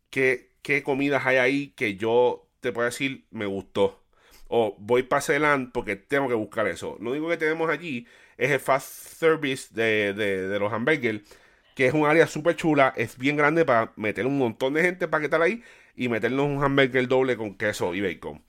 qué, 0.10 0.52
qué 0.62 0.84
comidas 0.84 1.26
hay 1.26 1.38
ahí 1.38 1.68
que 1.76 1.96
yo 1.96 2.48
te 2.60 2.72
puedo 2.72 2.86
decir 2.86 3.26
me 3.32 3.46
gustó. 3.46 4.00
O 4.48 4.76
voy 4.80 5.04
para 5.04 5.22
Celan 5.22 5.72
porque 5.72 5.96
tengo 5.96 6.28
que 6.28 6.34
buscar 6.34 6.68
eso. 6.68 6.98
Lo 7.00 7.12
único 7.12 7.30
que 7.30 7.38
tenemos 7.38 7.70
allí 7.70 8.06
es 8.38 8.52
el 8.52 8.60
fast 8.60 8.88
service 8.90 9.70
de, 9.74 10.14
de, 10.14 10.48
de 10.50 10.60
los 10.60 10.72
hamburgers, 10.74 11.22
que 11.76 11.88
es 11.88 11.94
un 11.94 12.06
área 12.06 12.28
súper 12.28 12.56
chula, 12.58 12.94
es 12.98 13.18
bien 13.18 13.38
grande 13.38 13.64
para 13.66 13.94
meter 13.96 14.26
un 14.28 14.38
montón 14.38 14.74
de 14.74 14.82
gente 14.82 15.08
para 15.08 15.22
que 15.22 15.26
estar 15.26 15.42
ahí 15.42 15.64
y 15.96 16.10
meternos 16.10 16.46
un 16.48 16.62
hamburger 16.64 17.08
doble 17.08 17.38
con 17.38 17.56
queso 17.56 17.96
y 17.96 18.02
bacon. 18.02 18.44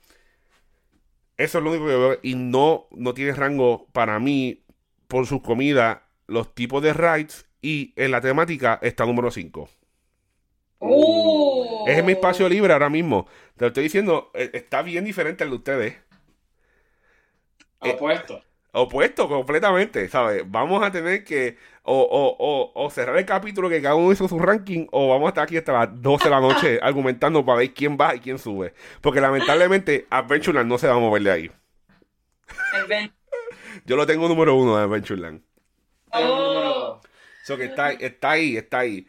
Eso 1.37 1.57
es 1.57 1.63
lo 1.63 1.71
único 1.71 1.87
que 1.87 1.95
veo. 1.95 2.19
Y 2.21 2.35
no, 2.35 2.87
no 2.91 3.13
tiene 3.13 3.33
rango 3.33 3.87
para 3.91 4.19
mí 4.19 4.63
por 5.07 5.27
su 5.27 5.41
comida, 5.41 6.07
los 6.27 6.53
tipos 6.55 6.81
de 6.81 6.93
rides 6.93 7.45
y 7.61 7.93
en 7.95 8.11
la 8.11 8.21
temática 8.21 8.79
está 8.81 9.05
número 9.05 9.31
5. 9.31 9.69
Uh. 10.79 11.85
Es 11.87 12.03
mi 12.03 12.11
espacio 12.11 12.49
libre 12.49 12.73
ahora 12.73 12.89
mismo. 12.89 13.27
Te 13.55 13.65
lo 13.65 13.67
estoy 13.67 13.83
diciendo, 13.83 14.31
eh, 14.33 14.51
está 14.53 14.81
bien 14.81 15.05
diferente 15.05 15.43
al 15.43 15.49
de 15.49 15.55
ustedes. 15.55 15.95
Eh, 17.81 17.97
Opuesto. 18.73 19.27
Completamente, 19.27 20.09
¿sabes? 20.09 20.43
Vamos 20.45 20.83
a 20.83 20.91
tener 20.91 21.23
que 21.23 21.57
o, 21.83 22.01
o, 22.01 22.35
o, 22.39 22.85
o 22.85 22.89
cerrar 22.89 23.17
el 23.17 23.25
capítulo 23.25 23.69
que 23.69 23.81
cada 23.81 23.95
uno 23.95 24.11
hizo 24.11 24.27
su 24.27 24.39
ranking 24.39 24.87
o 24.91 25.09
vamos 25.09 25.27
a 25.27 25.29
estar 25.29 25.43
aquí 25.43 25.57
hasta 25.57 25.73
las 25.73 26.01
12 26.01 26.23
de 26.23 26.29
la 26.29 26.39
noche 26.39 26.79
argumentando 26.83 27.45
para 27.45 27.59
ver 27.59 27.73
quién 27.73 27.97
baja 27.97 28.15
y 28.15 28.19
quién 28.19 28.39
sube. 28.39 28.73
Porque 29.01 29.21
lamentablemente 29.21 30.07
Adventureland 30.09 30.69
no 30.69 30.77
se 30.77 30.87
va 30.87 30.95
a 30.95 30.99
mover 30.99 31.23
de 31.23 31.31
ahí. 31.31 31.51
Yo 33.85 33.95
lo 33.95 34.05
tengo 34.05 34.27
número 34.27 34.55
uno 34.55 34.77
de 34.77 34.83
Adventureland. 34.83 35.41
Oh. 36.11 36.99
So 37.43 37.57
que 37.57 37.65
está, 37.65 37.91
está 37.91 38.31
ahí, 38.31 38.57
está 38.57 38.79
ahí. 38.79 39.07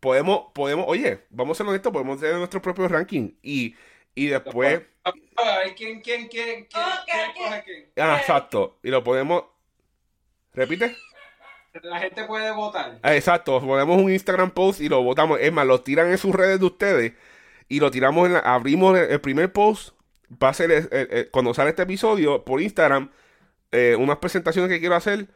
Podemos, 0.00 0.46
podemos, 0.54 0.86
oye, 0.88 1.24
vamos 1.30 1.56
a 1.56 1.58
ser 1.58 1.68
honestos, 1.68 1.92
podemos 1.92 2.18
tener 2.18 2.36
nuestro 2.36 2.62
propio 2.62 2.88
ranking 2.88 3.32
y, 3.42 3.74
y 4.16 4.26
después, 4.26 4.82
A 5.04 5.12
ver, 5.12 5.74
¿quién, 5.76 6.00
quién, 6.00 6.26
quién, 6.26 6.66
quién, 6.66 6.66
quién 6.68 7.32
coge 7.36 7.62
quién? 7.64 7.86
ah, 7.98 8.16
exacto, 8.18 8.78
y 8.82 8.88
lo 8.90 9.04
podemos, 9.04 9.44
repite, 10.54 10.96
La 11.82 12.00
gente 12.00 12.24
puede 12.24 12.50
votar. 12.52 12.98
Ah, 13.02 13.14
exacto, 13.14 13.60
ponemos 13.60 13.98
un 14.02 14.10
Instagram 14.10 14.50
post 14.50 14.80
y 14.80 14.88
lo 14.88 15.02
votamos, 15.02 15.38
es 15.40 15.52
más, 15.52 15.66
lo 15.66 15.82
tiran 15.82 16.10
en 16.10 16.18
sus 16.18 16.34
redes 16.34 16.58
de 16.58 16.66
ustedes 16.66 17.12
y 17.68 17.80
lo 17.80 17.90
tiramos 17.90 18.26
en 18.26 18.32
la, 18.34 18.38
abrimos 18.40 18.98
el, 18.98 19.10
el 19.10 19.20
primer 19.20 19.52
post, 19.52 19.90
va 20.42 20.48
a 20.48 20.54
ser 20.54 20.70
el- 20.72 20.88
el- 20.90 21.08
el- 21.12 21.30
cuando 21.30 21.52
sale 21.54 21.70
este 21.70 21.82
episodio 21.82 22.44
por 22.44 22.60
Instagram, 22.62 23.10
eh, 23.72 23.94
unas 23.98 24.16
presentaciones 24.18 24.70
que 24.70 24.80
quiero 24.80 24.94
hacer 24.94 25.26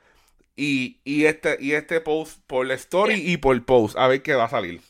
y, 0.57 1.01
y 1.05 1.27
este, 1.27 1.59
y 1.61 1.73
este 1.73 2.01
post 2.01 2.41
por 2.47 2.67
la 2.67 2.75
story 2.75 3.15
y 3.15 3.37
por 3.37 3.55
el 3.55 3.63
post, 3.63 3.97
a 3.99 4.09
ver 4.09 4.23
qué 4.23 4.35
va 4.35 4.45
a 4.45 4.49
salir. 4.51 4.81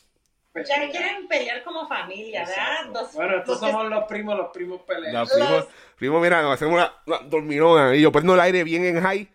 Ya 0.53 0.89
quieren 0.91 1.27
pelear 1.29 1.63
como 1.63 1.87
familia, 1.87 2.41
¿verdad? 2.45 2.91
Dos- 2.91 3.13
Bueno, 3.13 3.37
estos 3.37 3.59
somos 3.59 3.87
los 3.89 4.03
primos, 4.05 4.37
los 4.37 4.49
primos 4.51 4.81
pelean. 4.81 5.25
primo, 5.25 5.65
primo, 5.97 6.19
mira, 6.19 6.41
nos 6.41 6.53
hacemos 6.53 6.73
una, 6.73 6.91
una 7.07 7.19
dormirona 7.29 7.95
y 7.95 8.01
yo 8.01 8.11
prendo 8.11 8.33
el 8.33 8.39
aire 8.41 8.63
bien 8.65 8.83
en 8.83 9.01
high, 9.01 9.29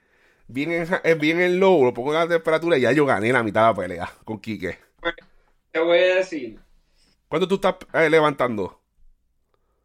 bien 0.47 0.73
en, 0.73 0.89
eh, 1.05 1.15
bien 1.15 1.41
en 1.41 1.59
low, 1.59 1.85
lo 1.85 1.95
pongo 1.95 2.13
a 2.13 2.25
la 2.25 2.29
temperatura 2.29 2.77
y 2.77 2.83
ya 2.83 2.93
yo 2.93 3.07
gané 3.07 3.33
la 3.33 3.43
mitad 3.43 3.63
de 3.63 3.67
la 3.69 3.75
pelea 3.75 4.13
con 4.25 4.39
Quique. 4.41 4.79
Te 5.73 5.81
voy 5.81 5.99
a 5.99 6.15
decir 6.17 6.59
¿Cuánto 7.29 7.49
tú 7.49 7.55
estás 7.57 7.77
eh, 7.95 8.11
levantando? 8.11 8.81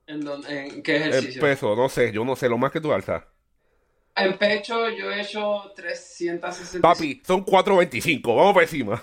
en, 0.07 0.19
don- 0.21 0.45
en 0.47 0.83
qué 0.83 0.97
El 0.97 1.09
ejercicio. 1.09 1.41
peso, 1.41 1.75
no 1.75 1.87
sé, 1.89 2.11
yo 2.11 2.25
no 2.25 2.35
sé, 2.35 2.49
lo 2.49 2.57
más 2.57 2.71
que 2.71 2.81
tú 2.81 2.91
alzas. 2.91 3.23
En 4.15 4.37
pecho 4.37 4.89
yo 4.89 5.09
he 5.11 5.21
hecho 5.21 5.71
365. 5.75 6.81
Papi, 6.87 7.21
son 7.25 7.45
4.25, 7.45 8.35
vamos 8.35 8.53
para 8.53 8.65
encima. 8.65 9.01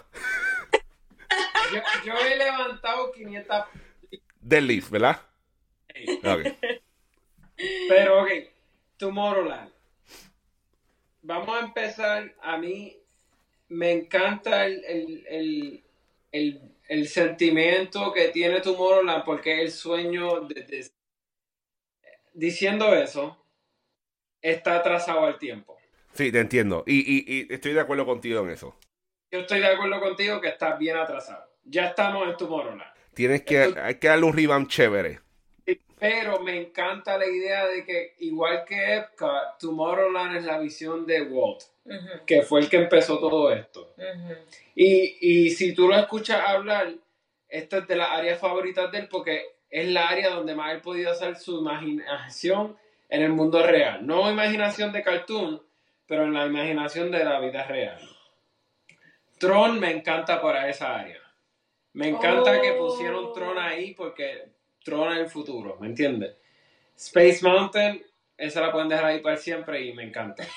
Yo, 1.73 1.81
yo 2.05 2.14
he 2.19 2.37
levantado 2.37 3.12
500. 3.12 3.64
Deadlift, 4.41 4.91
¿verdad? 4.91 5.21
Ok. 6.25 6.47
Pero 7.89 8.23
ok, 8.23 8.29
Tomorrowland. 8.97 9.71
Vamos 11.23 11.57
a 11.57 11.61
empezar. 11.66 12.35
A 12.41 12.57
mí 12.57 12.97
me 13.69 13.93
encanta 13.93 14.64
el, 14.66 14.85
el, 14.85 15.27
el, 15.29 15.85
el, 16.33 16.77
el 16.89 17.09
sentimiento 17.09 18.12
que 18.12 18.29
tiene 18.29 18.61
Tomorrowland 18.61 19.25
porque 19.25 19.55
es 19.55 19.61
el 19.61 19.73
sueño 19.73 20.41
de, 20.43 20.62
de- 20.62 20.91
Diciendo 22.33 22.95
eso, 22.95 23.45
está 24.41 24.77
atrasado 24.77 25.27
al 25.27 25.39
tiempo. 25.39 25.77
Sí, 26.12 26.31
te 26.31 26.39
entiendo. 26.39 26.85
Y, 26.87 26.99
y, 27.01 27.25
y 27.49 27.53
estoy 27.53 27.73
de 27.73 27.81
acuerdo 27.81 28.07
contigo 28.07 28.41
en 28.45 28.51
eso. 28.51 28.79
Yo 29.31 29.41
estoy 29.41 29.59
de 29.61 29.66
acuerdo 29.66 30.01
contigo 30.01 30.41
que 30.41 30.49
está 30.49 30.77
bien 30.77 30.97
atrasado. 30.97 31.48
Ya 31.71 31.89
estamos 31.89 32.27
en 32.29 32.37
Tomorrowland. 32.37 32.91
Tienes 33.14 33.43
que, 33.43 33.75
hay 33.83 33.97
que 33.97 34.09
darle 34.09 34.25
un 34.25 34.37
revamp 34.37 34.69
chévere. 34.69 35.21
Pero 35.99 36.41
me 36.41 36.57
encanta 36.57 37.19
la 37.19 37.27
idea 37.27 37.66
de 37.66 37.85
que, 37.85 38.14
igual 38.21 38.64
que 38.64 38.97
Epcot, 38.97 39.59
Tomorrowland 39.59 40.37
es 40.37 40.45
la 40.45 40.59
visión 40.59 41.05
de 41.05 41.23
Walt. 41.23 41.62
Que 42.27 42.43
fue 42.43 42.61
el 42.61 42.69
que 42.69 42.77
empezó 42.77 43.19
todo 43.19 43.53
esto. 43.53 43.95
Y, 44.75 45.19
y 45.21 45.51
si 45.51 45.75
tú 45.75 45.89
lo 45.89 45.97
escuchas 45.97 46.41
hablar, 46.47 46.95
esta 47.49 47.79
es 47.79 47.89
de 47.89 47.97
las 47.97 48.11
áreas 48.11 48.39
favoritas 48.39 48.93
de 48.93 48.99
él 48.99 49.09
porque 49.11 49.43
es 49.71 49.89
la 49.89 50.09
área 50.09 50.31
donde 50.31 50.55
más 50.55 50.73
él 50.73 50.81
podido 50.81 51.11
hacer 51.11 51.37
su 51.37 51.59
imaginación 51.59 52.77
en 53.09 53.23
el 53.23 53.33
mundo 53.33 53.66
real. 53.66 54.07
No 54.07 54.31
imaginación 54.31 54.93
de 54.93 55.03
cartoon, 55.03 55.62
pero 56.07 56.25
en 56.25 56.35
la 56.35 56.47
imaginación 56.47 57.11
de 57.11 57.25
la 57.25 57.41
vida 57.41 57.66
real. 57.66 58.01
Tron 59.39 59.81
me 59.81 59.91
encanta 59.91 60.41
para 60.41 60.69
esa 60.69 60.97
área. 60.99 61.21
Me 61.99 62.09
encanta 62.09 62.61
que 62.61 62.71
Oh. 62.73 62.87
pusieron 62.87 63.33
Tron 63.33 63.59
ahí 63.59 63.93
porque 63.95 64.49
Tron 64.85 65.13
es 65.13 65.19
el 65.19 65.29
futuro, 65.29 65.77
¿me 65.81 65.89
entiendes? 65.89 66.37
Space 66.97 67.41
Mountain, 67.43 68.05
esa 68.37 68.61
la 68.61 68.71
pueden 68.71 68.89
dejar 68.89 69.07
ahí 69.07 69.21
para 69.21 69.37
siempre 69.37 69.81
y 69.85 69.93
me 69.93 70.05
encanta. 70.05 70.45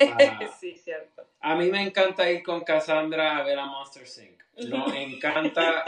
Ah. 0.00 0.40
sí, 0.58 0.74
cierto. 0.76 1.26
A 1.40 1.54
mí 1.56 1.68
me 1.70 1.82
encanta 1.82 2.30
ir 2.30 2.42
con 2.42 2.62
Cassandra 2.62 3.36
a 3.36 3.42
ver 3.42 3.58
a 3.58 3.66
Monster 3.66 4.04
Inc. 4.24 4.68
Nos 4.70 4.92
encanta. 4.94 5.84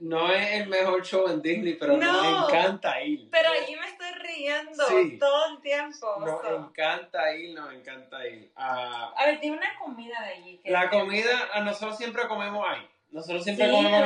No 0.00 0.30
es 0.32 0.52
el 0.60 0.68
mejor 0.68 1.04
show 1.04 1.28
en 1.28 1.40
Disney, 1.40 1.74
pero 1.74 1.96
No. 1.96 2.12
nos 2.12 2.48
encanta 2.52 3.00
ir. 3.02 3.28
Pero 3.30 3.48
allí 3.50 3.74
me 3.76 3.86
estoy 3.86 4.12
riendo 4.20 4.84
Sí. 4.88 5.18
todo 5.18 5.52
el 5.54 5.60
tiempo. 5.62 6.16
Nos 6.20 6.40
so. 6.42 6.56
encanta 6.56 7.34
ir, 7.34 7.54
nos 7.54 7.72
encanta 7.72 8.26
ir. 8.26 8.50
Ah, 8.56 9.12
A 9.16 9.26
ver, 9.26 9.40
dime 9.40 9.56
una 9.56 9.78
comida 9.78 10.20
de 10.22 10.32
allí. 10.34 10.58
que- 10.58 10.70
la 10.70 10.90
comida, 10.90 11.48
a 11.52 11.60
nosotros 11.60 11.96
siempre 11.96 12.26
comemos 12.28 12.64
ahí. 12.68 12.86
Nosotros 13.10 13.42
siempre 13.42 13.66
Sí, 13.66 13.72
comemos 13.72 14.00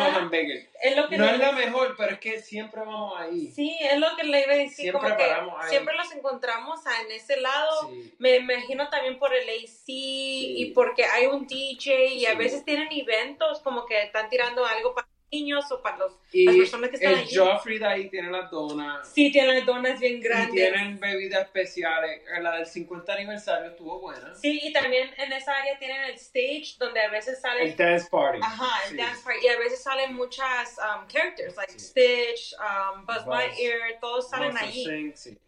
lo 0.97 1.09
que 1.09 1.19
No 1.19 1.25
es 1.29 1.39
la 1.39 1.53
mejor, 1.53 1.97
pero 1.99 2.13
es 2.13 2.19
que 2.21 2.41
siempre 2.41 2.81
vamos 2.81 3.15
ahí. 3.19 3.51
Sí, 3.51 3.77
es 3.81 3.99
lo 3.99 4.15
que 4.17 4.23
le 4.25 4.43
iba 4.43 4.53
a 4.53 4.57
decir. 4.57 4.77
Siempre 4.77 5.01
como 5.03 5.17
que 5.17 5.25
paramos 5.25 5.55
ahí. 5.61 5.71
siempre 5.71 5.95
los 5.97 6.13
encontramos 6.13 6.81
en 7.05 7.11
ese 7.11 7.41
lado. 7.41 7.89
Sí. 7.91 8.15
Me 8.19 8.37
imagino 8.37 8.89
también 8.91 9.19
por 9.19 9.35
el 9.35 9.49
AC 9.49 9.83
y 9.87 10.73
porque 10.75 11.05
hay 11.05 11.27
un 11.27 11.47
DJ 11.49 12.07
y 12.15 12.27
a 12.27 12.33
Sí. 12.33 12.37
veces 12.37 12.65
tienen 12.65 12.89
eventos 12.93 13.61
como 13.61 13.87
que 13.87 14.01
están 14.03 14.29
tirando 14.31 14.65
algo 14.65 14.95
para 14.95 15.09
niños 15.33 15.65
o 15.73 15.81
para 15.81 15.97
los... 15.97 16.13
Y 16.31 16.45
Las 16.45 16.57
personas 16.57 16.91
que 16.91 16.97
están 16.97 17.13
el 17.15 17.19
allí. 17.21 17.35
Joffrey 17.37 17.79
de 17.79 17.87
ahí 17.87 18.11
tiene 18.11 18.31
las 18.31 18.51
donas. 18.51 19.09
Sí, 19.13 19.33
tienen 19.33 19.65
donas 19.65 19.99
bien 19.99 20.19
Y 20.19 20.21
grandes. 20.21 20.53
tienen 20.53 21.01
bebidas 21.01 21.45
especiales. 21.47 22.23
La 22.41 22.57
del 22.57 22.67
50 22.67 23.13
aniversario 23.15 23.71
estuvo 23.71 23.99
buena. 24.01 24.35
Sí, 24.35 24.61
y 24.63 24.73
también 24.73 25.11
en 25.17 25.33
esa 25.33 25.57
área 25.57 25.79
tienen 25.79 26.03
el 26.05 26.15
stage 26.17 26.77
donde 26.79 27.01
a 27.01 27.11
veces 27.11 27.41
salen... 27.41 27.69
El 27.69 27.77
dance 27.77 28.09
party. 28.11 28.41
Ajá, 28.43 28.85
el 28.85 28.91
Sí. 28.91 28.97
dance 28.97 29.23
party. 29.25 29.39
Y 29.45 29.49
a 29.49 29.59
veces 29.59 29.83
salen 29.83 30.15
muchas 30.15 30.79
um, 30.79 31.07
characters, 31.09 31.57
like 31.57 31.73
Sí. 31.73 31.79
Stitch, 31.81 32.55
um, 32.61 33.07
Buzz 33.07 33.25
Buzz. 33.25 33.35
Lightyear, 33.37 33.79
todos 34.01 34.29
salen 34.29 34.49
Monster 34.49 34.69
allí. 34.69 34.85
Inc., 35.07 35.15
sí. 35.17 35.39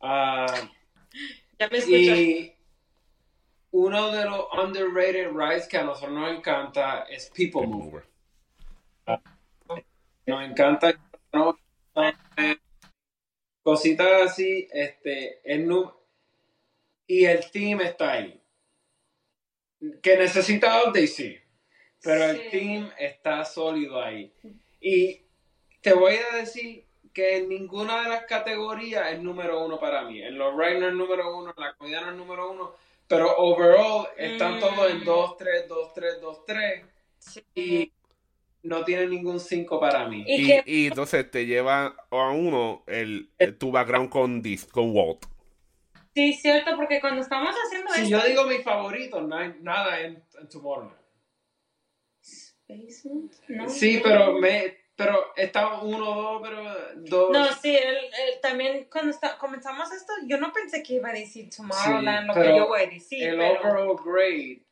Ah, 0.00 0.46
Ya 1.58 1.68
me 1.68 1.78
escuchas. 1.78 1.92
y 2.18 2.54
uno 3.70 4.10
de 4.10 4.24
los 4.24 4.46
underrated 4.52 5.30
rides 5.32 5.68
que 5.68 5.76
a 5.78 5.84
nosotros 5.84 6.12
nos 6.12 6.30
encanta 6.36 7.02
es 7.10 7.30
People 7.30 7.66
Mover. 7.66 8.04
Nos 10.26 10.42
encanta 10.42 10.94
no, 11.32 11.54
eh, 11.96 12.56
cositas 13.62 14.30
así, 14.30 14.66
este, 14.72 15.40
el 15.44 15.68
y 17.06 17.24
el 17.26 17.50
team 17.50 17.80
está 17.82 18.12
ahí. 18.12 18.40
Que 20.02 20.16
necesita 20.16 20.82
update, 20.84 21.06
sí, 21.06 21.36
pero 22.02 22.24
el 22.24 22.36
Sí. 22.38 22.48
team 22.50 22.90
está 22.98 23.44
sólido 23.44 24.00
ahí. 24.00 24.32
Y 24.80 25.20
te 25.82 25.92
voy 25.92 26.14
a 26.16 26.36
decir 26.36 26.86
que 27.12 27.36
en 27.36 27.48
ninguna 27.48 28.02
de 28.02 28.08
las 28.08 28.24
categorías 28.24 29.12
es 29.12 29.20
número 29.20 29.64
uno 29.64 29.78
para 29.78 30.02
mí. 30.02 30.22
En 30.22 30.38
los 30.38 30.56
rides 30.56 30.80
no 30.80 30.88
es 30.88 30.94
número 30.94 31.36
uno, 31.36 31.52
en 31.54 31.62
la 31.62 31.74
comida 31.74 32.00
no 32.00 32.10
es 32.10 32.16
número 32.16 32.50
uno, 32.50 32.74
pero 33.06 33.36
overall 33.36 34.08
están 34.16 34.56
Mm. 34.56 34.60
todos 34.60 34.90
en 34.90 35.04
2, 35.04 35.36
3, 35.36 35.68
2, 35.68 35.92
3, 35.92 36.20
2, 36.20 36.44
3 36.46 36.82
Sí. 37.18 37.42
y 37.54 37.92
no 38.64 38.84
tiene 38.84 39.06
ningún 39.06 39.38
5 39.40 39.78
para 39.78 40.08
mí. 40.08 40.24
Y 40.26 40.34
Y, 40.42 40.46
que- 40.46 40.62
y 40.66 40.86
entonces 40.88 41.30
te 41.30 41.46
lleva 41.46 41.94
a 42.10 42.30
uno 42.30 42.82
el, 42.86 43.30
el- 43.38 43.56
tu 43.56 43.70
background 43.70 44.10
con, 44.10 44.42
Dis- 44.42 44.68
con 44.70 44.90
Walt. 44.94 45.24
Sí, 46.14 46.32
cierto, 46.32 46.76
porque 46.76 47.00
cuando 47.00 47.20
estamos 47.22 47.54
haciendo 47.54 47.92
Si 47.92 48.02
esto... 48.02 48.16
yo 48.18 48.24
digo 48.26 48.44
mis 48.46 48.62
favoritos, 48.62 49.26
no 49.26 49.36
hay 49.36 49.54
nada 49.60 50.00
en, 50.00 50.22
en 50.40 50.48
Tomorrowland. 50.48 50.96
¿no? 53.48 53.68
Sí, 53.68 54.00
pero 54.02 54.38
me 54.38 54.82
pero 54.96 55.32
está 55.36 55.80
uno, 55.82 56.14
dos, 56.14 56.40
pero 56.42 56.62
dos. 56.98 57.30
No, 57.32 57.44
sí, 57.54 57.74
el, 57.76 57.96
el- 57.96 58.40
también 58.40 58.86
cuando 58.90 59.10
está- 59.10 59.36
comenzamos 59.38 59.90
esto, 59.92 60.12
yo 60.26 60.38
no 60.38 60.52
pensé 60.52 60.82
que 60.84 60.94
iba 60.94 61.08
a 61.08 61.12
decir 61.12 61.50
Tomorrowland, 61.54 62.20
Sí, 62.22 62.26
lo 62.28 62.34
que 62.34 62.40
pero 62.40 62.56
yo 62.56 62.68
voy 62.68 62.80
a 62.82 62.86
decir, 62.86 63.28
el 63.28 63.36
pero... 63.36 63.60
overall 63.60 63.96
grade, 64.04 64.62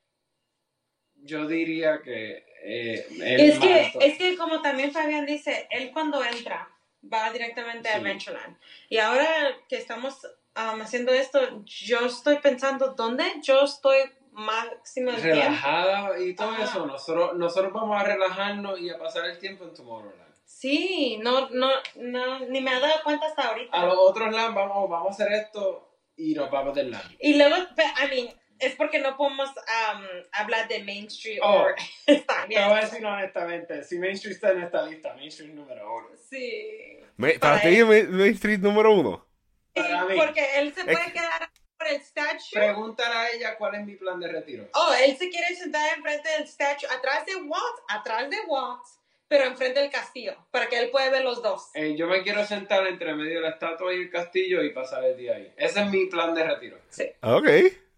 yo 1.24 1.46
diría 1.48 2.00
que 2.02 2.44
eh, 2.64 3.06
Es 3.38 3.58
que, 3.58 3.92
es 4.00 4.18
que 4.18 4.36
como 4.36 4.62
también 4.62 4.92
Fabián 4.92 5.26
dice, 5.26 5.66
él 5.70 5.90
cuando 5.92 6.22
entra 6.24 6.68
va 7.12 7.30
directamente 7.32 7.88
a 7.88 7.92
Sí. 7.94 7.98
Adventureland. 7.98 8.56
Y 8.88 8.98
ahora 8.98 9.28
que 9.68 9.76
estamos 9.76 10.24
um, 10.56 10.80
haciendo 10.80 11.12
esto, 11.12 11.40
yo 11.64 12.06
estoy 12.06 12.38
pensando, 12.38 12.94
¿dónde 12.94 13.24
yo 13.42 13.62
estoy 13.64 13.98
máximo 14.32 15.10
relajada 15.12 16.18
y 16.18 16.34
todo 16.34 16.50
Ajá. 16.50 16.64
eso. 16.64 16.86
Nosotros, 16.86 17.34
nosotros 17.36 17.72
vamos 17.72 18.00
a 18.00 18.04
relajarnos 18.04 18.80
y 18.80 18.90
a 18.90 18.98
pasar 18.98 19.26
el 19.26 19.38
tiempo 19.38 19.64
en 19.64 19.74
Tomorrowland. 19.74 20.32
Sí, 20.44 21.18
no, 21.22 21.48
no, 21.50 21.70
no, 21.96 22.40
ni 22.40 22.60
me 22.60 22.76
he 22.76 22.80
dado 22.80 23.02
cuenta 23.04 23.26
hasta 23.26 23.48
ahorita. 23.48 23.78
A 23.78 23.86
los 23.86 23.96
otros 23.98 24.32
land 24.32 24.54
vamos, 24.54 24.88
vamos 24.88 25.08
a 25.08 25.10
hacer 25.24 25.32
esto 25.32 25.96
y 26.16 26.34
nos 26.34 26.50
vamos 26.50 26.74
del 26.74 26.90
land. 26.90 27.16
Y 27.20 27.34
luego, 27.34 27.56
I 27.56 28.08
mean, 28.14 28.34
es 28.62 28.74
porque 28.76 28.98
no 28.98 29.16
podemos 29.16 29.48
um, 29.50 30.02
hablar 30.32 30.68
de 30.68 30.82
Main 30.84 31.06
Street 31.06 31.38
Oh. 31.42 31.64
o 31.64 31.66
está 32.06 32.42
Te 32.42 32.48
bien. 32.48 32.68
voy 32.68 32.78
a 32.78 32.80
decir 32.82 33.04
honestamente, 33.04 33.82
si 33.84 33.98
Main 33.98 34.12
Street 34.12 34.34
está 34.36 34.52
en 34.52 34.62
esta 34.62 34.82
lista, 34.86 35.14
Main 35.14 35.28
Street 35.28 35.52
número 35.52 35.94
uno. 35.96 36.08
Sí. 36.28 36.98
Me- 37.16 37.38
Para 37.38 37.56
¿Para 37.56 37.68
ti 37.68 37.76
es 37.78 37.86
Main 37.86 38.16
Main 38.16 38.32
Street 38.34 38.58
número 38.60 38.92
uno? 38.92 39.26
Para 39.74 40.04
mí. 40.06 40.16
Porque 40.16 40.44
él 40.58 40.72
se 40.74 40.80
Es 40.80 40.86
puede 40.86 41.04
que- 41.06 41.12
quedar 41.12 41.50
por 41.78 41.86
el 41.88 41.96
statue. 42.00 42.38
Pregúntale 42.52 43.14
a 43.14 43.30
ella 43.32 43.56
cuál 43.56 43.74
es 43.74 43.84
mi 43.86 43.96
plan 43.96 44.20
de 44.20 44.28
retiro. 44.28 44.68
Oh, 44.74 44.92
él 45.04 45.16
se 45.16 45.28
quiere 45.30 45.54
sentar 45.56 45.96
enfrente 45.96 46.28
del 46.38 46.46
statue, 46.46 46.88
atrás 46.88 47.26
de 47.26 47.36
Walt, 47.36 47.76
atrás 47.88 48.30
de 48.30 48.36
Walt, 48.46 48.82
pero 49.28 49.44
enfrente 49.44 49.80
del 49.80 49.90
castillo, 49.90 50.36
para 50.50 50.68
que 50.68 50.78
él 50.78 50.90
pueda 50.90 51.08
ver 51.10 51.24
los 51.24 51.42
dos. 51.42 51.70
Eh, 51.74 51.96
yo 51.96 52.06
me 52.06 52.22
quiero 52.22 52.44
sentar 52.44 52.86
entre 52.86 53.14
medio 53.14 53.36
de 53.36 53.40
la 53.40 53.50
estatua 53.50 53.92
y 53.94 53.96
el 54.02 54.10
castillo 54.10 54.62
y 54.62 54.70
pasar 54.70 55.02
el 55.04 55.16
día 55.16 55.36
ahí. 55.36 55.52
Ese 55.56 55.80
es 55.80 55.86
mi 55.90 56.06
plan 56.06 56.34
de 56.34 56.44
retiro. 56.44 56.78
Sí. 56.90 57.04
Ok, 57.22 57.48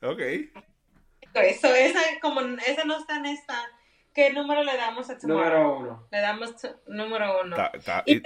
ok. 0.04 0.20
Eso, 1.34 1.74
esa, 1.74 2.00
como 2.20 2.40
esa 2.40 2.84
no 2.84 2.96
está 2.98 3.16
en 3.16 3.26
esta. 3.26 3.54
¿Qué 4.14 4.30
número 4.32 4.62
le 4.62 4.76
damos 4.76 5.10
a 5.10 5.18
Tomorrow? 5.18 5.38
Número 5.44 5.76
uno. 5.78 6.08
Le 6.12 6.20
damos 6.20 6.54
número 6.86 7.40
uno. 7.42 7.56
Ta- 7.56 7.72
ta- 7.84 8.02
Y- 8.06 8.22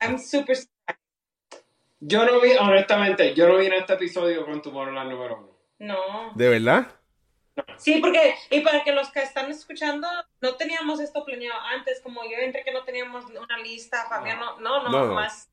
I'm 0.00 0.18
super. 0.18 0.56
Yo 2.00 2.24
no 2.24 2.40
vi, 2.40 2.52
honestamente, 2.52 3.34
yo 3.34 3.48
no 3.48 3.58
vi 3.58 3.66
en 3.66 3.72
este 3.74 3.94
episodio 3.94 4.46
con 4.46 4.62
Tomorrowland 4.62 5.10
número 5.10 5.36
uno. 5.38 5.58
No. 5.80 6.32
¿De 6.34 6.48
verdad? 6.48 6.86
Sí, 7.76 7.98
porque, 8.00 8.36
y 8.50 8.60
para 8.60 8.84
que 8.84 8.92
los 8.92 9.10
que 9.10 9.20
están 9.20 9.50
escuchando, 9.50 10.06
no 10.40 10.54
teníamos 10.54 11.00
esto 11.00 11.24
planeado 11.24 11.60
antes, 11.60 12.00
como 12.00 12.22
yo 12.24 12.36
entré 12.38 12.62
que 12.64 12.72
no 12.72 12.84
teníamos 12.84 13.24
una 13.26 13.58
lista, 13.58 14.06
Fabián, 14.08 14.38
no, 14.38 14.60
no, 14.60 14.82
no, 14.84 14.88
No, 14.90 15.06
no. 15.06 15.14
más 15.14 15.50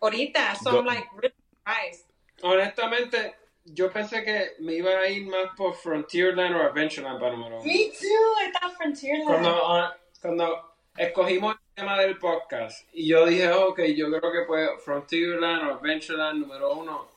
ahorita, 0.00 0.54
son 0.54 0.74
Yo- 0.76 0.82
like 0.84 1.08
really 1.16 1.34
surprised. 1.50 2.06
Honestamente, 2.42 3.34
yo 3.64 3.90
pensé 3.92 4.24
que 4.24 4.52
me 4.60 4.74
iba 4.74 4.90
a 4.90 5.08
ir 5.08 5.26
más 5.26 5.48
por 5.56 5.74
Frontierland 5.74 6.56
o 6.56 6.62
Adventureland 6.62 7.20
para 7.20 7.32
número 7.32 7.56
uno. 7.60 7.64
Me 7.64 7.90
too, 7.90 8.06
I 8.46 8.52
thought 8.52 8.76
Frontierland. 8.76 9.26
Cuando, 9.26 9.66
ah, 9.72 9.96
cuando 10.22 10.74
escogimos 10.96 11.54
el 11.54 11.74
tema 11.74 11.98
del 11.98 12.18
podcast 12.18 12.88
y 12.92 13.06
yo 13.08 13.26
dije, 13.26 13.50
ok, 13.52 13.80
yo 13.96 14.06
creo 14.10 14.32
que 14.32 14.42
pues 14.46 14.70
Frontierland 14.84 15.68
o 15.68 15.74
Adventureland 15.74 16.40
número 16.40 16.72
uno. 16.74 17.08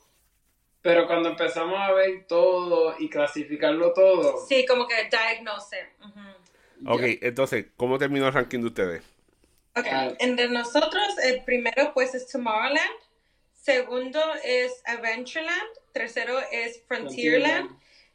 Pero 0.81 1.05
cuando 1.05 1.29
empezamos 1.29 1.79
a 1.79 1.91
ver 1.91 2.25
todo 2.27 2.95
y 2.97 3.07
clasificarlo 3.07 3.93
todo, 3.93 4.43
Sí, 4.47 4.65
como 4.65 4.87
que 4.87 4.95
diagnose. 5.09 5.89
Ujú. 5.99 6.91
Ok, 6.93 7.01
entonces, 7.21 7.67
¿cómo 7.77 7.99
terminó 7.99 8.25
el 8.27 8.33
ranking 8.33 8.59
de 8.61 8.65
ustedes? 8.67 9.03
Ok, 9.75 9.85
Ah. 9.91 10.09
entre 10.19 10.49
nosotros, 10.49 11.17
el 11.23 11.43
primero 11.43 11.93
pues 11.93 12.15
es 12.15 12.27
Tomorrowland, 12.27 12.89
segundo 13.53 14.19
es 14.43 14.81
Adventureland, 14.85 15.69
tercero 15.91 16.39
es 16.51 16.83
Frontierland, 16.87 17.69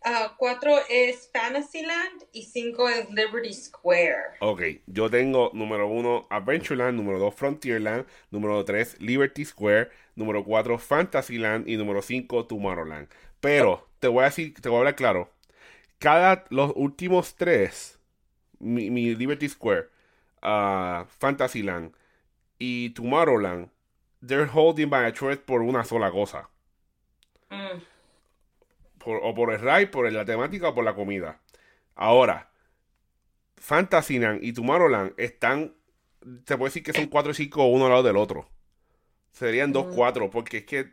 ah, 0.04 0.34
cuatro 0.38 0.76
es 0.88 1.30
Fantasyland 1.32 2.24
y 2.32 2.44
cinco 2.44 2.88
es 2.88 3.10
Liberty 3.10 3.52
Square. 3.52 4.36
Ok, 4.40 4.62
yo 4.86 5.10
tengo 5.10 5.50
número 5.54 5.88
uno 5.88 6.26
Adventureland, 6.30 6.96
número 6.96 7.18
dos 7.18 7.34
Frontierland, 7.34 8.06
número 8.30 8.64
tres 8.64 9.00
Liberty 9.00 9.44
Square, 9.44 9.90
número 10.14 10.44
cuatro 10.44 10.78
Fantasyland 10.78 11.68
y 11.68 11.76
número 11.76 12.02
cinco 12.02 12.46
Tomorrowland. 12.46 13.08
Pero 13.40 13.88
te 13.98 14.08
voy 14.08 14.22
a 14.22 14.26
decir, 14.26 14.54
te 14.60 14.68
voy 14.68 14.76
a 14.76 14.78
hablar 14.80 14.96
claro. 14.96 15.30
Cada 15.98 16.44
los 16.50 16.72
últimos 16.76 17.36
tres, 17.36 17.98
mi, 18.58 18.90
mi 18.90 19.14
Liberty 19.14 19.48
Square, 19.48 19.88
ah, 20.42 21.06
Fantasyland 21.18 21.94
y 22.58 22.90
Tomorrowland, 22.90 23.70
they're 24.26 24.50
holding 24.52 24.90
by 24.90 25.06
a 25.06 25.12
thread 25.12 25.38
por 25.40 25.62
una 25.62 25.84
sola 25.84 26.10
cosa. 26.10 26.48
Mm. 27.56 27.82
por- 28.98 29.20
o 29.22 29.34
por 29.34 29.52
el 29.52 29.60
ride, 29.60 29.86
por 29.86 30.10
la 30.10 30.24
temática 30.24 30.68
o 30.70 30.74
por 30.74 30.84
la 30.84 30.94
comida. 30.94 31.40
Ahora, 31.94 32.50
Fantasyland 33.56 34.42
y 34.42 34.52
Tomorrowland 34.52 35.14
están, 35.16 35.74
se 36.46 36.56
puede 36.58 36.70
decir 36.70 36.82
que 36.82 36.92
son 36.92 37.06
4 37.06 37.32
y 37.32 37.34
5 37.34 37.66
uno 37.66 37.84
al 37.86 37.90
lado 37.92 38.02
del 38.02 38.16
otro. 38.16 38.48
Serían 39.32 39.72
2, 39.72 39.94
4, 39.94 40.30
porque 40.30 40.58
es 40.58 40.64
que, 40.64 40.92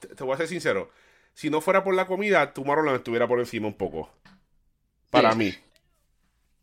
te, 0.00 0.08
te 0.08 0.24
voy 0.24 0.34
a 0.34 0.38
ser 0.38 0.48
sincero, 0.48 0.90
si 1.34 1.50
no 1.50 1.60
fuera 1.60 1.84
por 1.84 1.94
la 1.94 2.06
comida, 2.06 2.52
Tomorrowland 2.52 2.96
estuviera 2.98 3.26
por 3.28 3.38
encima 3.40 3.66
un 3.68 3.74
poco. 3.76 4.10
Para 5.10 5.32
Sí. 5.32 5.38
mí. 5.38 5.54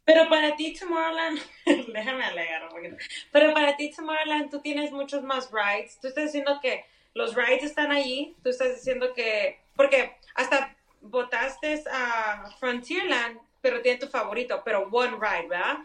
Pero 0.05 0.27
para 0.27 0.55
ti, 0.55 0.73
Tomorrowland, 0.77 1.39
déjame 1.93 2.25
alegar 2.25 2.63
un 2.63 2.69
poquito. 2.69 2.97
Pero 3.31 3.53
para 3.53 3.77
ti, 3.77 3.91
Tomorrowland, 3.95 4.49
tú 4.51 4.61
tienes 4.61 4.91
muchos 4.91 5.23
más 5.23 5.49
rides. 5.51 5.97
Tú 6.01 6.07
estás 6.09 6.25
diciendo 6.25 6.59
que 6.61 6.83
los 7.13 7.35
rides 7.35 7.63
están 7.63 7.91
allí. 7.91 8.35
Tú 8.43 8.49
estás 8.49 8.75
diciendo 8.75 9.13
que. 9.13 9.59
Porque 9.75 10.15
hasta 10.35 10.75
votaste 11.01 11.83
a 11.91 12.49
Frontierland, 12.59 13.39
pero 13.61 13.81
tiene 13.81 13.99
tu 13.99 14.07
favorito, 14.07 14.61
pero 14.63 14.87
one 14.91 15.17
ride, 15.19 15.47
¿verdad? 15.49 15.79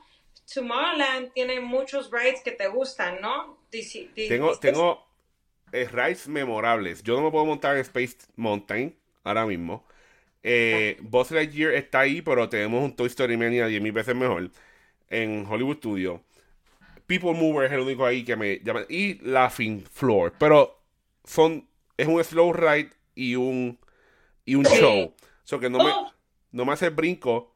Tomorrowland 0.52 1.32
tiene 1.32 1.60
muchos 1.60 2.10
rides 2.10 2.40
que 2.42 2.52
te 2.52 2.68
gustan, 2.68 3.20
¿no? 3.20 3.58
Di- 3.70 4.28
Tengo, 4.28 4.58
tengo 4.58 5.06
eh, 5.72 5.86
rides 5.90 6.26
memorables. 6.28 7.02
Yo 7.02 7.16
no 7.16 7.22
me 7.22 7.30
puedo 7.30 7.44
montar 7.44 7.74
en 7.76 7.82
Space 7.82 8.16
Mountain 8.36 8.96
ahora 9.24 9.44
mismo. 9.44 9.84
Eh, 10.42 10.96
Buzz 11.00 11.30
Lightyear 11.32 11.74
está 11.74 12.00
ahí, 12.00 12.22
pero 12.22 12.48
tenemos 12.48 12.82
un 12.82 12.94
Toy 12.96 13.08
Story 13.08 13.36
Mania 13.36 13.66
10.000 13.68 13.92
veces 13.92 14.14
mejor 14.14 14.50
en 15.10 15.44
Hollywood 15.46 15.76
Studio. 15.78 16.22
People 17.06 17.32
Mover 17.32 17.66
es 17.66 17.72
el 17.72 17.80
único 17.80 18.06
ahí 18.06 18.24
que 18.24 18.36
me 18.36 18.58
llama. 18.60 18.84
Y 18.88 19.18
Laughing 19.26 19.84
Floor. 19.84 20.32
Pero 20.38 20.77
son 21.28 21.68
es 21.96 22.08
un 22.08 22.22
slow 22.24 22.52
ride 22.52 22.90
y 23.14 23.36
un 23.36 23.78
y 24.44 24.54
un 24.56 24.66
show. 24.66 25.14
So 25.44 25.60
que 25.60 25.70
no 25.70 25.78
me, 25.80 25.92
Oh. 25.92 26.12
no 26.52 26.64
me 26.64 26.72
hace 26.72 26.90
brinco 26.90 27.54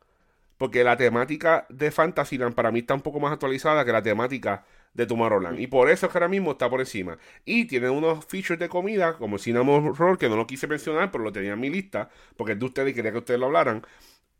porque 0.58 0.84
la 0.84 0.96
temática 0.96 1.66
de 1.70 1.90
Fantasyland 1.90 2.54
para 2.54 2.70
mí 2.70 2.80
está 2.80 2.94
un 2.94 3.02
poco 3.02 3.20
más 3.20 3.32
actualizada 3.32 3.84
que 3.84 3.92
la 3.92 4.02
temática 4.02 4.64
de 4.94 5.06
Tomorrowland. 5.06 5.58
Y 5.60 5.66
por 5.68 5.90
eso 5.90 6.06
es 6.06 6.12
que 6.12 6.18
ahora 6.18 6.28
mismo 6.28 6.52
está 6.52 6.70
por 6.70 6.80
encima. 6.80 7.18
Y 7.44 7.66
tiene 7.66 7.90
unos 7.90 8.24
features 8.26 8.60
de 8.60 8.68
comida, 8.68 9.16
como 9.18 9.36
el 9.36 9.42
Cinnamon 9.42 9.94
Roll, 9.96 10.18
que 10.18 10.28
no 10.28 10.36
lo 10.36 10.46
quise 10.46 10.66
mencionar, 10.68 11.10
pero 11.10 11.24
lo 11.24 11.32
tenía 11.32 11.54
en 11.54 11.60
mi 11.60 11.70
lista, 11.70 12.10
porque 12.36 12.52
es 12.54 12.58
de 12.60 12.64
ustedes 12.66 12.92
y 12.92 12.94
quería 12.94 13.12
que 13.12 13.18
ustedes 13.18 13.40
lo 13.40 13.46
hablaran. 13.46 13.84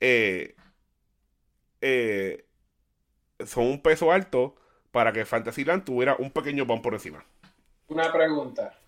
Eh, 0.01 0.55
eh, 1.81 2.47
son 3.45 3.67
un 3.67 3.83
peso 3.83 4.13
alto 4.13 4.55
para 4.93 5.13
que 5.13 5.25
Fantasyland 5.25 5.85
tuviera 5.85 6.17
un 6.19 6.31
pequeño 6.31 6.67
bump 6.67 6.83
por 6.83 6.95
encima. 6.95 7.25
Una 7.89 8.13
pregunta. 8.13 8.79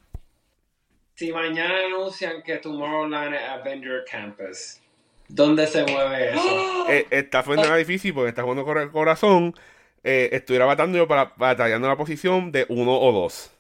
Si 1.15 1.33
mañana 1.33 1.87
anuncian 1.87 2.43
que 2.43 2.57
Tomorrowland 2.57 3.35
es 3.35 3.43
Avenger 3.43 4.05
Campus, 4.11 4.81
¿dónde 5.29 5.67
se 5.67 5.85
mueve 5.85 6.31
eso? 6.31 6.41
¡Oh! 6.43 6.87
Eh, 6.89 7.07
está 7.11 7.43
fue 7.45 7.57
nada 7.57 7.77
difícil 7.77 8.13
porque 8.13 8.31
está 8.31 8.43
jugando 8.43 8.65
con 8.65 8.79
el 8.79 8.91
corazón. 8.91 9.55
Eh, 10.03 10.31
estuviera 10.33 10.67
batallando 10.67 10.99
yo 10.99 11.07
para 11.07 11.33
batallando 11.37 11.89
la 11.89 11.97
posición 11.97 12.51
de 12.51 12.67
uno 12.69 12.99
o 12.99 13.13
dos. 13.13 13.51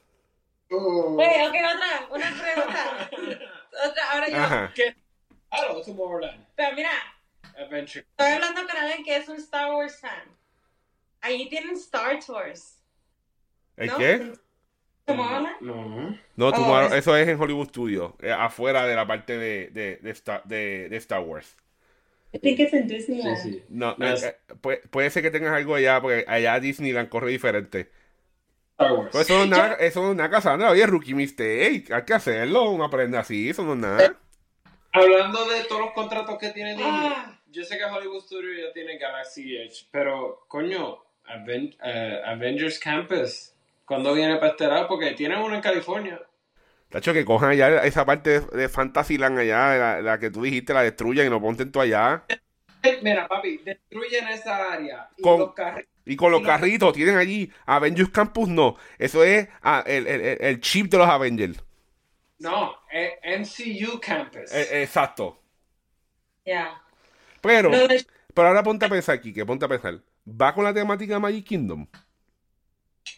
Uh, 0.68 1.14
ok, 1.14 1.20
otra, 1.20 2.08
una 2.10 2.42
pregunta. 2.42 3.10
otra, 3.88 4.10
ahora 4.12 4.28
yo. 4.28 4.36
Ajá. 4.36 4.72
Claro, 5.48 5.80
Tomorrowland. 5.82 6.46
Pero 6.56 6.74
mira, 6.74 6.90
Adventure. 7.56 8.04
estoy 8.10 8.32
hablando 8.32 8.62
con 8.66 8.76
alguien 8.76 9.04
que 9.04 9.16
es 9.16 9.28
un 9.28 9.36
Star 9.36 9.72
Wars 9.72 10.00
fan. 10.00 10.24
Allí 11.20 11.48
tienen 11.48 11.76
Star 11.76 12.18
Tours. 12.18 12.80
¿El 13.76 13.86
¿no? 13.86 13.98
qué? 13.98 14.32
Tomorrowland. 15.06 15.60
No. 15.60 16.18
No, 16.36 16.46
Oh, 16.48 16.52
Tomorrow- 16.52 16.86
es- 16.88 16.94
eso 16.94 17.16
es 17.16 17.28
en 17.28 17.40
Hollywood 17.40 17.68
Studio, 17.68 18.16
eh, 18.22 18.32
afuera 18.32 18.86
de 18.86 18.94
la 18.96 19.06
parte 19.06 19.36
de, 19.38 19.68
de, 19.68 19.96
de 19.96 20.10
Star, 20.10 20.42
de, 20.44 20.88
de 20.88 20.96
Star 20.96 21.20
Wars. 21.20 21.56
I 22.32 22.38
think 22.38 22.58
it's 22.58 22.72
in 22.72 22.88
Disneyland. 22.88 23.36
sí. 23.38 23.62
No, 23.68 23.94
No, 23.98 24.06
eh, 24.08 24.12
es- 24.14 24.24
eh, 24.24 24.36
puede, 24.60 24.78
puede 24.88 25.10
ser 25.10 25.22
que 25.22 25.30
tengas 25.30 25.52
algo 25.54 25.74
allá, 25.74 26.00
porque 26.00 26.24
allá 26.26 26.58
Disneyland 26.58 27.08
corre 27.08 27.30
diferente. 27.30 27.90
Star 28.72 28.92
Wars. 28.92 29.10
Pues 29.12 29.28
eso 29.30 29.38
no 29.38 29.44
es 29.44 29.50
nada, 29.50 29.74
eso 29.74 30.02
no 30.02 30.10
es 30.10 30.16
nada, 30.16 30.30
Cassandra. 30.30 30.70
Oye, 30.70 30.84
Rookie 30.86 31.14
Mistake, 31.14 31.84
hay 31.90 32.02
que 32.04 32.14
hacerlo, 32.14 32.70
uno 32.70 32.84
aprende 32.84 33.18
así, 33.18 33.50
eso 33.50 33.62
no 33.62 33.74
es 33.74 33.78
nada. 33.78 34.16
Hablando 34.92 35.44
de 35.48 35.64
todos 35.64 35.80
los 35.82 35.92
contratos 35.92 36.38
que 36.38 36.50
tiene 36.50 36.70
Disney, 36.74 36.86
Ah. 37.14 37.40
yo 37.50 37.62
sé 37.64 37.76
que 37.78 37.84
Hollywood 37.84 38.22
Studio 38.22 38.50
ya 38.66 38.72
tiene 38.72 38.96
Galaxy 38.98 39.56
Edge, 39.56 39.86
pero 39.90 40.44
coño, 40.48 40.98
Aven- 41.26 41.76
Avengers 42.26 42.78
Campus, 42.78 43.53
¿cuándo 43.84 44.14
viene 44.14 44.36
para 44.36 44.52
este 44.52 44.66
lado? 44.66 44.88
Porque 44.88 45.12
tienen 45.12 45.38
uno 45.40 45.54
en 45.54 45.60
California. 45.60 46.20
Tacho, 46.90 47.12
que 47.12 47.24
cojan 47.24 47.50
allá 47.50 47.84
esa 47.84 48.04
parte 48.06 48.40
de, 48.40 48.56
de 48.58 48.68
Fantasyland 48.68 49.38
allá, 49.38 49.76
la, 49.76 50.00
la 50.02 50.18
que 50.18 50.30
tú 50.30 50.42
dijiste, 50.42 50.72
la 50.74 50.82
destruyan 50.82 51.26
y 51.26 51.30
lo 51.30 51.40
ponten 51.40 51.72
tú 51.72 51.80
allá. 51.80 52.24
Mira, 53.02 53.26
papi, 53.26 53.58
destruyen 53.58 54.28
esa 54.28 54.72
área 54.72 55.08
y 55.16 55.22
Con- 55.22 55.38
los 55.40 55.54
carritos. 55.54 55.90
Y 56.06 56.16
con 56.16 56.30
los 56.30 56.42
carritos, 56.42 56.92
tienen 56.92 57.16
allí 57.16 57.50
Avengers 57.64 58.10
Campus, 58.10 58.46
no. 58.48 58.76
Eso 58.98 59.24
es 59.24 59.48
ah, 59.62 59.82
el, 59.86 60.06
el- 60.06 60.20
el- 60.20 60.38
el 60.42 60.60
chip 60.60 60.90
de 60.90 60.98
los 60.98 61.08
Avengers. 61.08 61.64
No, 62.38 62.76
eh, 62.92 63.18
MCU 63.22 63.98
Campus. 64.00 64.52
Eh, 64.52 64.82
exacto. 64.82 65.40
Yeah. 66.44 66.82
Pero, 67.40 67.70
No, 67.70 67.78
pero 68.34 68.48
ahora 68.48 68.62
ponte 68.62 68.84
a 68.84 68.88
pensar, 68.90 69.18
Kike, 69.20 69.46
ponte 69.46 69.64
a 69.64 69.68
pensar. 69.68 70.00
¿Va 70.26 70.54
con 70.54 70.64
la 70.64 70.74
temática 70.74 71.14
de 71.14 71.20
Magic 71.20 71.46
Kingdom? 71.46 71.86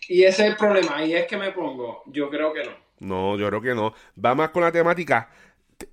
Y 0.09 0.23
ese 0.25 0.43
es 0.45 0.51
el 0.51 0.57
problema, 0.57 0.97
ahí 0.97 1.15
es 1.15 1.27
que 1.27 1.37
me 1.37 1.53
pongo. 1.53 2.03
Yo 2.07 2.31
creo 2.31 2.53
que 2.53 2.65
no. 2.65 2.71
No, 2.99 3.37
yo 3.39 3.49
creo 3.49 3.61
que 3.61 3.75
no. 3.75 3.95
Va 4.25 4.35
más 4.35 4.51
con 4.51 4.63
la 4.63 4.73
temática. 4.73 5.29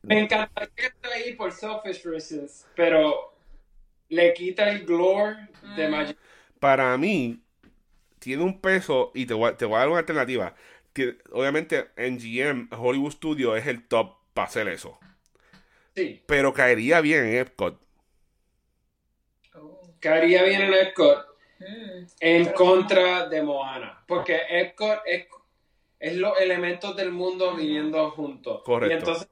Me 0.04 0.20
encantaría 0.20 0.70
que 0.76 0.86
esté 0.86 1.08
ahí 1.14 1.34
por 1.34 1.52
selfish 1.52 2.04
reasons, 2.06 2.66
pero 2.76 3.34
le 4.10 4.34
quita 4.34 4.70
el 4.70 4.86
glory 4.86 5.36
de 5.76 5.88
Mm. 5.88 5.92
Magic. 5.92 6.18
Para 6.60 6.98
mí, 6.98 7.42
tiene 8.20 8.44
un 8.44 8.62
peso, 8.62 9.12
y 9.14 9.26
te 9.26 9.34
voy, 9.34 9.50
a- 9.50 9.58
te 9.58 9.66
voy 9.66 9.76
a 9.76 9.80
dar 9.80 9.90
una 9.90 10.00
alternativa. 10.00 10.56
Tiene- 10.94 11.18
obviamente, 11.32 11.90
NGM, 11.98 12.70
Hollywood 12.72 13.12
Studio, 13.12 13.56
es 13.58 13.68
el 13.68 13.86
top 13.88 14.16
para 14.34 14.48
hacer 14.48 14.68
eso. 14.70 14.98
Sí, 15.96 16.24
Pero 16.26 16.54
caería 16.54 17.02
bien 17.02 17.26
en 17.26 17.36
Epcot. 17.36 17.80
Oh. 19.56 19.82
caería 20.00 20.44
bien 20.44 20.62
en 20.62 20.74
Epcot 20.74 21.33
En 22.20 22.46
Pero- 22.46 22.56
contra 22.56 23.28
de 23.30 23.42
Moana, 23.42 24.04
porque 24.08 24.40
Epcot 24.50 25.00
es, 25.06 25.26
es 26.00 26.16
los 26.18 26.40
elementos 26.40 26.96
del 26.96 27.12
mundo 27.12 27.56
viniendo 27.56 28.10
juntos. 28.12 28.62
Correcto. 28.64 28.94
Y 28.94 28.98
entonces, 29.00 29.28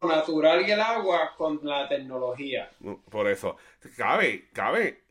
lo 0.00 0.08
natural 0.08 0.68
y 0.68 0.70
el 0.70 0.80
agua 0.80 1.32
con 1.36 1.60
la 1.62 1.88
tecnología. 1.88 2.70
No, 2.80 3.00
Por 3.10 3.28
eso. 3.28 3.56
Cabe, 3.96 4.48
cabe. 4.52 5.02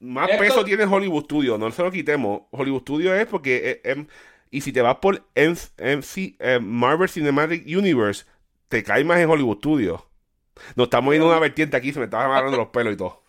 Más 0.00 0.30
Epcot- 0.30 0.38
peso 0.38 0.64
tiene 0.64 0.84
Hollywood 0.84 1.24
Studio, 1.24 1.58
no 1.58 1.70
se 1.72 1.82
lo 1.82 1.90
quitemos. 1.90 2.42
Hollywood 2.52 2.82
Studio 2.82 3.14
es 3.14 3.26
porque. 3.26 3.56
eh, 3.70 3.80
em, 3.90 4.06
y 4.50 4.60
si 4.60 4.72
te 4.72 4.80
vas 4.80 4.96
por 4.96 5.24
MC, 5.34 6.36
eh, 6.38 6.58
Marvel 6.62 7.08
Cinematic 7.08 7.66
Universe, 7.66 8.24
te 8.68 8.82
cae 8.84 9.04
más 9.04 9.18
en 9.18 9.28
Hollywood 9.28 9.58
Studio. 9.58 10.06
Nos 10.76 10.86
estamos 10.86 11.12
yendo 11.12 11.26
a 11.26 11.32
una 11.32 11.40
vertiente 11.40 11.76
aquí, 11.76 11.92
se 11.92 11.98
me 11.98 12.04
estaban 12.06 12.30
agarrando 12.30 12.56
los 12.56 12.68
pelos 12.68 12.94
y 12.94 12.96
todo. 12.96 13.22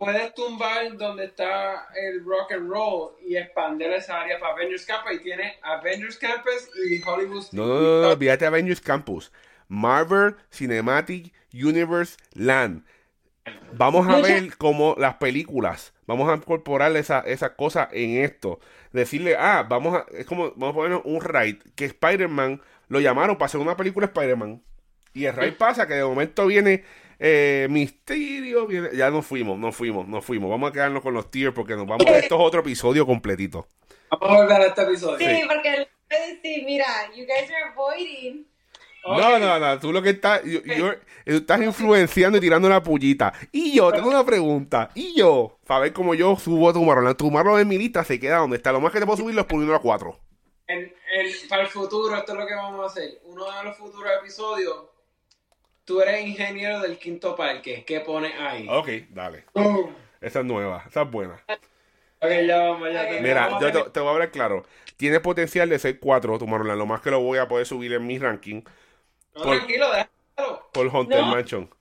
Puedes 0.00 0.34
tumbar 0.34 0.96
donde 0.96 1.26
está 1.26 1.86
el 1.94 2.24
rock 2.24 2.52
and 2.52 2.70
roll 2.70 3.10
y 3.22 3.36
expandir 3.36 3.88
esa 3.92 4.22
área 4.22 4.40
para 4.40 4.54
Avengers 4.54 4.86
Campus 4.86 5.12
y 5.12 5.18
tiene 5.18 5.56
Avengers 5.62 6.16
Campus 6.16 6.70
y 6.90 7.02
Hollywood 7.06 7.44
No, 7.52 7.66
no, 7.66 7.80
no, 7.80 8.00
no, 8.00 8.08
olvídate 8.08 8.46
Avengers 8.46 8.80
Campus. 8.80 9.30
Marvel 9.68 10.36
Cinematic 10.50 11.34
Universe 11.52 12.16
Land. 12.32 12.82
Vamos 13.74 14.08
a 14.08 14.22
ver 14.22 14.56
cómo 14.56 14.94
las 14.98 15.16
películas, 15.16 15.92
vamos 16.06 16.30
a 16.30 16.34
incorporar 16.34 16.96
esa- 16.96 17.20
esas 17.20 17.50
cosas 17.50 17.88
en 17.92 18.24
esto. 18.24 18.58
Decirle, 18.92 19.36
ah, 19.38 19.66
vamos 19.68 19.94
a, 19.94 20.06
es 20.16 20.24
como, 20.24 20.52
vamos 20.52 20.70
a 20.70 20.74
poner 20.76 21.00
un 21.04 21.20
raid, 21.20 21.56
que 21.76 21.84
Spider-Man 21.84 22.62
lo 22.88 23.00
llamaron 23.00 23.36
para 23.36 23.46
hacer 23.46 23.60
una 23.60 23.76
película 23.76 24.06
de 24.06 24.12
Spider-Man. 24.12 24.62
Y 25.12 25.26
el 25.26 25.34
raid 25.36 25.54
pasa 25.58 25.86
que 25.86 25.92
de 25.94 26.04
momento 26.04 26.46
viene 26.46 26.84
eh, 27.20 27.68
Misterio, 27.70 28.66
viene- 28.66 28.88
ya 28.94 29.10
nos 29.10 29.26
fuimos, 29.26 29.58
nos 29.58 29.76
fuimos, 29.76 30.08
nos 30.08 30.24
fuimos. 30.24 30.50
Vamos 30.50 30.70
a 30.70 30.72
quedarnos 30.72 31.02
con 31.02 31.14
los 31.14 31.30
tiers 31.30 31.54
porque 31.54 31.76
nos 31.76 31.86
vamos, 31.86 32.06
esto 32.06 32.34
es 32.34 32.40
otro 32.40 32.60
episodio 32.60 33.06
completito. 33.06 33.68
Vamos 34.10 34.28
a 34.30 34.40
volver 34.42 34.60
a 34.62 34.66
este 34.66 34.82
episodio. 34.82 35.18
Sí, 35.18 35.42
porque 35.46 35.70
voy 36.08 36.18
a 36.18 36.26
decir, 36.26 36.64
mira, 36.64 36.86
you 37.14 37.24
guys 37.26 37.48
are 37.50 37.72
avoiding. 37.72 38.46
No, 39.06 39.38
no, 39.38 39.58
no, 39.58 39.78
tú 39.78 39.92
lo 39.92 40.02
que 40.02 40.10
estás, 40.10 40.42
yo- 40.44 40.60
yo- 40.64 40.94
tú 41.24 41.32
estás 41.36 41.62
influenciando 41.62 42.36
y 42.36 42.40
tirando 42.40 42.68
la 42.68 42.82
pullita. 42.82 43.32
Y 43.52 43.72
yo, 43.74 43.90
tengo 43.92 44.08
una 44.08 44.24
pregunta. 44.24 44.90
Y 44.94 45.14
yo, 45.16 45.58
para 45.66 45.80
ver 45.80 45.92
cómo 45.94 46.14
yo 46.14 46.36
subo 46.36 46.68
a 46.68 46.72
Tomorrowland. 46.72 47.16
Tomorrowland 47.16 47.62
en 47.62 47.68
mi 47.68 47.78
lista 47.78 48.04
se 48.04 48.18
queda 48.20 48.38
donde 48.38 48.56
está. 48.58 48.72
Lo 48.72 48.80
más 48.80 48.92
que 48.92 49.00
te 49.00 49.06
puedo 49.06 49.16
subir 49.16 49.38
es 49.38 49.44
poniendo 49.46 49.74
a 49.74 49.80
4. 49.80 50.18
En- 50.66 50.80
en- 50.80 51.48
para 51.48 51.62
el 51.62 51.68
futuro, 51.68 52.14
esto 52.16 52.32
es 52.32 52.38
lo 52.38 52.46
que 52.46 52.54
vamos 52.54 52.82
a 52.82 52.86
hacer. 52.86 53.20
Uno 53.24 53.44
de 53.50 53.64
los 53.64 53.76
futuros 53.78 54.10
episodios, 54.20 54.84
tú 55.90 56.00
eres 56.00 56.24
ingeniero 56.24 56.78
del 56.78 56.98
quinto 57.00 57.34
parque. 57.34 57.82
¿Qué 57.84 57.98
pones 57.98 58.32
ahí? 58.38 58.64
Ok, 58.70 58.88
dale. 59.08 59.44
Boom. 59.52 59.92
Esa 60.20 60.38
es 60.38 60.44
nueva, 60.44 60.84
esa 60.88 61.02
es 61.02 61.10
buena. 61.10 61.42
Ok, 62.20 62.30
ya 62.46 62.58
vamos, 62.58 62.92
ya 62.92 63.00
Ok. 63.00 63.06
tenemos- 63.08 63.22
Mira, 63.22 63.46
vamos 63.46 63.60
yo 63.60 63.72
te, 63.72 63.90
te 63.90 63.98
voy 63.98 64.08
a 64.08 64.12
hablar 64.12 64.30
claro. 64.30 64.64
Tiene 64.96 65.18
potencial 65.18 65.68
de 65.68 65.80
ser 65.80 65.98
4 65.98 66.38
Tomorrowland. 66.38 66.78
Lo 66.78 66.86
más 66.86 67.00
que 67.00 67.10
lo 67.10 67.18
voy 67.18 67.38
a 67.38 67.48
poder 67.48 67.66
subir 67.66 67.92
en 67.92 68.06
mi 68.06 68.20
ranking. 68.20 68.62
No, 69.34 69.42
por- 69.42 69.56
tranquilo, 69.56 69.90
deja 69.90 70.08
por 70.72 70.86
Hunter 70.86 71.18
No. 71.22 71.26
Mansion. 71.26 71.74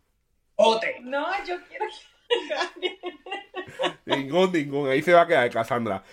Ote. 0.56 0.98
No, 1.02 1.28
yo 1.46 1.56
quiero 1.70 1.86
que 2.82 2.98
Ningún, 4.06 4.52
ningún. 4.52 4.90
Ahí 4.90 5.04
se 5.04 5.14
va 5.14 5.22
a 5.22 5.28
quedar, 5.28 5.52
Cassandra. 5.52 6.04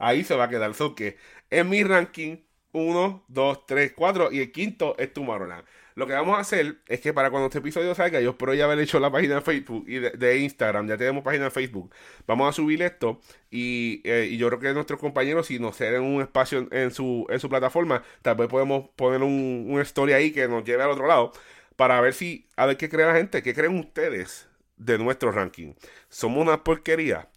Ahí 0.00 0.24
se 0.24 0.34
va 0.34 0.44
a 0.44 0.48
quedar. 0.48 0.74
So 0.74 0.96
que 0.96 1.18
en 1.50 1.68
mi 1.68 1.84
ranking, 1.84 2.38
1, 2.72 3.24
2, 3.28 3.64
3, 3.66 3.92
4 3.94 4.32
y 4.32 4.40
el 4.40 4.50
quinto 4.50 4.96
es 4.98 5.12
Tomorrowland. 5.12 5.64
Lo 5.96 6.08
que 6.08 6.12
vamos 6.12 6.36
a 6.36 6.40
hacer 6.40 6.78
es 6.88 7.00
que 7.00 7.12
para 7.12 7.30
cuando 7.30 7.46
este 7.46 7.58
episodio 7.58 7.94
salga, 7.94 8.20
yo 8.20 8.30
espero 8.30 8.52
ya 8.52 8.64
haber 8.64 8.80
hecho 8.80 8.98
la 8.98 9.12
página 9.12 9.36
de 9.36 9.40
Facebook 9.42 9.84
y 9.86 9.98
de, 10.00 10.38
Instagram. 10.38 10.88
Ya 10.88 10.96
tenemos 10.96 11.22
página 11.22 11.44
de 11.44 11.50
Facebook. 11.52 11.94
Vamos 12.26 12.48
a 12.48 12.52
subir 12.52 12.82
esto 12.82 13.20
y, 13.48 14.00
eh, 14.04 14.28
y 14.28 14.36
yo 14.36 14.48
creo 14.48 14.58
que 14.58 14.74
nuestros 14.74 14.98
compañeros, 14.98 15.46
si 15.46 15.60
nos 15.60 15.76
ceden 15.76 16.02
un 16.02 16.20
espacio 16.20 16.66
en, 16.72 16.90
su, 16.90 17.26
en 17.30 17.38
su 17.38 17.48
plataforma, 17.48 18.02
tal 18.22 18.34
vez 18.34 18.48
podemos 18.48 18.88
poner 18.96 19.22
un, 19.22 19.66
una 19.68 19.82
story 19.82 20.14
ahí 20.14 20.32
que 20.32 20.48
nos 20.48 20.64
lleve 20.64 20.82
al 20.82 20.90
otro 20.90 21.06
lado 21.06 21.32
para 21.76 22.00
ver 22.00 22.12
si, 22.12 22.48
a 22.56 22.66
ver 22.66 22.76
qué 22.76 22.88
cree 22.88 23.06
la 23.06 23.14
gente, 23.14 23.42
qué 23.42 23.54
creen 23.54 23.78
ustedes 23.78 24.48
de 24.76 24.98
nuestro 24.98 25.30
ranking. 25.30 25.74
¿Somos 26.08 26.42
una 26.42 26.64
porquería? 26.64 27.28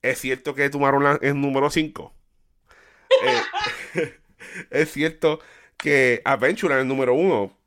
¿Es 0.00 0.20
cierto 0.20 0.54
que 0.54 0.70
Tomorrowland 0.70 1.22
es 1.22 1.34
número 1.34 1.68
5? 1.70 2.14
¿Es 4.70 4.92
cierto 4.92 5.40
que 5.76 6.22
Adventureland 6.24 6.82
es 6.82 6.86
número 6.86 7.14
1? 7.14 7.63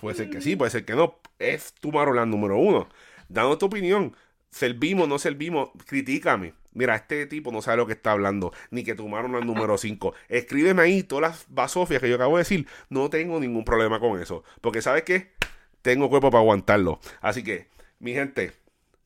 Puede 0.00 0.16
ser 0.16 0.30
que 0.30 0.40
sí, 0.40 0.56
puede 0.56 0.70
ser 0.70 0.84
que 0.86 0.94
no. 0.94 1.18
Es 1.38 1.74
Tomorrowland 1.74 2.30
número 2.30 2.56
1. 2.56 2.88
Dando 3.28 3.58
tu 3.58 3.66
opinión. 3.66 4.16
¿Servimos, 4.50 5.06
no 5.06 5.18
servimos? 5.18 5.70
Critícame. 5.86 6.54
Mira, 6.72 6.96
este 6.96 7.26
tipo 7.26 7.52
no 7.52 7.60
sabe 7.60 7.76
lo 7.76 7.86
que 7.86 7.92
está 7.92 8.12
hablando. 8.12 8.52
Ni 8.70 8.82
que 8.82 8.94
Tomorrowland 8.94 9.44
número 9.44 9.76
5. 9.76 10.14
Escríbeme 10.28 10.82
ahí 10.82 11.02
todas 11.02 11.22
las 11.30 11.44
basofias 11.48 12.00
que 12.00 12.08
yo 12.08 12.14
acabo 12.14 12.36
de 12.36 12.40
decir. 12.40 12.66
No 12.88 13.10
tengo 13.10 13.38
ningún 13.38 13.64
problema 13.64 14.00
con 14.00 14.20
eso. 14.20 14.42
Porque 14.62 14.80
¿sabes 14.80 15.02
qué? 15.02 15.32
Tengo 15.82 16.08
cuerpo 16.08 16.30
para 16.30 16.40
aguantarlo. 16.40 16.98
Así 17.20 17.42
que, 17.42 17.68
mi 17.98 18.14
gente, 18.14 18.52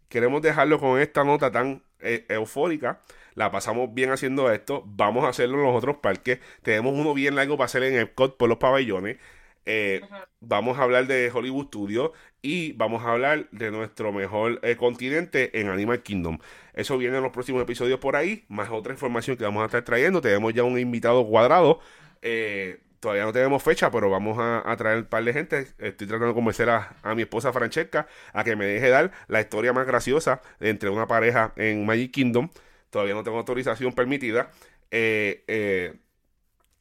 queremos 0.08 0.42
dejarlo 0.42 0.78
con 0.78 1.00
esta 1.00 1.24
nota 1.24 1.50
tan 1.50 1.82
eh, 1.98 2.24
eufórica. 2.28 3.00
La 3.34 3.50
pasamos 3.50 3.92
bien 3.92 4.12
haciendo 4.12 4.52
esto. 4.52 4.84
Vamos 4.86 5.24
a 5.24 5.30
hacerlo 5.30 5.58
en 5.58 5.64
los 5.64 5.74
otros 5.76 5.96
parques. 5.96 6.38
Tenemos 6.62 6.94
uno 6.94 7.14
bien 7.14 7.34
largo 7.34 7.56
para 7.56 7.66
hacer 7.66 7.82
en 7.82 7.98
Epcot 7.98 8.36
por 8.36 8.48
los 8.48 8.58
pabellones. 8.58 9.18
Eh, 9.66 10.02
vamos 10.40 10.78
a 10.78 10.82
hablar 10.82 11.06
de 11.06 11.30
Hollywood 11.32 11.66
Studios 11.68 12.10
y 12.42 12.72
vamos 12.72 13.04
a 13.04 13.12
hablar 13.12 13.48
de 13.50 13.70
nuestro 13.70 14.12
mejor 14.12 14.60
eh, 14.62 14.76
continente 14.76 15.58
en 15.60 15.68
Animal 15.68 16.02
Kingdom. 16.02 16.38
Eso 16.74 16.98
viene 16.98 17.16
en 17.16 17.22
los 17.22 17.32
próximos 17.32 17.62
episodios 17.62 17.98
por 17.98 18.16
ahí, 18.16 18.44
más 18.48 18.70
otra 18.70 18.92
información 18.92 19.36
que 19.36 19.44
vamos 19.44 19.62
a 19.62 19.66
estar 19.66 19.82
trayendo. 19.84 20.20
Tenemos 20.20 20.52
ya 20.54 20.64
un 20.64 20.78
invitado 20.78 21.26
cuadrado. 21.26 21.80
Eh, 22.22 22.80
todavía 23.00 23.24
no 23.24 23.32
tenemos 23.32 23.62
fecha, 23.62 23.90
pero 23.90 24.10
vamos 24.10 24.38
a, 24.38 24.70
a 24.70 24.76
traer 24.76 24.98
un 24.98 25.04
par 25.06 25.24
de 25.24 25.32
gente. 25.32 25.58
Estoy 25.78 26.06
tratando 26.06 26.28
de 26.28 26.34
convencer 26.34 26.70
a, 26.70 26.96
a 27.02 27.14
mi 27.14 27.22
esposa 27.22 27.52
Francesca 27.52 28.06
a 28.32 28.44
que 28.44 28.56
me 28.56 28.66
deje 28.66 28.88
dar 28.88 29.12
la 29.28 29.40
historia 29.40 29.72
más 29.72 29.86
graciosa 29.86 30.40
entre 30.60 30.90
una 30.90 31.06
pareja 31.06 31.52
en 31.56 31.86
Magic 31.86 32.12
Kingdom. 32.12 32.50
Todavía 32.90 33.14
no 33.14 33.22
tengo 33.24 33.38
autorización 33.38 33.92
permitida. 33.92 34.50
Eh, 34.90 35.44
eh, 35.48 35.94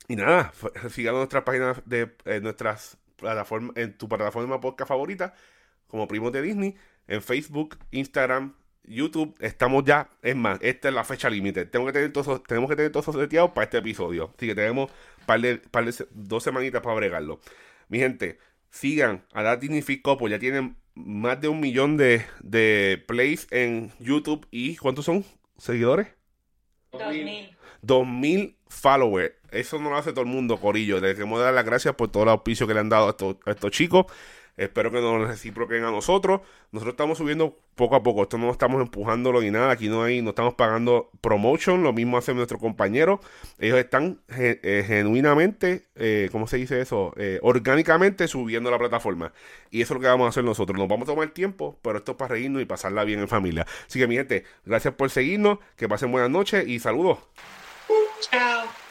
y 0.08 0.16
nada, 0.16 0.54
sigan 0.90 1.16
nuestras 1.16 1.44
páginas 1.44 1.82
de 1.86 2.16
eh, 2.26 2.40
nuestras 2.42 2.98
plataformas, 3.16 3.76
en 3.78 3.98
tu 3.98 4.08
plataforma 4.08 4.60
podcast 4.60 4.90
favorita, 4.90 5.34
como 5.88 6.08
Primos 6.08 6.32
de 6.32 6.42
Disney, 6.42 6.76
en 7.08 7.22
Facebook, 7.22 7.78
Instagram, 7.92 8.56
YouTube. 8.84 9.36
Estamos 9.40 9.84
ya, 9.86 10.10
es 10.22 10.36
más, 10.36 10.60
esta 10.62 10.90
es 10.90 10.94
la 10.94 11.04
fecha 11.04 11.30
límite. 11.30 11.66
Tengo 11.66 11.86
que 11.86 11.94
tener 11.94 12.12
todos, 12.12 12.44
tenemos 12.44 12.70
que 12.70 12.76
tener 12.76 12.92
todos 12.92 13.16
seteados 13.16 13.52
para 13.52 13.66
este 13.66 13.78
episodio. 13.78 14.34
Así 14.36 14.48
que 14.48 14.56
tenemos 14.56 14.92
par 15.26 15.40
de, 15.40 15.58
par 15.58 15.86
de 15.86 16.06
dos 16.12 16.44
semanitas 16.44 16.82
para 16.82 16.96
bregarlo. 16.96 17.40
Mi 17.88 18.00
gente, 18.00 18.40
sigan 18.70 19.24
a 19.34 19.44
la 19.44 19.58
Disney 19.58 19.82
Fit 19.82 20.02
Couple, 20.02 20.30
ya 20.30 20.40
tienen 20.40 20.76
más 20.96 21.40
de 21.42 21.48
un 21.48 21.60
millón 21.60 21.98
de, 21.98 22.26
de 22.42 23.04
plays 23.08 23.48
en 23.52 23.92
YouTube. 24.00 24.48
¿Y 24.52 24.76
cuántos 24.78 25.06
son 25.06 25.24
seguidores? 25.58 26.08
2000. 26.92 27.58
2000 27.82 28.58
followers. 28.74 29.34
Eso 29.52 29.80
no 29.80 29.90
lo 29.90 29.98
hace 29.98 30.12
todo 30.12 30.22
el 30.22 30.30
mundo, 30.30 30.58
Corillo. 30.58 31.00
Le 31.00 31.14
queremos 31.14 31.40
dar 31.40 31.54
las 31.54 31.66
gracias 31.66 31.96
por 31.96 32.10
todo 32.10 32.24
el 32.24 32.30
auspicio 32.30 32.68
que 32.68 32.74
le 32.74 32.80
han 32.80 32.90
dado 32.90 33.08
a 33.08 33.52
estos, 33.52 33.72
chicos. 33.72 34.08
Espero 34.56 34.92
que 34.92 35.02
nos 35.02 35.28
reciproquen 35.28 35.84
a 35.84 35.90
nosotros. 35.90 36.42
Nosotros 36.72 36.94
estamos 36.94 37.18
subiendo 37.18 37.58
poco 37.76 37.96
a 37.96 38.04
poco. 38.04 38.24
Esto 38.24 38.38
no 38.38 38.52
estamos 38.52 38.82
empujándolo 38.82 39.42
ni 39.42 39.50
nada. 39.50 39.72
Aquí 39.72 39.90
no 39.90 40.04
hay, 40.04 40.22
no 40.22 40.30
estamos 40.30 40.54
pagando 40.54 41.10
promotion. 41.22 41.82
Lo 41.82 41.92
mismo 41.92 42.18
hacen 42.18 42.36
nuestros 42.36 42.62
compañeros. 42.62 43.20
Ellos 43.58 43.80
están 43.80 44.22
eh, 44.30 44.84
genuinamente, 44.86 45.86
eh, 45.96 46.30
¿cómo 46.32 46.46
se 46.46 46.58
dice 46.58 46.82
eso? 46.82 47.14
Eh, 47.18 47.40
orgánicamente 47.42 48.28
subiendo 48.28 48.70
la 48.70 48.78
plataforma. 48.78 49.34
Y 49.72 49.82
eso 49.82 49.94
es 49.94 49.96
lo 49.96 50.02
que 50.02 50.08
vamos 50.08 50.26
a 50.28 50.30
hacer 50.30 50.44
nosotros. 50.44 50.78
Nos 50.78 50.88
vamos 50.88 51.08
a 51.08 51.14
tomar 51.14 51.30
tiempo, 51.30 51.80
pero 51.82 51.98
esto 51.98 52.12
es 52.12 52.18
para 52.18 52.36
reírnos 52.36 52.62
y 52.62 52.66
pasarla 52.66 53.04
bien 53.04 53.20
en 53.22 53.28
familia. 53.28 53.66
Así 53.88 53.98
que 53.98 54.08
mi 54.08 54.16
gente, 54.16 54.44
gracias 54.66 54.94
por 54.94 55.10
seguirnos. 55.10 55.58
Que 55.78 55.90
pasen 55.90 56.12
buenas 56.12 56.30
noches 56.30 56.68
y 56.68 56.80
saludos. 56.80 57.20
Ciao. 58.32 58.83